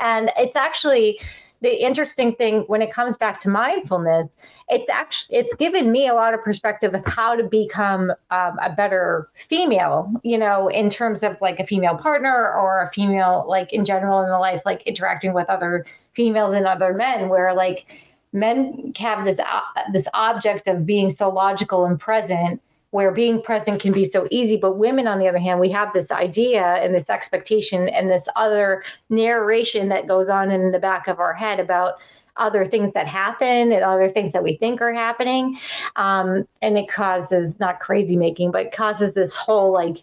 And 0.00 0.30
it's 0.36 0.56
actually 0.56 1.18
the 1.62 1.82
interesting 1.82 2.34
thing 2.34 2.60
when 2.66 2.82
it 2.82 2.90
comes 2.90 3.16
back 3.16 3.40
to 3.40 3.48
mindfulness. 3.48 4.28
It's 4.68 4.88
actually 4.90 5.38
it's 5.38 5.54
given 5.56 5.90
me 5.90 6.06
a 6.06 6.14
lot 6.14 6.34
of 6.34 6.44
perspective 6.44 6.94
of 6.94 7.04
how 7.06 7.34
to 7.34 7.42
become 7.42 8.12
um, 8.30 8.58
a 8.62 8.70
better 8.70 9.28
female. 9.34 10.12
You 10.22 10.38
know, 10.38 10.68
in 10.68 10.90
terms 10.90 11.22
of 11.22 11.40
like 11.40 11.58
a 11.58 11.66
female 11.66 11.96
partner 11.96 12.52
or 12.52 12.82
a 12.82 12.92
female 12.92 13.46
like 13.48 13.72
in 13.72 13.84
general 13.84 14.20
in 14.20 14.28
the 14.28 14.38
life, 14.38 14.60
like 14.66 14.82
interacting 14.82 15.32
with 15.32 15.48
other 15.48 15.86
females 16.16 16.52
and 16.52 16.66
other 16.66 16.94
men 16.94 17.28
where 17.28 17.54
like 17.54 17.94
men 18.32 18.92
have 18.98 19.24
this 19.24 19.38
uh, 19.38 19.60
this 19.92 20.08
object 20.14 20.66
of 20.66 20.86
being 20.86 21.10
so 21.10 21.28
logical 21.28 21.84
and 21.84 22.00
present 22.00 22.60
where 22.90 23.12
being 23.12 23.42
present 23.42 23.80
can 23.80 23.92
be 23.92 24.06
so 24.06 24.26
easy. 24.30 24.56
But 24.56 24.78
women 24.78 25.06
on 25.06 25.18
the 25.18 25.28
other 25.28 25.38
hand 25.38 25.60
we 25.60 25.70
have 25.70 25.92
this 25.92 26.10
idea 26.10 26.64
and 26.64 26.94
this 26.94 27.10
expectation 27.10 27.88
and 27.90 28.10
this 28.10 28.22
other 28.34 28.82
narration 29.10 29.90
that 29.90 30.08
goes 30.08 30.30
on 30.30 30.50
in 30.50 30.72
the 30.72 30.78
back 30.78 31.06
of 31.06 31.20
our 31.20 31.34
head 31.34 31.60
about 31.60 31.96
other 32.38 32.64
things 32.64 32.92
that 32.94 33.06
happen 33.06 33.72
and 33.72 33.84
other 33.84 34.08
things 34.08 34.32
that 34.32 34.42
we 34.42 34.56
think 34.56 34.80
are 34.80 34.92
happening. 34.92 35.58
Um, 35.96 36.46
and 36.62 36.76
it 36.78 36.88
causes 36.88 37.58
not 37.60 37.80
crazy 37.80 38.16
making 38.16 38.50
but 38.50 38.72
causes 38.72 39.12
this 39.12 39.36
whole 39.36 39.72
like 39.72 40.02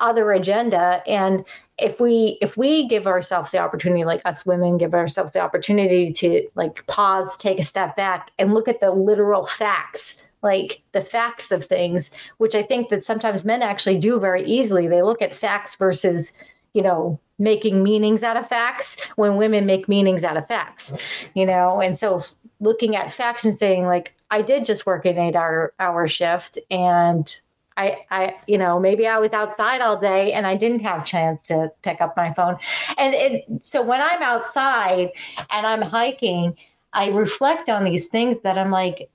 other 0.00 0.32
agenda. 0.32 1.02
And 1.06 1.44
if 1.82 2.00
we 2.00 2.38
if 2.40 2.56
we 2.56 2.86
give 2.86 3.06
ourselves 3.06 3.50
the 3.50 3.58
opportunity 3.58 4.04
like 4.04 4.22
us 4.24 4.46
women 4.46 4.78
give 4.78 4.94
ourselves 4.94 5.32
the 5.32 5.40
opportunity 5.40 6.12
to 6.12 6.46
like 6.54 6.86
pause 6.86 7.28
take 7.38 7.58
a 7.58 7.62
step 7.62 7.96
back 7.96 8.30
and 8.38 8.54
look 8.54 8.68
at 8.68 8.80
the 8.80 8.90
literal 8.90 9.46
facts 9.46 10.26
like 10.42 10.82
the 10.92 11.00
facts 11.02 11.50
of 11.50 11.64
things 11.64 12.10
which 12.38 12.54
i 12.54 12.62
think 12.62 12.88
that 12.88 13.02
sometimes 13.02 13.44
men 13.44 13.62
actually 13.62 13.98
do 13.98 14.18
very 14.18 14.44
easily. 14.44 14.88
They 14.88 15.02
look 15.02 15.22
at 15.22 15.34
facts 15.34 15.74
versus 15.74 16.32
you 16.72 16.82
know 16.82 17.18
making 17.38 17.82
meanings 17.82 18.22
out 18.22 18.36
of 18.36 18.48
facts 18.48 18.96
when 19.16 19.36
women 19.36 19.66
make 19.66 19.88
meanings 19.88 20.24
out 20.24 20.36
of 20.36 20.46
facts 20.46 20.92
you 21.34 21.44
know? 21.44 21.80
And 21.80 21.98
so 21.98 22.22
looking 22.60 22.94
at 22.94 23.12
facts 23.12 23.44
and 23.44 23.54
saying 23.54 23.86
like 23.86 24.14
i 24.30 24.40
did 24.40 24.64
just 24.64 24.86
work 24.86 25.04
an 25.04 25.18
eight 25.18 25.34
hour 25.36 25.72
hour 25.80 26.06
shift 26.06 26.58
and 26.70 27.40
I, 27.76 27.98
I, 28.10 28.36
you 28.46 28.58
know, 28.58 28.78
maybe 28.78 29.06
I 29.06 29.18
was 29.18 29.32
outside 29.32 29.80
all 29.80 29.96
day 29.96 30.32
and 30.32 30.46
I 30.46 30.56
didn't 30.56 30.80
have 30.80 31.02
a 31.02 31.04
chance 31.04 31.40
to 31.42 31.70
pick 31.82 32.00
up 32.00 32.16
my 32.16 32.32
phone. 32.34 32.56
And 32.98 33.14
it, 33.14 33.44
so 33.60 33.82
when 33.82 34.00
I'm 34.00 34.22
outside 34.22 35.10
and 35.50 35.66
I'm 35.66 35.82
hiking, 35.82 36.56
I 36.92 37.08
reflect 37.08 37.68
on 37.68 37.84
these 37.84 38.08
things 38.08 38.38
that 38.42 38.58
I'm 38.58 38.70
like, 38.70 39.10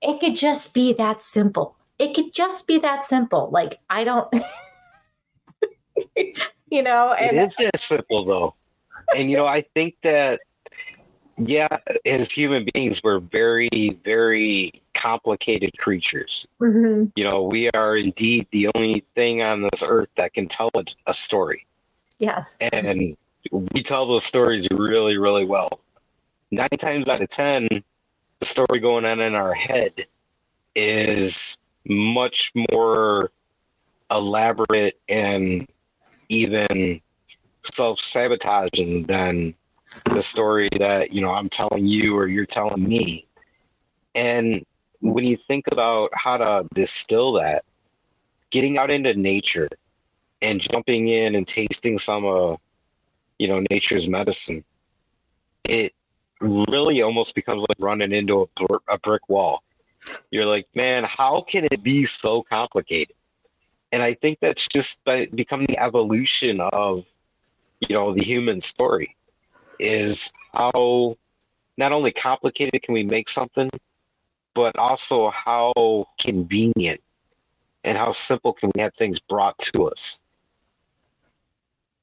it 0.00 0.20
could 0.20 0.36
just 0.36 0.72
be 0.74 0.92
that 0.94 1.22
simple. 1.22 1.76
it 1.98 2.14
could 2.14 2.32
just 2.32 2.66
be 2.66 2.78
that 2.78 3.08
simple. 3.08 3.50
Like, 3.50 3.80
I 3.90 4.04
don't, 4.04 4.32
you 6.70 6.82
know, 6.82 7.12
and 7.12 7.36
it 7.36 7.42
is 7.42 7.56
that 7.56 7.78
simple 7.78 8.24
though. 8.24 8.54
And, 9.16 9.30
you 9.30 9.36
know, 9.36 9.46
I 9.46 9.62
think 9.74 9.96
that, 10.02 10.40
yeah, 11.38 11.78
as 12.04 12.30
human 12.30 12.66
beings, 12.74 13.00
we're 13.02 13.20
very, 13.20 13.98
very 14.04 14.72
complicated 14.94 15.78
creatures. 15.78 16.48
Mm-hmm. 16.60 17.06
You 17.14 17.24
know, 17.24 17.42
we 17.42 17.70
are 17.70 17.96
indeed 17.96 18.48
the 18.50 18.68
only 18.74 19.04
thing 19.14 19.42
on 19.42 19.62
this 19.62 19.82
earth 19.86 20.08
that 20.16 20.34
can 20.34 20.48
tell 20.48 20.70
a, 20.74 20.84
a 21.06 21.14
story. 21.14 21.64
Yes. 22.18 22.58
And 22.72 23.16
we 23.50 23.82
tell 23.82 24.06
those 24.06 24.24
stories 24.24 24.66
really, 24.72 25.16
really 25.16 25.44
well. 25.44 25.80
Nine 26.50 26.68
times 26.70 27.06
out 27.08 27.20
of 27.20 27.28
10, 27.28 27.68
the 28.40 28.46
story 28.46 28.80
going 28.80 29.04
on 29.04 29.20
in 29.20 29.34
our 29.34 29.54
head 29.54 30.06
is 30.74 31.58
much 31.86 32.52
more 32.72 33.30
elaborate 34.10 34.98
and 35.08 35.68
even 36.28 37.00
self 37.62 38.00
sabotaging 38.00 39.04
than 39.04 39.54
the 40.04 40.22
story 40.22 40.68
that, 40.78 41.12
you 41.12 41.20
know, 41.20 41.30
I'm 41.30 41.48
telling 41.48 41.86
you 41.86 42.16
or 42.16 42.26
you're 42.26 42.46
telling 42.46 42.86
me. 42.86 43.26
And 44.14 44.64
when 45.00 45.24
you 45.24 45.36
think 45.36 45.66
about 45.70 46.10
how 46.14 46.36
to 46.38 46.68
distill 46.74 47.32
that, 47.32 47.64
getting 48.50 48.78
out 48.78 48.90
into 48.90 49.14
nature 49.14 49.68
and 50.42 50.60
jumping 50.60 51.08
in 51.08 51.34
and 51.34 51.46
tasting 51.46 51.98
some 51.98 52.24
of, 52.24 52.58
you 53.38 53.48
know, 53.48 53.62
nature's 53.70 54.08
medicine, 54.08 54.64
it 55.64 55.92
really 56.40 57.02
almost 57.02 57.34
becomes 57.34 57.64
like 57.68 57.78
running 57.78 58.12
into 58.12 58.42
a, 58.42 58.78
a 58.88 58.98
brick 58.98 59.28
wall. 59.28 59.62
You're 60.30 60.46
like, 60.46 60.66
man, 60.74 61.04
how 61.04 61.42
can 61.42 61.66
it 61.70 61.82
be 61.82 62.04
so 62.04 62.42
complicated? 62.42 63.14
And 63.92 64.02
I 64.02 64.14
think 64.14 64.38
that's 64.40 64.68
just 64.68 65.04
become 65.04 65.66
the 65.66 65.78
evolution 65.78 66.60
of, 66.60 67.04
you 67.80 67.94
know, 67.94 68.14
the 68.14 68.22
human 68.22 68.60
story 68.60 69.16
is 69.78 70.32
how 70.52 71.16
not 71.76 71.92
only 71.92 72.12
complicated 72.12 72.82
can 72.82 72.94
we 72.94 73.04
make 73.04 73.28
something, 73.28 73.70
but 74.54 74.76
also 74.76 75.30
how 75.30 76.06
convenient 76.18 77.00
and 77.84 77.96
how 77.96 78.12
simple 78.12 78.52
can 78.52 78.70
we 78.74 78.80
have 78.80 78.94
things 78.94 79.20
brought 79.20 79.58
to 79.58 79.84
us 79.84 80.20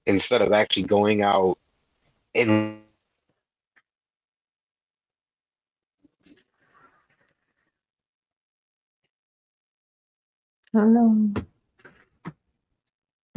instead 0.05 0.41
of 0.41 0.53
actually 0.53 0.83
going 0.83 1.21
out 1.21 1.57
and 2.33 2.79
I 10.73 10.79
don't 10.79 10.93
know. 10.93 11.41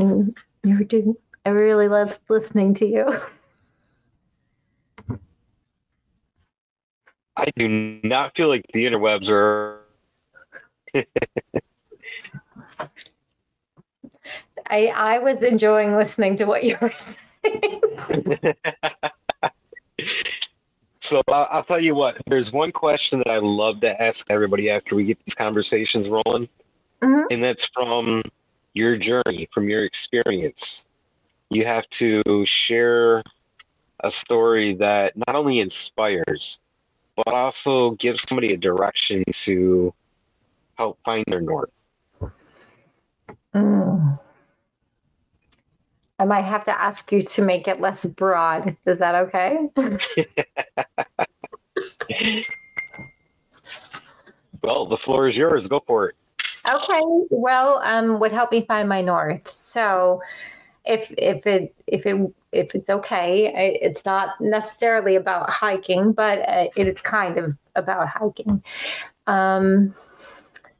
Mm, 0.01 0.37
you're 0.65 0.85
doing. 0.85 1.15
I 1.47 1.51
really 1.51 1.87
love 1.89 2.19
listening 2.29 2.75
to 2.75 2.87
you. 2.87 3.21
I 7.39 7.47
do 7.57 7.69
not 8.03 8.35
feel 8.37 8.49
like 8.49 8.67
the 8.73 8.85
interwebs 8.85 9.31
are. 9.31 9.85
I 14.67 14.87
I 14.89 15.19
was 15.21 15.41
enjoying 15.43 15.95
listening 15.97 16.37
to 16.39 16.45
what 16.47 16.65
you 16.65 16.77
were 16.81 16.93
saying. 16.93 17.81
so 20.99 21.23
I'll, 21.29 21.49
I'll, 21.51 21.63
tell 21.63 21.79
you 21.79 21.95
what. 21.95 22.19
There's 22.27 22.53
one 22.53 22.73
question 22.73 23.21
that 23.21 23.31
I 23.31 23.39
love 23.39 23.81
to 23.83 24.03
ask 24.03 24.29
everybody 24.31 24.69
after 24.69 24.97
we 24.97 25.05
get 25.05 25.25
these 25.25 25.37
conversations 25.37 26.09
rolling, 26.09 26.49
mm-hmm. 27.01 27.23
and 27.31 27.43
that's 27.43 27.67
from 27.67 28.23
your 28.75 28.97
journey, 28.97 29.49
from 29.53 29.69
your 29.69 29.85
experience. 29.85 30.87
You 31.51 31.65
have 31.65 31.89
to 31.91 32.45
share 32.45 33.23
a 34.01 34.11
story 34.11 34.75
that 34.75 35.17
not 35.17 35.37
only 35.37 35.61
inspires, 35.61 36.61
but 37.25 37.35
also 37.35 37.93
give 37.93 38.21
somebody 38.21 38.53
a 38.53 38.57
direction 38.57 39.25
to 39.33 39.93
help 40.77 40.99
find 41.05 41.25
their 41.27 41.41
north. 41.41 41.89
Mm. 43.55 44.19
I 46.21 46.25
might 46.25 46.45
have 46.45 46.65
to 46.65 46.81
ask 46.81 47.13
you 47.13 47.23
to 47.23 47.43
make 47.43 47.69
it 47.69 47.81
less 47.81 48.05
broad. 48.07 48.77
Is 48.87 48.99
that 48.99 49.15
okay? 49.17 49.59
well, 54.63 54.87
the 54.87 54.97
floor 54.97 55.29
is 55.29 55.37
yours. 55.37 55.69
Go 55.69 55.83
for 55.87 56.09
it. 56.09 56.17
Okay. 56.69 57.01
Well, 57.31 57.81
um, 57.85 58.19
would 58.21 58.33
help 58.33 58.51
me 58.53 58.65
find 58.67 58.89
my 58.89 59.01
north. 59.01 59.47
So, 59.49 60.21
if 60.89 61.13
if 61.19 61.47
it 61.47 61.75
if 61.87 62.07
it 62.07 62.17
if 62.51 62.75
it's 62.75 62.89
okay, 62.89 63.79
it's 63.81 64.05
not 64.05 64.41
necessarily 64.41 65.15
about 65.15 65.51
hiking, 65.51 66.13
but 66.13 66.39
uh, 66.49 66.69
it 66.77 66.89
is 66.89 67.01
kind 67.03 67.37
of 67.37 67.57
about 67.77 68.09
hiking. 68.09 68.63
Um, 69.27 69.95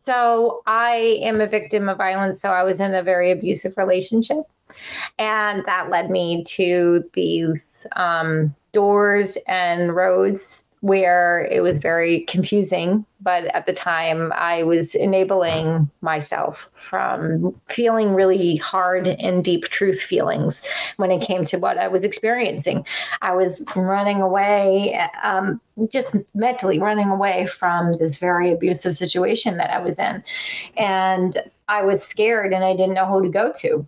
so 0.05 0.63
I 0.67 1.21
am 1.23 1.43
a 1.43 1.47
victim 1.47 1.91
of 1.91 1.99
violence. 1.99 2.41
So 2.41 2.49
I 2.49 2.63
was 2.63 2.81
in 2.81 2.95
a 2.95 3.03
very 3.03 3.31
abusive 3.31 3.75
relationship, 3.77 4.45
and 5.19 5.63
that 5.67 5.91
led 5.91 6.11
me 6.11 6.43
to 6.45 7.05
these 7.13 7.87
um, 7.97 8.55
doors 8.73 9.37
and 9.47 9.95
roads 9.95 10.41
where 10.81 11.49
it 11.51 11.63
was 11.63 11.79
very 11.79 12.21
confusing. 12.23 13.05
But 13.21 13.47
at 13.47 13.67
the 13.67 13.73
time, 13.73 14.33
I 14.37 14.63
was 14.63 14.95
enabling 14.95 15.91
myself 16.03 16.67
from 16.75 17.55
feeling 17.67 18.15
really 18.15 18.57
hard 18.57 19.09
and 19.09 19.43
deep 19.45 19.65
truth 19.65 20.01
feelings 20.01 20.63
when 20.97 21.11
it 21.11 21.21
came 21.21 21.45
to 21.47 21.59
what 21.59 21.79
I 21.79 21.89
was 21.89 22.03
experiencing. 22.05 22.87
I 23.21 23.35
was 23.35 23.61
running 23.75 24.23
away, 24.23 25.01
um, 25.25 25.61
just 25.89 26.15
mentally 26.35 26.79
running 26.79 27.11
away 27.11 27.47
from 27.47 27.99
this 27.99 28.19
very 28.19 28.53
abusive 28.53 28.97
situation 28.97 29.57
that 29.57 29.71
I 29.71 29.81
was 29.81 29.97
in. 29.97 30.23
And 30.77 31.37
I 31.69 31.83
was 31.83 32.01
scared 32.03 32.53
and 32.53 32.65
I 32.65 32.77
didn't 32.77 32.95
know 32.95 33.07
who 33.07 33.23
to 33.23 33.29
go 33.29 33.53
to 33.61 33.87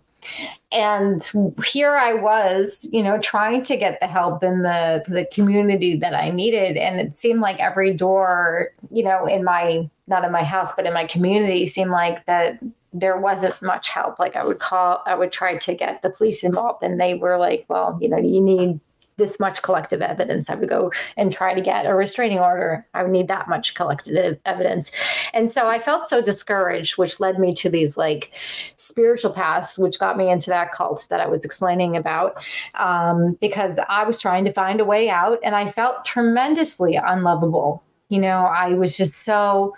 and 0.71 1.21
here 1.65 1.97
I 1.97 2.13
was, 2.13 2.69
you 2.81 3.03
know, 3.03 3.19
trying 3.19 3.63
to 3.63 3.77
get 3.77 3.99
the 3.99 4.07
help 4.07 4.43
in 4.43 4.61
the 4.61 5.03
the 5.07 5.27
community 5.33 5.97
that 5.97 6.13
I 6.13 6.29
needed, 6.29 6.77
and 6.77 6.99
it 6.99 7.15
seemed 7.15 7.41
like 7.41 7.59
every 7.59 7.93
door, 7.93 8.69
you 8.89 9.03
know, 9.03 9.25
in 9.25 9.43
my 9.43 9.89
not 10.07 10.23
in 10.23 10.31
my 10.31 10.43
house, 10.43 10.71
but 10.75 10.85
in 10.85 10.93
my 10.93 11.05
community, 11.05 11.67
seemed 11.67 11.91
like 11.91 12.25
that 12.25 12.59
there 12.93 13.17
wasn't 13.17 13.59
much 13.61 13.89
help. 13.89 14.19
Like 14.19 14.35
I 14.35 14.45
would 14.45 14.59
call, 14.59 15.01
I 15.05 15.15
would 15.15 15.31
try 15.31 15.57
to 15.57 15.73
get 15.73 16.01
the 16.01 16.09
police 16.09 16.43
involved, 16.43 16.83
and 16.83 16.99
they 16.99 17.15
were 17.15 17.37
like, 17.37 17.65
"Well, 17.67 17.97
you 18.01 18.09
know, 18.09 18.17
you 18.17 18.41
need 18.41 18.79
this 19.17 19.39
much 19.39 19.61
collective 19.61 20.01
evidence. 20.01 20.49
I 20.49 20.55
would 20.55 20.69
go 20.69 20.91
and 21.17 21.31
try 21.31 21.53
to 21.53 21.61
get 21.61 21.85
a 21.85 21.93
restraining 21.93 22.39
order. 22.39 22.85
I 22.93 23.03
would 23.03 23.11
need 23.11 23.27
that 23.27 23.47
much 23.47 23.73
collective 23.73 24.39
evidence. 24.45 24.91
And 25.33 25.51
so 25.51 25.67
I 25.67 25.79
felt 25.79 26.07
so 26.07 26.21
discouraged, 26.21 26.97
which 26.97 27.19
led 27.19 27.39
me 27.39 27.53
to 27.53 27.69
these 27.69 27.97
like 27.97 28.31
spiritual 28.77 29.31
paths, 29.31 29.77
which 29.77 29.99
got 29.99 30.17
me 30.17 30.31
into 30.31 30.49
that 30.49 30.71
cult 30.71 31.07
that 31.09 31.19
I 31.19 31.27
was 31.27 31.45
explaining 31.45 31.95
about, 31.95 32.43
um, 32.75 33.37
because 33.41 33.77
I 33.89 34.03
was 34.03 34.17
trying 34.17 34.45
to 34.45 34.53
find 34.53 34.79
a 34.79 34.85
way 34.85 35.09
out 35.09 35.39
and 35.43 35.55
I 35.55 35.69
felt 35.71 36.05
tremendously 36.05 36.95
unlovable. 36.95 37.83
You 38.09 38.19
know, 38.19 38.45
I 38.45 38.73
was 38.73 38.97
just 38.97 39.13
so 39.15 39.75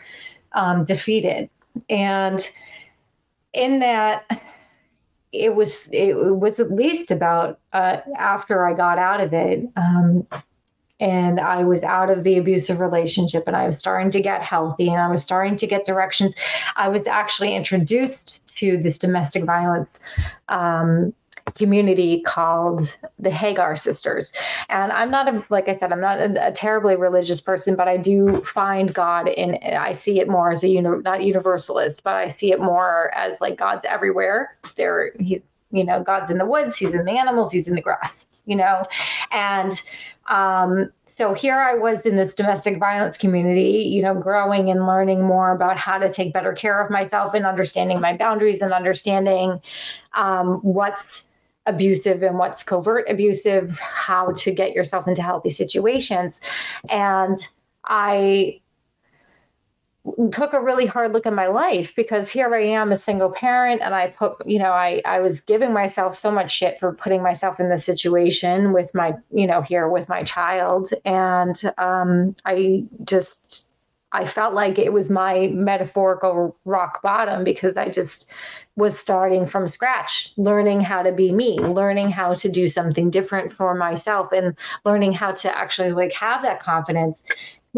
um, 0.53 0.85
defeated. 0.85 1.49
And 1.89 2.49
in 3.53 3.79
that, 3.79 4.25
it 5.33 5.55
was 5.55 5.89
it 5.91 6.13
was 6.13 6.59
at 6.59 6.71
least 6.71 7.09
about 7.09 7.59
uh, 7.73 7.97
after 8.17 8.67
I 8.67 8.73
got 8.73 8.99
out 8.99 9.19
of 9.19 9.33
it, 9.33 9.67
um, 9.75 10.27
and 10.99 11.39
I 11.39 11.63
was 11.63 11.81
out 11.81 12.11
of 12.11 12.23
the 12.23 12.37
abusive 12.37 12.79
relationship, 12.79 13.45
and 13.47 13.55
I 13.55 13.65
was 13.65 13.77
starting 13.79 14.11
to 14.11 14.21
get 14.21 14.43
healthy, 14.43 14.87
and 14.89 15.01
I 15.01 15.09
was 15.09 15.23
starting 15.23 15.57
to 15.57 15.67
get 15.67 15.85
directions. 15.85 16.35
I 16.75 16.87
was 16.87 17.07
actually 17.07 17.55
introduced 17.55 18.55
to 18.57 18.77
this 18.77 18.99
domestic 18.99 19.43
violence 19.43 19.99
um, 20.49 21.13
community 21.55 22.21
called 22.21 22.95
the 23.19 23.29
Hagar 23.29 23.75
Sisters. 23.75 24.33
And 24.69 24.91
I'm 24.91 25.11
not 25.11 25.27
a, 25.27 25.43
like 25.49 25.69
I 25.69 25.73
said, 25.73 25.91
I'm 25.91 26.01
not 26.01 26.19
a, 26.19 26.47
a, 26.47 26.51
terribly 26.51 26.95
religious 26.95 27.41
person, 27.41 27.75
but 27.75 27.87
I 27.87 27.97
do 27.97 28.41
find 28.41 28.93
God 28.93 29.27
in, 29.27 29.55
I 29.63 29.91
see 29.91 30.19
it 30.19 30.27
more 30.27 30.51
as 30.51 30.63
a, 30.63 30.81
not 30.81 31.23
universalist, 31.23 32.03
but 32.03 32.15
I 32.15 32.27
see 32.27 32.51
it 32.51 32.59
more 32.59 33.13
as 33.15 33.39
like 33.39 33.57
God's 33.57 33.85
everywhere. 33.85 34.57
There, 34.75 35.11
he's, 35.19 35.41
you 35.71 35.83
know, 35.83 36.01
God's 36.01 36.29
in 36.29 36.37
the 36.37 36.45
woods, 36.45 36.77
he's 36.77 36.93
in 36.93 37.05
the 37.05 37.11
animals, 37.11 37.51
he's 37.51 37.67
in 37.67 37.75
the 37.75 37.81
grass, 37.81 38.25
you 38.45 38.55
know, 38.55 38.83
and, 39.31 39.81
um, 40.27 40.91
so 41.15 41.35
here 41.35 41.59
I 41.59 41.75
was 41.75 42.01
in 42.01 42.15
this 42.15 42.33
domestic 42.33 42.79
violence 42.79 43.19
community, 43.19 43.87
you 43.87 44.01
know, 44.01 44.15
growing 44.15 44.71
and 44.71 44.87
learning 44.87 45.21
more 45.21 45.51
about 45.51 45.77
how 45.77 45.99
to 45.99 46.11
take 46.11 46.33
better 46.33 46.53
care 46.53 46.83
of 46.83 46.89
myself 46.89 47.35
and 47.35 47.45
understanding 47.45 48.01
my 48.01 48.17
boundaries 48.17 48.57
and 48.61 48.73
understanding 48.73 49.61
um, 50.15 50.55
what's 50.63 51.29
abusive 51.65 52.21
and 52.23 52.37
what's 52.37 52.63
covert 52.63 53.05
abusive, 53.09 53.79
how 53.79 54.31
to 54.33 54.51
get 54.51 54.73
yourself 54.73 55.07
into 55.07 55.21
healthy 55.21 55.49
situations. 55.49 56.41
And 56.89 57.37
I 57.85 58.61
took 60.31 60.51
a 60.51 60.61
really 60.61 60.85
hard 60.85 61.13
look 61.13 61.25
at 61.25 61.33
my 61.33 61.47
life 61.47 61.95
because 61.95 62.29
here 62.29 62.53
I 62.53 62.63
am 62.63 62.91
a 62.91 62.97
single 62.97 63.31
parent 63.31 63.81
and 63.81 63.95
I 63.95 64.07
put 64.07 64.45
you 64.45 64.59
know 64.59 64.71
I 64.71 65.01
I 65.05 65.21
was 65.21 65.39
giving 65.39 65.71
myself 65.71 66.13
so 66.13 66.29
much 66.29 66.51
shit 66.51 66.77
for 66.77 66.93
putting 66.93 67.23
myself 67.23 67.57
in 67.57 67.69
this 67.69 67.85
situation 67.85 68.73
with 68.73 68.93
my 68.93 69.13
you 69.31 69.47
know 69.47 69.61
here 69.61 69.87
with 69.87 70.09
my 70.09 70.23
child 70.23 70.89
and 71.05 71.55
um 71.77 72.35
I 72.45 72.83
just 73.05 73.72
I 74.13 74.25
felt 74.25 74.53
like 74.53 74.77
it 74.77 74.93
was 74.93 75.09
my 75.09 75.47
metaphorical 75.47 76.55
rock 76.65 77.01
bottom 77.01 77.43
because 77.43 77.75
I 77.75 77.89
just 77.89 78.29
was 78.75 78.97
starting 78.97 79.45
from 79.45 79.67
scratch, 79.67 80.31
learning 80.37 80.81
how 80.81 81.03
to 81.03 81.11
be 81.11 81.31
me, 81.31 81.59
learning 81.59 82.11
how 82.11 82.33
to 82.35 82.49
do 82.49 82.67
something 82.67 83.09
different 83.09 83.51
for 83.51 83.75
myself 83.75 84.31
and 84.31 84.55
learning 84.85 85.13
how 85.13 85.31
to 85.31 85.57
actually 85.57 85.91
like 85.91 86.13
have 86.13 86.41
that 86.43 86.59
confidence 86.59 87.23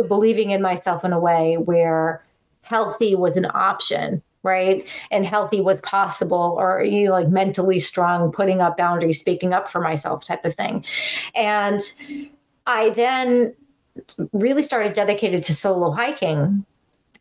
believing 0.07 0.51
in 0.51 0.61
myself 0.61 1.03
in 1.05 1.13
a 1.13 1.19
way 1.19 1.55
where 1.55 2.23
healthy 2.61 3.15
was 3.15 3.37
an 3.37 3.47
option 3.53 4.21
right? 4.43 4.87
And 5.09 5.25
healthy 5.25 5.59
was 5.59 5.81
possible 5.81 6.55
or 6.59 6.83
you 6.83 7.05
know, 7.05 7.13
like 7.13 7.29
mentally 7.29 7.79
strong 7.79 8.31
putting 8.31 8.61
up 8.61 8.77
boundaries 8.77 9.19
speaking 9.19 9.53
up 9.53 9.67
for 9.67 9.81
myself 9.81 10.23
type 10.23 10.45
of 10.45 10.53
thing. 10.53 10.85
And 11.33 11.81
i 12.67 12.91
then 12.91 13.53
really 14.33 14.63
started 14.63 14.93
dedicated 14.93 15.43
to 15.43 15.55
solo 15.55 15.91
hiking. 15.91 16.65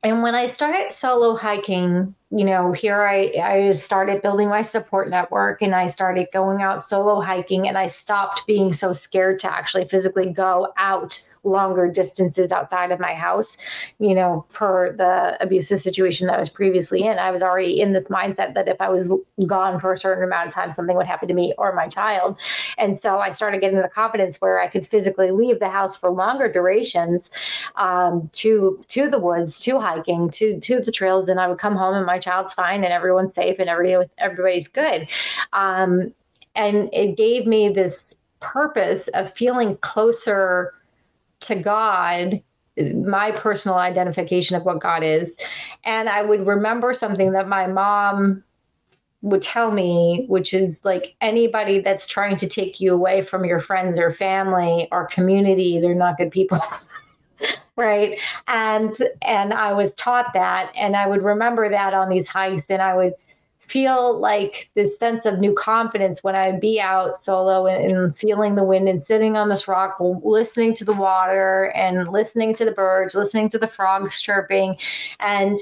And 0.02 0.22
when 0.22 0.34
i 0.34 0.46
started 0.46 0.92
solo 0.92 1.34
hiking 1.34 2.14
you 2.30 2.44
know 2.44 2.72
here 2.72 3.02
i 3.02 3.32
i 3.42 3.72
started 3.72 4.20
building 4.20 4.48
my 4.48 4.60
support 4.60 5.08
network 5.08 5.62
and 5.62 5.74
i 5.74 5.86
started 5.86 6.26
going 6.32 6.60
out 6.60 6.82
solo 6.82 7.20
hiking 7.20 7.66
and 7.66 7.78
i 7.78 7.86
stopped 7.86 8.46
being 8.46 8.72
so 8.72 8.92
scared 8.92 9.38
to 9.38 9.50
actually 9.50 9.86
physically 9.86 10.30
go 10.30 10.72
out 10.76 11.26
longer 11.44 11.88
distances 11.88 12.50
outside 12.50 12.92
of 12.92 13.00
my 13.00 13.14
house, 13.14 13.56
you 13.98 14.14
know, 14.14 14.44
per 14.52 14.92
the 14.92 15.36
abusive 15.42 15.80
situation 15.80 16.26
that 16.26 16.36
I 16.36 16.40
was 16.40 16.48
previously 16.48 17.04
in. 17.04 17.18
I 17.18 17.30
was 17.30 17.42
already 17.42 17.80
in 17.80 17.92
this 17.92 18.08
mindset 18.08 18.54
that 18.54 18.68
if 18.68 18.80
I 18.80 18.88
was 18.88 19.08
gone 19.46 19.80
for 19.80 19.92
a 19.92 19.98
certain 19.98 20.24
amount 20.24 20.48
of 20.48 20.54
time, 20.54 20.70
something 20.70 20.96
would 20.96 21.06
happen 21.06 21.28
to 21.28 21.34
me 21.34 21.54
or 21.58 21.72
my 21.72 21.88
child. 21.88 22.38
And 22.78 23.00
so 23.02 23.18
I 23.18 23.30
started 23.30 23.60
getting 23.60 23.80
the 23.80 23.88
confidence 23.88 24.40
where 24.40 24.60
I 24.60 24.68
could 24.68 24.86
physically 24.86 25.30
leave 25.30 25.60
the 25.60 25.68
house 25.68 25.96
for 25.96 26.10
longer 26.10 26.50
durations 26.50 27.30
um, 27.76 28.30
to 28.34 28.82
to 28.88 29.08
the 29.08 29.18
woods, 29.18 29.58
to 29.60 29.80
hiking, 29.80 30.30
to 30.30 30.58
to 30.60 30.80
the 30.80 30.92
trails. 30.92 31.26
Then 31.26 31.38
I 31.38 31.48
would 31.48 31.58
come 31.58 31.76
home 31.76 31.94
and 31.94 32.06
my 32.06 32.18
child's 32.18 32.54
fine 32.54 32.84
and 32.84 32.92
everyone's 32.92 33.34
safe 33.34 33.58
and 33.58 33.68
everybody 33.68 34.10
everybody's 34.18 34.68
good. 34.68 35.08
Um, 35.52 36.12
and 36.56 36.88
it 36.92 37.16
gave 37.16 37.46
me 37.46 37.68
this 37.68 38.04
purpose 38.40 39.08
of 39.14 39.32
feeling 39.32 39.76
closer 39.78 40.74
to 41.46 41.54
God, 41.54 42.42
my 42.76 43.30
personal 43.32 43.78
identification 43.78 44.56
of 44.56 44.64
what 44.64 44.80
God 44.80 45.02
is. 45.02 45.30
And 45.84 46.08
I 46.08 46.22
would 46.22 46.46
remember 46.46 46.94
something 46.94 47.32
that 47.32 47.48
my 47.48 47.66
mom 47.66 48.42
would 49.22 49.42
tell 49.42 49.70
me, 49.70 50.26
which 50.28 50.52
is 50.52 50.78
like 50.84 51.14
anybody 51.20 51.80
that's 51.80 52.06
trying 52.06 52.36
to 52.36 52.48
take 52.48 52.80
you 52.80 52.92
away 52.92 53.22
from 53.22 53.44
your 53.44 53.60
friends 53.60 53.98
or 53.98 54.12
family 54.12 54.86
or 54.92 55.06
community, 55.06 55.80
they're 55.80 55.94
not 55.94 56.18
good 56.18 56.30
people. 56.30 56.60
right 57.76 58.20
and 58.46 58.92
and 59.22 59.52
i 59.52 59.72
was 59.72 59.92
taught 59.94 60.32
that 60.32 60.70
and 60.76 60.94
i 60.94 61.08
would 61.08 61.22
remember 61.22 61.68
that 61.68 61.92
on 61.92 62.08
these 62.08 62.28
hikes 62.28 62.66
and 62.68 62.80
i 62.80 62.94
would 62.94 63.14
feel 63.66 64.18
like 64.18 64.70
this 64.74 64.90
sense 64.98 65.24
of 65.26 65.38
new 65.38 65.54
confidence 65.54 66.22
when 66.22 66.34
I'd 66.34 66.60
be 66.60 66.80
out 66.80 67.22
solo 67.22 67.66
and, 67.66 67.90
and, 67.90 68.16
feeling 68.16 68.54
the 68.54 68.64
wind 68.64 68.88
and 68.88 69.00
sitting 69.00 69.36
on 69.36 69.48
this 69.48 69.66
rock, 69.66 69.96
listening 70.00 70.74
to 70.74 70.84
the 70.84 70.92
water 70.92 71.72
and 71.74 72.08
listening 72.08 72.54
to 72.54 72.64
the 72.64 72.72
birds, 72.72 73.14
listening 73.14 73.48
to 73.50 73.58
the 73.58 73.66
frogs 73.66 74.20
chirping. 74.20 74.76
And 75.20 75.58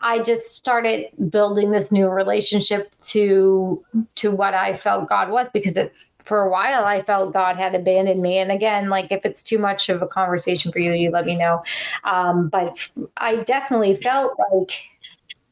I 0.00 0.20
just 0.20 0.54
started 0.54 1.08
building 1.28 1.70
this 1.70 1.90
new 1.92 2.08
relationship 2.08 2.92
to 3.08 3.84
to 4.16 4.30
what 4.30 4.54
I 4.54 4.76
felt 4.76 5.08
God 5.08 5.30
was 5.30 5.48
because 5.50 5.72
it, 5.72 5.92
for 6.24 6.42
a 6.42 6.50
while 6.50 6.84
I 6.84 7.02
felt 7.02 7.32
God 7.32 7.56
had 7.56 7.74
abandoned 7.74 8.22
me. 8.22 8.38
And 8.38 8.50
again, 8.50 8.88
like 8.88 9.10
if 9.10 9.24
it's 9.24 9.42
too 9.42 9.58
much 9.58 9.88
of 9.88 10.00
a 10.00 10.06
conversation 10.06 10.72
for 10.72 10.78
you, 10.78 10.92
you 10.92 11.10
let 11.10 11.26
me 11.26 11.36
know. 11.36 11.62
Um, 12.04 12.48
but 12.48 12.88
I 13.16 13.36
definitely 13.36 13.96
felt 13.96 14.32
like 14.52 14.72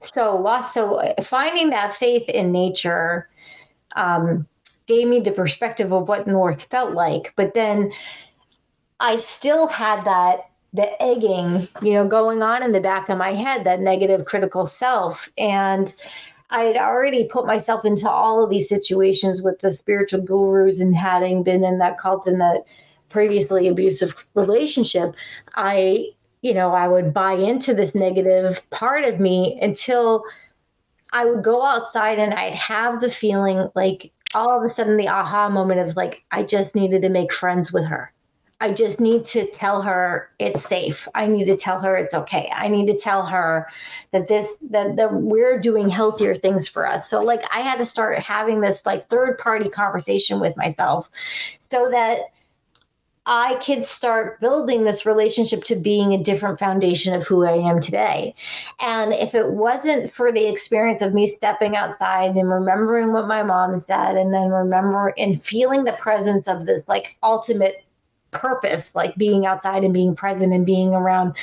so 0.00 0.36
lost. 0.36 0.74
So 0.74 0.96
uh, 0.96 1.22
finding 1.22 1.70
that 1.70 1.94
faith 1.94 2.28
in 2.28 2.52
nature 2.52 3.28
um, 3.96 4.46
gave 4.86 5.08
me 5.08 5.20
the 5.20 5.32
perspective 5.32 5.92
of 5.92 6.08
what 6.08 6.26
north 6.26 6.64
felt 6.64 6.94
like. 6.94 7.32
But 7.36 7.54
then 7.54 7.92
i 9.00 9.14
still 9.14 9.68
had 9.68 10.04
that 10.04 10.50
the 10.72 11.00
egging 11.00 11.68
you 11.80 11.92
know 11.92 12.04
going 12.04 12.42
on 12.42 12.64
in 12.64 12.72
the 12.72 12.80
back 12.80 13.08
of 13.08 13.16
my 13.16 13.32
head 13.32 13.64
that 13.64 13.80
negative 13.80 14.24
critical 14.24 14.66
self. 14.66 15.28
And 15.38 15.94
i 16.50 16.62
had 16.62 16.76
already 16.76 17.24
put 17.24 17.46
myself 17.46 17.84
into 17.84 18.08
all 18.08 18.42
of 18.42 18.50
these 18.50 18.68
situations 18.68 19.42
with 19.42 19.60
the 19.60 19.70
spiritual 19.70 20.22
gurus 20.22 20.80
and 20.80 20.96
having 20.96 21.42
been 21.42 21.64
in 21.64 21.78
that 21.78 21.98
cult 21.98 22.26
and 22.26 22.40
that 22.40 22.64
previously 23.08 23.68
abusive 23.68 24.26
relationship 24.34 25.14
i 25.54 26.06
you 26.42 26.54
know, 26.54 26.72
I 26.72 26.88
would 26.88 27.12
buy 27.12 27.32
into 27.32 27.74
this 27.74 27.94
negative 27.94 28.62
part 28.70 29.04
of 29.04 29.20
me 29.20 29.58
until 29.60 30.24
I 31.12 31.24
would 31.24 31.42
go 31.42 31.64
outside 31.64 32.18
and 32.18 32.34
I'd 32.34 32.54
have 32.54 33.00
the 33.00 33.10
feeling 33.10 33.68
like 33.74 34.12
all 34.34 34.56
of 34.56 34.62
a 34.62 34.68
sudden 34.68 34.96
the 34.96 35.08
aha 35.08 35.48
moment 35.48 35.80
of 35.80 35.96
like, 35.96 36.22
I 36.30 36.42
just 36.42 36.74
needed 36.74 37.02
to 37.02 37.08
make 37.08 37.32
friends 37.32 37.72
with 37.72 37.86
her. 37.86 38.12
I 38.60 38.72
just 38.72 38.98
need 38.98 39.24
to 39.26 39.46
tell 39.46 39.82
her 39.82 40.30
it's 40.40 40.64
safe. 40.68 41.06
I 41.14 41.26
need 41.26 41.44
to 41.44 41.56
tell 41.56 41.78
her 41.78 41.94
it's 41.94 42.12
okay. 42.12 42.50
I 42.52 42.66
need 42.66 42.86
to 42.86 42.98
tell 42.98 43.24
her 43.24 43.68
that 44.10 44.26
this 44.26 44.48
that 44.70 44.96
that 44.96 45.14
we're 45.14 45.60
doing 45.60 45.88
healthier 45.88 46.34
things 46.34 46.66
for 46.66 46.84
us. 46.84 47.08
So 47.08 47.22
like 47.22 47.44
I 47.54 47.60
had 47.60 47.78
to 47.78 47.86
start 47.86 48.18
having 48.18 48.60
this 48.60 48.84
like 48.84 49.08
third 49.08 49.38
party 49.38 49.68
conversation 49.68 50.40
with 50.40 50.56
myself 50.56 51.08
so 51.60 51.88
that 51.92 52.18
I 53.30 53.56
could 53.56 53.86
start 53.86 54.40
building 54.40 54.84
this 54.84 55.04
relationship 55.04 55.62
to 55.64 55.76
being 55.76 56.14
a 56.14 56.22
different 56.22 56.58
foundation 56.58 57.12
of 57.12 57.26
who 57.26 57.44
I 57.44 57.52
am 57.52 57.78
today. 57.78 58.34
And 58.80 59.12
if 59.12 59.34
it 59.34 59.50
wasn't 59.50 60.10
for 60.14 60.32
the 60.32 60.46
experience 60.48 61.02
of 61.02 61.12
me 61.12 61.36
stepping 61.36 61.76
outside 61.76 62.36
and 62.36 62.48
remembering 62.48 63.12
what 63.12 63.28
my 63.28 63.42
mom 63.42 63.76
said, 63.82 64.16
and 64.16 64.32
then 64.32 64.48
remember 64.48 65.12
and 65.18 65.44
feeling 65.44 65.84
the 65.84 65.92
presence 65.92 66.48
of 66.48 66.64
this 66.64 66.82
like 66.88 67.16
ultimate 67.22 67.84
purpose, 68.30 68.94
like 68.94 69.14
being 69.16 69.44
outside 69.44 69.84
and 69.84 69.92
being 69.92 70.16
present 70.16 70.54
and 70.54 70.64
being 70.64 70.94
around, 70.94 71.36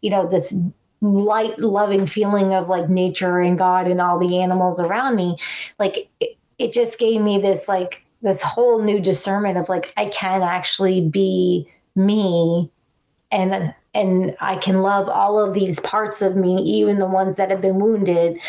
you 0.00 0.10
know, 0.10 0.28
this 0.28 0.54
light 1.00 1.58
loving 1.58 2.06
feeling 2.06 2.54
of 2.54 2.68
like 2.68 2.88
nature 2.88 3.40
and 3.40 3.58
God 3.58 3.88
and 3.88 4.00
all 4.00 4.20
the 4.20 4.38
animals 4.40 4.78
around 4.78 5.16
me, 5.16 5.36
like 5.80 6.08
it, 6.20 6.36
it 6.60 6.72
just 6.72 7.00
gave 7.00 7.20
me 7.20 7.40
this 7.40 7.66
like 7.66 8.04
this 8.22 8.42
whole 8.42 8.80
new 8.80 9.00
discernment 9.00 9.58
of 9.58 9.68
like 9.68 9.92
I 9.96 10.06
can 10.06 10.42
actually 10.42 11.00
be 11.00 11.68
me 11.94 12.70
and 13.30 13.74
and 13.94 14.36
I 14.40 14.56
can 14.56 14.80
love 14.80 15.08
all 15.08 15.38
of 15.38 15.52
these 15.52 15.78
parts 15.80 16.22
of 16.22 16.34
me, 16.34 16.56
even 16.62 16.98
the 16.98 17.06
ones 17.06 17.36
that 17.36 17.50
have 17.50 17.60
been 17.60 17.78
wounded. 17.78 18.40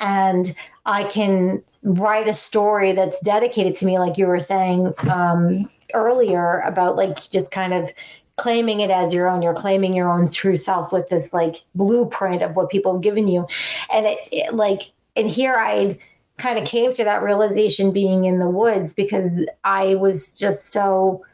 And 0.00 0.56
I 0.86 1.04
can 1.04 1.62
write 1.84 2.26
a 2.26 2.32
story 2.32 2.92
that's 2.92 3.16
dedicated 3.20 3.76
to 3.76 3.86
me, 3.86 3.98
like 4.00 4.18
you 4.18 4.26
were 4.26 4.40
saying 4.40 4.92
um, 5.08 5.70
earlier 5.94 6.60
about 6.60 6.96
like 6.96 7.30
just 7.30 7.52
kind 7.52 7.72
of 7.72 7.90
claiming 8.36 8.80
it 8.80 8.90
as 8.90 9.14
your 9.14 9.28
own. 9.28 9.40
You're 9.40 9.54
claiming 9.54 9.92
your 9.92 10.10
own 10.10 10.26
true 10.26 10.56
self 10.56 10.90
with 10.90 11.08
this 11.08 11.32
like 11.32 11.62
blueprint 11.76 12.42
of 12.42 12.56
what 12.56 12.68
people 12.68 12.94
have 12.94 13.02
given 13.02 13.28
you. 13.28 13.46
And 13.92 14.06
it, 14.06 14.18
it 14.32 14.54
like, 14.54 14.90
and 15.14 15.30
here 15.30 15.54
I 15.56 15.96
kind 16.38 16.58
of 16.58 16.66
came 16.66 16.94
to 16.94 17.04
that 17.04 17.22
realization 17.22 17.92
being 17.92 18.24
in 18.24 18.38
the 18.38 18.48
woods 18.48 18.94
because 18.94 19.46
I 19.64 19.96
was 19.96 20.38
just 20.38 20.72
so 20.72 21.24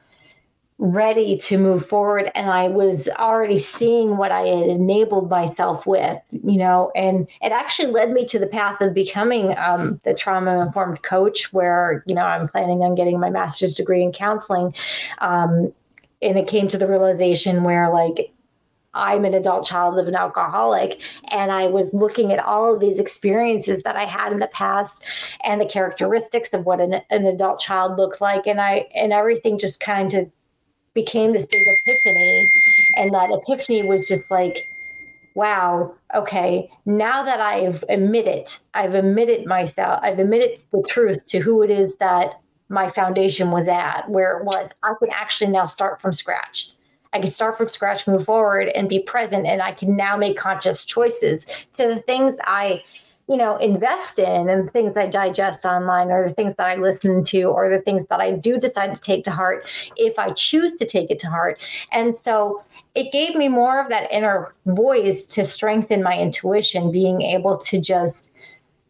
ready 0.79 1.37
to 1.37 1.57
move 1.57 1.87
forward 1.87 2.33
and 2.35 2.51
I 2.51 2.69
was 2.69 3.09
already 3.09 3.61
seeing 3.61 4.17
what 4.17 4.33
I 4.33 4.41
had 4.41 4.67
enabled 4.67 5.31
myself 5.31 5.87
with, 5.87 6.21
you 6.31 6.59
know, 6.59 6.91
and 6.97 7.29
it 7.41 7.53
actually 7.53 7.93
led 7.93 8.11
me 8.11 8.27
to 8.27 8.41
the 8.41 8.47
path 8.47 8.81
of 8.81 8.93
becoming 8.93 9.57
um, 9.57 10.01
the 10.05 10.15
trauma 10.15 10.61
informed 10.61 11.03
coach 11.03 11.53
where, 11.53 12.03
you 12.07 12.15
know, 12.15 12.25
I'm 12.25 12.49
planning 12.49 12.83
on 12.83 12.97
getting 12.97 13.21
my 13.21 13.31
master's 13.31 13.77
degree 13.77 14.03
in 14.03 14.11
counseling. 14.11 14.75
Um, 15.19 15.73
and 16.21 16.39
it 16.39 16.49
came 16.49 16.67
to 16.69 16.79
the 16.79 16.89
realization 16.89 17.63
where 17.63 17.93
like 17.93 18.33
I'm 18.95 19.25
an 19.25 19.35
adult 19.35 19.67
child 19.67 19.99
of 19.99 20.07
an 20.07 20.15
alcoholic. 20.15 21.01
And 21.29 21.53
I 21.53 21.67
was 21.67 21.93
looking 21.93 22.33
at 22.33 22.39
all 22.39 22.73
of 22.73 22.81
these 22.81 22.99
experiences 22.99 23.83
that 23.85 23.97
I 23.97 24.05
had 24.05 24.33
in 24.33 24.39
the 24.39 24.47
past 24.49 25.03
and 25.45 25.61
the 25.61 25.67
characteristics 25.67 26.51
of 26.53 26.65
what 26.65 26.81
an, 26.81 27.01
an 27.11 27.27
adult 27.27 27.61
child 27.61 27.99
looks 27.99 28.21
like. 28.21 28.47
And 28.47 28.61
I, 28.61 28.87
and 28.95 29.13
everything 29.13 29.59
just 29.59 29.81
kind 29.81 30.13
of 30.15 30.31
became 30.95 31.33
this 31.33 31.47
big 31.47 31.67
epiphany. 31.67 32.49
And 32.97 33.13
that 33.13 33.31
epiphany 33.31 33.87
was 33.87 34.07
just 34.07 34.23
like, 34.31 34.69
wow, 35.35 35.93
okay, 36.15 36.71
now 36.87 37.25
that 37.25 37.41
I've 37.41 37.85
admitted, 37.89 38.55
I've 38.75 38.95
admitted 38.95 39.47
myself, 39.47 39.99
I've 40.03 40.21
admitted 40.21 40.63
the 40.71 40.83
truth 40.87 41.27
to 41.27 41.41
who 41.41 41.63
it 41.63 41.71
is 41.71 41.93
that 41.99 42.41
my 42.69 42.89
foundation 42.91 43.51
was 43.51 43.67
at, 43.67 44.09
where 44.09 44.39
it 44.39 44.45
was, 44.45 44.71
I 44.83 44.95
can 45.01 45.11
actually 45.11 45.51
now 45.51 45.65
start 45.65 46.01
from 46.01 46.13
scratch 46.13 46.74
I 47.15 47.21
can 47.21 47.31
start 47.31 47.57
from 47.57 47.69
scratch, 47.69 48.07
move 48.07 48.25
forward, 48.25 48.69
and 48.69 48.89
be 48.89 48.99
present. 48.99 49.47
And 49.47 49.63
I 49.63 49.73
can 49.73 49.97
now 49.97 50.17
make 50.17 50.37
conscious 50.37 50.85
choices 50.85 51.47
to 51.73 51.87
the 51.87 52.01
things 52.01 52.35
I 52.43 52.83
you 53.29 53.39
know, 53.39 53.57
invest 53.57 54.19
in 54.19 54.51
and 54.51 54.67
the 54.67 54.71
things 54.71 54.97
I 54.97 55.07
digest 55.07 55.65
online 55.65 56.11
or 56.11 56.29
the 56.29 56.35
things 56.35 56.55
that 56.57 56.67
I 56.67 56.75
listen 56.75 57.25
to 57.25 57.45
or 57.45 57.71
the 57.71 57.81
things 57.81 58.05
that 58.11 58.21
I 58.21 58.33
do 58.33 58.59
decide 58.59 58.95
to 58.95 59.01
take 59.01 59.25
to 59.25 59.31
heart 59.31 59.67
if 59.97 60.19
I 60.19 60.33
choose 60.33 60.75
to 60.75 60.85
take 60.85 61.11
it 61.11 61.19
to 61.21 61.29
heart. 61.29 61.59
And 61.91 62.15
so 62.15 62.63
it 62.95 63.13
gave 63.13 63.35
me 63.35 63.49
more 63.49 63.81
of 63.81 63.89
that 63.89 64.13
inner 64.13 64.55
voice 64.67 65.25
to 65.25 65.45
strengthen 65.45 66.03
my 66.03 66.19
intuition, 66.19 66.93
being 66.93 67.23
able 67.23 67.57
to 67.59 67.81
just 67.81 68.37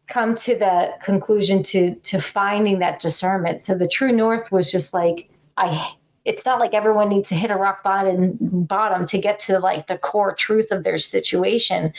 come 0.08 0.34
to 0.36 0.58
the 0.58 0.92
conclusion 1.02 1.62
to 1.62 1.94
to 1.94 2.20
finding 2.20 2.80
that 2.80 3.00
discernment. 3.00 3.62
So 3.62 3.74
the 3.74 3.88
true 3.88 4.12
north 4.12 4.50
was 4.50 4.70
just 4.70 4.92
like 4.92 5.30
I 5.56 5.94
it's 6.24 6.44
not 6.44 6.58
like 6.58 6.74
everyone 6.74 7.08
needs 7.08 7.28
to 7.28 7.34
hit 7.34 7.50
a 7.50 7.56
rock 7.56 7.82
bottom 7.82 8.38
bottom 8.40 9.06
to 9.06 9.18
get 9.18 9.38
to 9.40 9.58
like 9.58 9.86
the 9.86 9.98
core 9.98 10.34
truth 10.34 10.70
of 10.70 10.84
their 10.84 10.98
situation. 10.98 11.92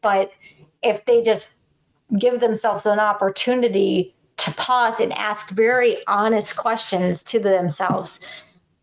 But 0.00 0.32
if 0.82 1.04
they 1.04 1.22
just 1.22 1.56
give 2.18 2.40
themselves 2.40 2.86
an 2.86 2.98
opportunity 2.98 4.14
to 4.36 4.50
pause 4.52 5.00
and 5.00 5.12
ask 5.12 5.50
very 5.50 5.98
honest 6.06 6.56
questions 6.56 7.22
to 7.22 7.38
themselves 7.38 8.20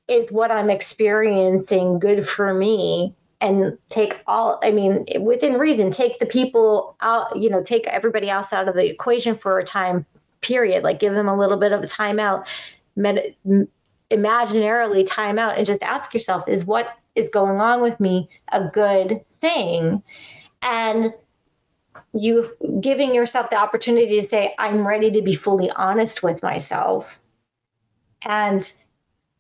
is 0.08 0.32
what 0.32 0.52
i'm 0.52 0.70
experiencing 0.70 2.00
good 2.00 2.30
for 2.30 2.54
me 2.54 3.14
and 3.42 3.78
take 3.90 4.22
all 4.28 4.60
i 4.64 4.72
mean 4.72 5.06
within 5.20 5.54
reason 5.54 5.90
take 5.90 6.20
the 6.20 6.26
people 6.26 6.96
out 7.02 7.36
you 7.36 7.50
know 7.50 7.62
take 7.64 7.88
everybody 7.88 8.30
else 8.30 8.54
out 8.54 8.68
of 8.68 8.76
the 8.76 8.86
equation 8.86 9.36
for 9.36 9.58
a 9.58 9.64
time 9.64 10.06
period 10.42 10.84
like 10.84 11.00
give 11.00 11.14
them 11.14 11.28
a 11.28 11.38
little 11.38 11.58
bit 11.58 11.72
of 11.72 11.82
a 11.82 11.88
timeout 11.88 12.46
med- 12.96 13.36
imaginarily 14.12 15.06
time 15.06 15.38
out 15.38 15.58
and 15.58 15.66
just 15.66 15.84
ask 15.84 16.14
yourself 16.14 16.48
is 16.48 16.66
what 16.66 16.98
is 17.16 17.30
going 17.32 17.60
on 17.60 17.82
with 17.82 18.00
me 18.00 18.30
a 18.52 18.64
good 18.64 19.26
thing 19.42 20.02
and 20.62 21.14
you 22.14 22.56
giving 22.80 23.14
yourself 23.14 23.50
the 23.50 23.58
opportunity 23.58 24.22
to 24.22 24.28
say, 24.28 24.56
I'm 24.58 24.88
ready 24.88 25.12
to 25.12 25.22
be 25.22 25.36
fully 25.36 25.70
honest 25.72 26.24
with 26.24 26.42
myself. 26.42 27.20
And 28.24 28.72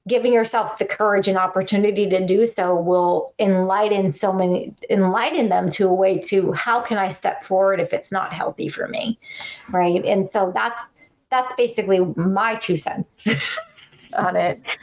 giving 0.07 0.31
yourself 0.31 0.77
the 0.77 0.85
courage 0.85 1.27
and 1.27 1.37
opportunity 1.37 2.07
to 2.09 2.25
do 2.25 2.47
so 2.55 2.75
will 2.75 3.33
enlighten 3.39 4.13
so 4.13 4.31
many 4.31 4.73
enlighten 4.89 5.49
them 5.49 5.69
to 5.69 5.87
a 5.87 5.93
way 5.93 6.17
to 6.17 6.53
how 6.53 6.79
can 6.79 6.97
I 6.97 7.09
step 7.09 7.43
forward 7.43 7.81
if 7.81 7.91
it's 7.91 8.11
not 8.11 8.31
healthy 8.31 8.69
for 8.69 8.87
me. 8.87 9.19
Right. 9.69 10.03
And 10.05 10.29
so 10.31 10.51
that's 10.53 10.79
that's 11.29 11.51
basically 11.57 11.99
my 12.15 12.55
two 12.55 12.77
cents 12.77 13.11
on 14.13 14.35
it. 14.35 14.77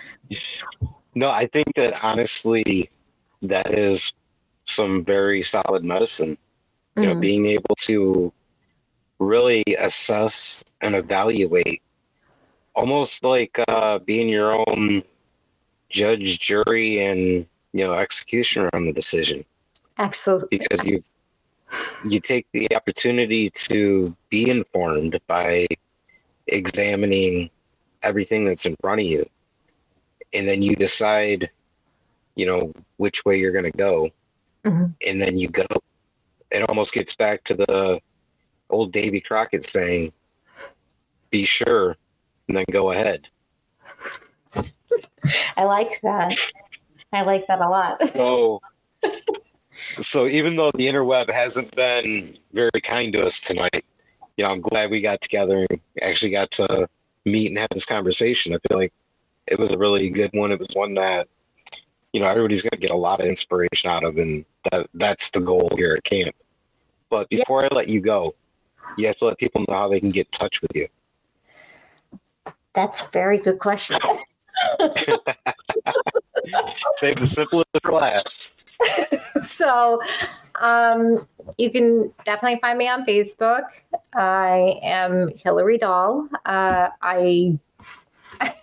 No, 1.14 1.30
I 1.30 1.46
think 1.46 1.74
that 1.76 2.02
honestly 2.02 2.90
that 3.42 3.72
is 3.72 4.12
some 4.64 5.04
very 5.04 5.42
solid 5.42 5.84
medicine 5.84 6.36
you 6.96 7.06
know, 7.06 7.14
mm. 7.14 7.20
being 7.20 7.46
able 7.46 7.74
to 7.76 8.32
really 9.18 9.64
assess 9.78 10.64
and 10.80 10.94
evaluate, 10.94 11.82
almost 12.74 13.24
like 13.24 13.58
uh, 13.68 13.98
being 14.00 14.28
your 14.28 14.52
own 14.52 15.02
judge, 15.88 16.38
jury, 16.38 17.00
and 17.00 17.46
you 17.72 17.84
know, 17.84 17.94
executioner 17.94 18.70
on 18.72 18.86
the 18.86 18.92
decision. 18.92 19.44
Absolutely. 19.98 20.58
Because 20.58 20.84
you 20.86 20.98
you 22.08 22.20
take 22.20 22.46
the 22.52 22.68
opportunity 22.76 23.50
to 23.50 24.14
be 24.28 24.50
informed 24.50 25.18
by 25.26 25.66
examining 26.46 27.50
everything 28.04 28.44
that's 28.44 28.66
in 28.66 28.76
front 28.80 29.00
of 29.00 29.06
you, 29.06 29.28
and 30.32 30.46
then 30.46 30.62
you 30.62 30.76
decide, 30.76 31.50
you 32.36 32.46
know, 32.46 32.72
which 32.98 33.24
way 33.24 33.38
you're 33.38 33.52
going 33.52 33.70
to 33.70 33.76
go, 33.76 34.10
mm-hmm. 34.64 34.86
and 35.06 35.20
then 35.20 35.36
you 35.36 35.48
go 35.48 35.66
it 36.54 36.68
almost 36.68 36.94
gets 36.94 37.16
back 37.16 37.42
to 37.44 37.54
the 37.54 38.00
old 38.70 38.92
Davy 38.92 39.20
Crockett 39.20 39.64
saying, 39.64 40.12
"Be 41.30 41.44
sure, 41.44 41.96
and 42.48 42.56
then 42.56 42.64
go 42.70 42.92
ahead." 42.92 43.26
I 45.56 45.64
like 45.64 46.00
that. 46.02 46.34
I 47.12 47.22
like 47.22 47.46
that 47.48 47.60
a 47.60 47.68
lot. 47.68 48.00
So, 48.14 48.60
so 50.00 50.26
even 50.26 50.56
though 50.56 50.70
the 50.72 50.86
interweb 50.86 51.30
hasn't 51.30 51.74
been 51.76 52.38
very 52.52 52.80
kind 52.82 53.12
to 53.12 53.26
us 53.26 53.38
tonight, 53.38 53.84
you 54.36 54.44
know, 54.44 54.50
I'm 54.50 54.62
glad 54.62 54.90
we 54.90 55.02
got 55.02 55.20
together 55.20 55.66
and 55.68 55.80
actually 56.00 56.30
got 56.30 56.50
to 56.52 56.88
meet 57.24 57.48
and 57.48 57.58
have 57.58 57.70
this 57.72 57.86
conversation. 57.86 58.54
I 58.54 58.58
feel 58.68 58.78
like 58.78 58.92
it 59.46 59.58
was 59.58 59.72
a 59.72 59.78
really 59.78 60.08
good 60.10 60.30
one. 60.32 60.52
It 60.52 60.58
was 60.58 60.68
one 60.74 60.94
that 60.94 61.28
you 62.12 62.20
know 62.20 62.26
everybody's 62.26 62.62
going 62.62 62.70
to 62.70 62.78
get 62.78 62.90
a 62.90 62.96
lot 62.96 63.20
of 63.20 63.26
inspiration 63.26 63.90
out 63.90 64.04
of, 64.04 64.18
and 64.18 64.44
that 64.70 64.88
that's 64.94 65.30
the 65.30 65.40
goal 65.40 65.70
here 65.76 65.94
at 65.94 66.04
camp. 66.04 66.34
But 67.10 67.28
before 67.28 67.62
yeah. 67.62 67.68
I 67.70 67.74
let 67.74 67.88
you 67.88 68.00
go, 68.00 68.34
you 68.96 69.06
have 69.06 69.16
to 69.18 69.26
let 69.26 69.38
people 69.38 69.64
know 69.68 69.74
how 69.74 69.88
they 69.88 70.00
can 70.00 70.10
get 70.10 70.26
in 70.26 70.32
touch 70.32 70.62
with 70.62 70.70
you. 70.74 70.88
That's 72.74 73.02
a 73.02 73.08
very 73.12 73.38
good 73.38 73.58
question. 73.58 73.98
Save 76.94 77.16
the 77.16 77.26
simplest 77.26 77.68
for 77.82 77.92
last. 77.92 78.76
so, 79.48 80.00
um, 80.60 81.26
you 81.58 81.70
can 81.70 82.12
definitely 82.24 82.60
find 82.60 82.78
me 82.78 82.88
on 82.88 83.04
Facebook. 83.06 83.62
I 84.14 84.80
am 84.82 85.30
Hillary 85.36 85.78
Dahi. 85.78 86.28
Uh, 86.46 86.88
I 87.02 87.58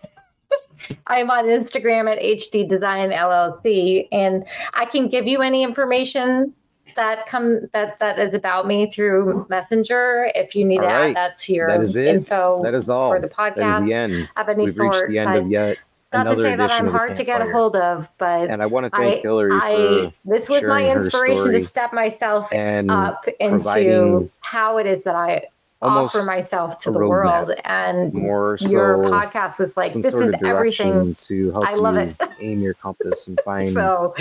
I'm 1.07 1.29
on 1.29 1.45
Instagram 1.45 2.11
at 2.11 2.21
HD 2.21 2.67
Design 2.67 3.09
LLC, 3.09 4.07
and 4.11 4.45
I 4.73 4.85
can 4.85 5.07
give 5.09 5.27
you 5.27 5.41
any 5.41 5.63
information 5.63 6.53
that 6.95 7.25
come 7.25 7.61
that 7.73 7.99
that 7.99 8.19
is 8.19 8.33
about 8.33 8.67
me 8.67 8.89
through 8.89 9.45
Messenger. 9.49 10.31
If 10.35 10.55
you 10.55 10.65
need 10.65 10.79
all 10.79 10.89
to 10.89 10.93
right. 10.93 11.09
add 11.09 11.15
that 11.15 11.37
to 11.39 11.53
your 11.53 11.85
that 11.85 11.95
info 11.95 12.61
that 12.63 12.73
is 12.73 12.89
all. 12.89 13.09
for 13.09 13.19
the 13.19 13.29
podcast, 13.29 13.55
that 13.55 13.81
is 13.83 13.87
the 13.87 13.93
end. 13.93 14.29
Of 14.37 14.49
any 14.49 14.63
We've 14.63 14.73
sort, 14.73 14.93
reached 14.93 15.09
the 15.09 15.19
end 15.19 15.35
of 15.35 15.47
yet. 15.49 15.77
Not 16.13 16.23
to 16.25 16.41
say 16.41 16.55
that 16.55 16.71
I'm 16.71 16.87
hard 16.87 17.15
to 17.15 17.23
get 17.23 17.41
a 17.41 17.51
hold 17.51 17.75
of, 17.75 18.07
but 18.17 18.49
and 18.49 18.61
I 18.61 18.65
want 18.65 18.85
to 18.85 18.89
thank 18.89 19.19
I, 19.19 19.21
Hillary 19.21 19.51
I, 19.53 20.13
this 20.25 20.49
was 20.49 20.63
my 20.63 20.89
inspiration 20.89 21.51
to 21.51 21.63
step 21.63 21.93
myself 21.93 22.51
up 22.53 23.27
into 23.39 24.29
how 24.41 24.77
it 24.77 24.87
is 24.87 25.03
that 25.03 25.15
I 25.15 25.47
offer 25.81 26.23
myself 26.23 26.79
to 26.79 26.91
the 26.91 26.99
world. 26.99 27.51
And 27.63 28.13
more 28.13 28.57
so 28.57 28.69
your 28.69 28.97
podcast 28.97 29.59
was 29.59 29.75
like, 29.75 29.93
this 29.93 30.13
is 30.13 30.35
everything. 30.45 31.15
To 31.15 31.51
help 31.51 31.67
I 31.67 31.75
love 31.75 31.95
it. 31.95 32.15
aim 32.39 32.59
your 32.59 32.73
compass 32.75 33.27
and 33.27 33.39
find 33.43 33.69
so 33.69 34.13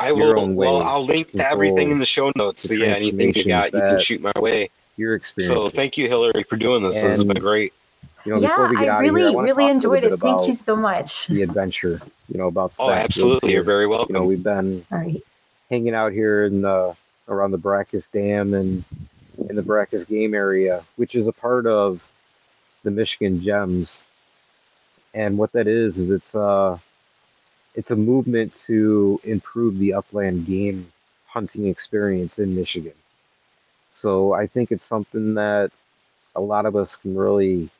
I 0.00 0.12
will. 0.12 0.48
Well, 0.48 0.82
I'll 0.82 1.04
link 1.04 1.32
to 1.32 1.48
everything 1.48 1.90
in 1.90 1.98
the 1.98 2.06
show 2.06 2.32
notes. 2.36 2.62
So 2.62 2.74
yeah, 2.74 2.86
anything 2.86 3.32
you 3.34 3.44
got, 3.44 3.72
you 3.72 3.80
can 3.80 3.98
shoot 3.98 4.20
my 4.20 4.32
way. 4.36 4.70
Your 4.96 5.14
experience. 5.14 5.52
So 5.52 5.68
thank 5.68 5.98
you, 5.98 6.08
Hillary, 6.08 6.44
for 6.44 6.56
doing 6.56 6.82
this. 6.82 7.02
And, 7.02 7.10
this 7.10 7.18
has 7.18 7.24
been 7.24 7.40
great. 7.40 7.72
You 8.24 8.34
know, 8.34 8.40
yeah, 8.40 8.56
I 8.56 9.00
really, 9.00 9.30
here, 9.30 9.38
I 9.38 9.42
really 9.42 9.68
enjoyed 9.68 10.02
it. 10.02 10.18
Thank 10.18 10.46
you 10.46 10.54
so 10.54 10.74
much. 10.74 11.26
The 11.26 11.42
adventure, 11.42 12.00
you 12.28 12.38
know, 12.38 12.46
about. 12.46 12.72
oh, 12.78 12.90
absolutely! 12.90 13.52
You're 13.52 13.64
very 13.64 13.86
welcome. 13.86 14.14
You 14.14 14.20
know, 14.20 14.26
we've 14.26 14.42
been 14.42 14.84
right. 14.90 15.22
hanging 15.68 15.94
out 15.94 16.12
here 16.12 16.46
in 16.46 16.62
the 16.62 16.96
around 17.28 17.50
the 17.50 17.58
Baraccas 17.58 18.08
Dam 18.10 18.54
and 18.54 18.82
in 19.50 19.56
the 19.56 19.62
Baraccas 19.62 20.06
Game 20.06 20.34
Area, 20.34 20.84
which 20.96 21.14
is 21.14 21.26
a 21.26 21.32
part 21.32 21.66
of 21.66 22.00
the 22.82 22.90
Michigan 22.90 23.40
Gems. 23.40 24.04
And 25.12 25.36
what 25.36 25.52
that 25.52 25.66
is 25.66 25.98
is 25.98 26.08
it's 26.10 26.34
a 26.34 26.80
it's 27.74 27.90
a 27.90 27.96
movement 27.96 28.54
to 28.66 29.20
improve 29.24 29.78
the 29.78 29.92
upland 29.92 30.46
game 30.46 30.90
hunting 31.26 31.66
experience 31.66 32.38
in 32.38 32.54
Michigan. 32.54 32.94
So 33.90 34.32
I 34.32 34.46
think 34.46 34.72
it's 34.72 34.84
something 34.84 35.34
that 35.34 35.70
a 36.36 36.40
lot 36.40 36.66
of 36.66 36.74
us 36.74 36.94
can 36.94 37.16
really 37.16 37.70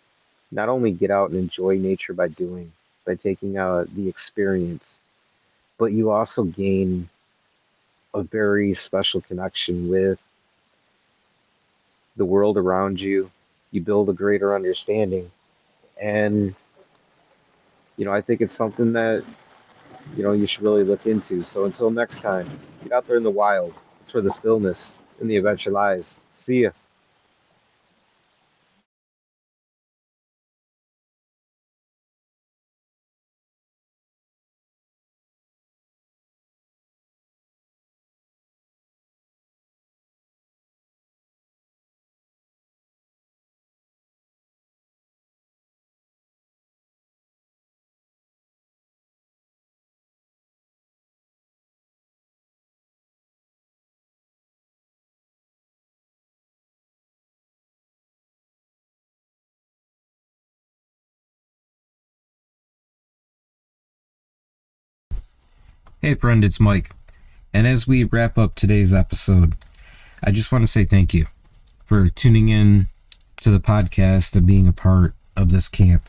not 0.54 0.70
only 0.70 0.92
get 0.92 1.10
out 1.12 1.30
and 1.30 1.38
enjoy 1.38 1.76
nature 1.78 2.14
by 2.14 2.28
doing, 2.28 2.72
by 3.06 3.16
taking 3.16 3.58
out 3.58 3.94
the 3.96 4.08
experience, 4.08 5.00
but 5.78 5.92
you 5.92 6.10
also 6.10 6.44
gain 6.44 7.10
a 8.14 8.22
very 8.22 8.72
special 8.72 9.20
connection 9.22 9.88
with 9.90 10.18
the 12.16 12.24
world 12.24 12.58
around 12.58 13.00
you. 13.00 13.30
You 13.72 13.82
build 13.82 14.08
a 14.10 14.14
greater 14.14 14.54
understanding. 14.54 15.30
And, 16.00 16.54
you 17.96 18.04
know, 18.04 18.12
I 18.12 18.22
think 18.22 18.40
it's 18.42 18.52
something 18.52 18.92
that 18.94 19.24
you 20.16 20.22
know 20.24 20.32
you 20.32 20.46
should 20.46 20.62
really 20.62 20.84
look 20.84 21.06
into. 21.06 21.42
So 21.42 21.64
until 21.64 21.90
next 21.90 22.20
time, 22.20 22.50
get 22.82 22.92
out 22.92 23.06
there 23.06 23.16
in 23.16 23.24
the 23.24 23.30
wild. 23.30 23.74
It's 24.02 24.14
where 24.14 24.22
the 24.22 24.30
stillness 24.30 24.98
and 25.20 25.30
the 25.30 25.36
adventure 25.36 25.70
lies. 25.70 26.16
See 26.32 26.62
ya. 26.62 26.70
Hey, 66.04 66.14
friend, 66.14 66.44
it's 66.44 66.60
Mike. 66.60 66.90
And 67.54 67.66
as 67.66 67.88
we 67.88 68.04
wrap 68.04 68.36
up 68.36 68.54
today's 68.54 68.92
episode, 68.92 69.54
I 70.22 70.32
just 70.32 70.52
want 70.52 70.62
to 70.62 70.70
say 70.70 70.84
thank 70.84 71.14
you 71.14 71.24
for 71.86 72.10
tuning 72.10 72.50
in 72.50 72.88
to 73.40 73.50
the 73.50 73.58
podcast 73.58 74.36
and 74.36 74.46
being 74.46 74.68
a 74.68 74.72
part 74.74 75.14
of 75.34 75.50
this 75.50 75.66
camp. 75.66 76.06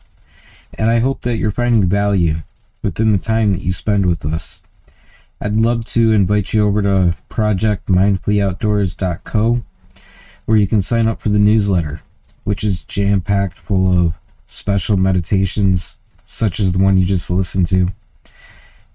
And 0.74 0.90
I 0.90 0.98
hope 0.98 1.22
that 1.22 1.38
you're 1.38 1.50
finding 1.50 1.86
value 1.86 2.42
within 2.82 3.12
the 3.12 3.18
time 3.18 3.54
that 3.54 3.62
you 3.62 3.72
spend 3.72 4.04
with 4.04 4.26
us. 4.26 4.60
I'd 5.40 5.56
love 5.56 5.86
to 5.86 6.12
invite 6.12 6.52
you 6.52 6.66
over 6.66 6.82
to 6.82 7.16
projectmindfulloutdoors.co 7.30 9.62
where 10.44 10.58
you 10.58 10.66
can 10.66 10.82
sign 10.82 11.08
up 11.08 11.22
for 11.22 11.30
the 11.30 11.38
newsletter, 11.38 12.02
which 12.44 12.62
is 12.62 12.84
jam 12.84 13.22
packed 13.22 13.56
full 13.56 13.98
of 13.98 14.12
special 14.46 14.98
meditations 14.98 15.96
such 16.26 16.60
as 16.60 16.72
the 16.72 16.84
one 16.84 16.98
you 16.98 17.06
just 17.06 17.30
listened 17.30 17.66
to, 17.68 17.88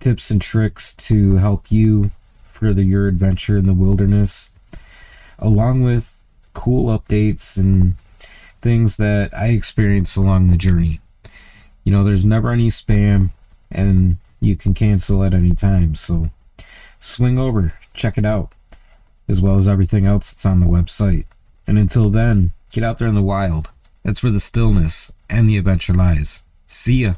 tips 0.02 0.30
and 0.30 0.42
tricks 0.42 0.94
to 0.96 1.38
help 1.38 1.72
you 1.72 2.12
further 2.46 2.82
your 2.82 3.08
adventure 3.08 3.58
in 3.58 3.66
the 3.66 3.74
wilderness, 3.74 4.52
along 5.40 5.82
with 5.84 6.22
cool 6.54 6.98
updates 6.98 7.58
and 7.58 7.96
things 8.62 8.98
that 8.98 9.34
I 9.34 9.48
experience 9.48 10.16
along 10.16 10.50
the 10.50 10.58
journey. 10.58 11.00
You 11.84 11.92
know, 11.92 12.04
there's 12.04 12.26
never 12.26 12.52
any 12.52 12.70
spam 12.70 13.30
and 13.72 14.18
you 14.40 14.56
can 14.56 14.74
cancel 14.74 15.24
at 15.24 15.34
any 15.34 15.52
time. 15.52 15.96
So 15.96 16.30
swing 17.00 17.40
over, 17.40 17.74
check 17.94 18.18
it 18.18 18.26
out, 18.26 18.54
as 19.28 19.42
well 19.42 19.58
as 19.58 19.68
everything 19.68 20.06
else 20.06 20.34
that's 20.34 20.46
on 20.46 20.60
the 20.60 20.68
website. 20.68 21.26
And 21.66 21.80
until 21.80 22.10
then, 22.10 22.52
get 22.72 22.84
out 22.84 22.98
there 22.98 23.08
in 23.08 23.16
the 23.16 23.22
wild. 23.22 23.72
That's 24.04 24.24
where 24.24 24.32
the 24.32 24.40
stillness 24.40 25.12
and 25.30 25.48
the 25.48 25.58
adventure 25.58 25.94
lies. 25.94 26.44
See 26.68 27.04
ya. 27.04 27.14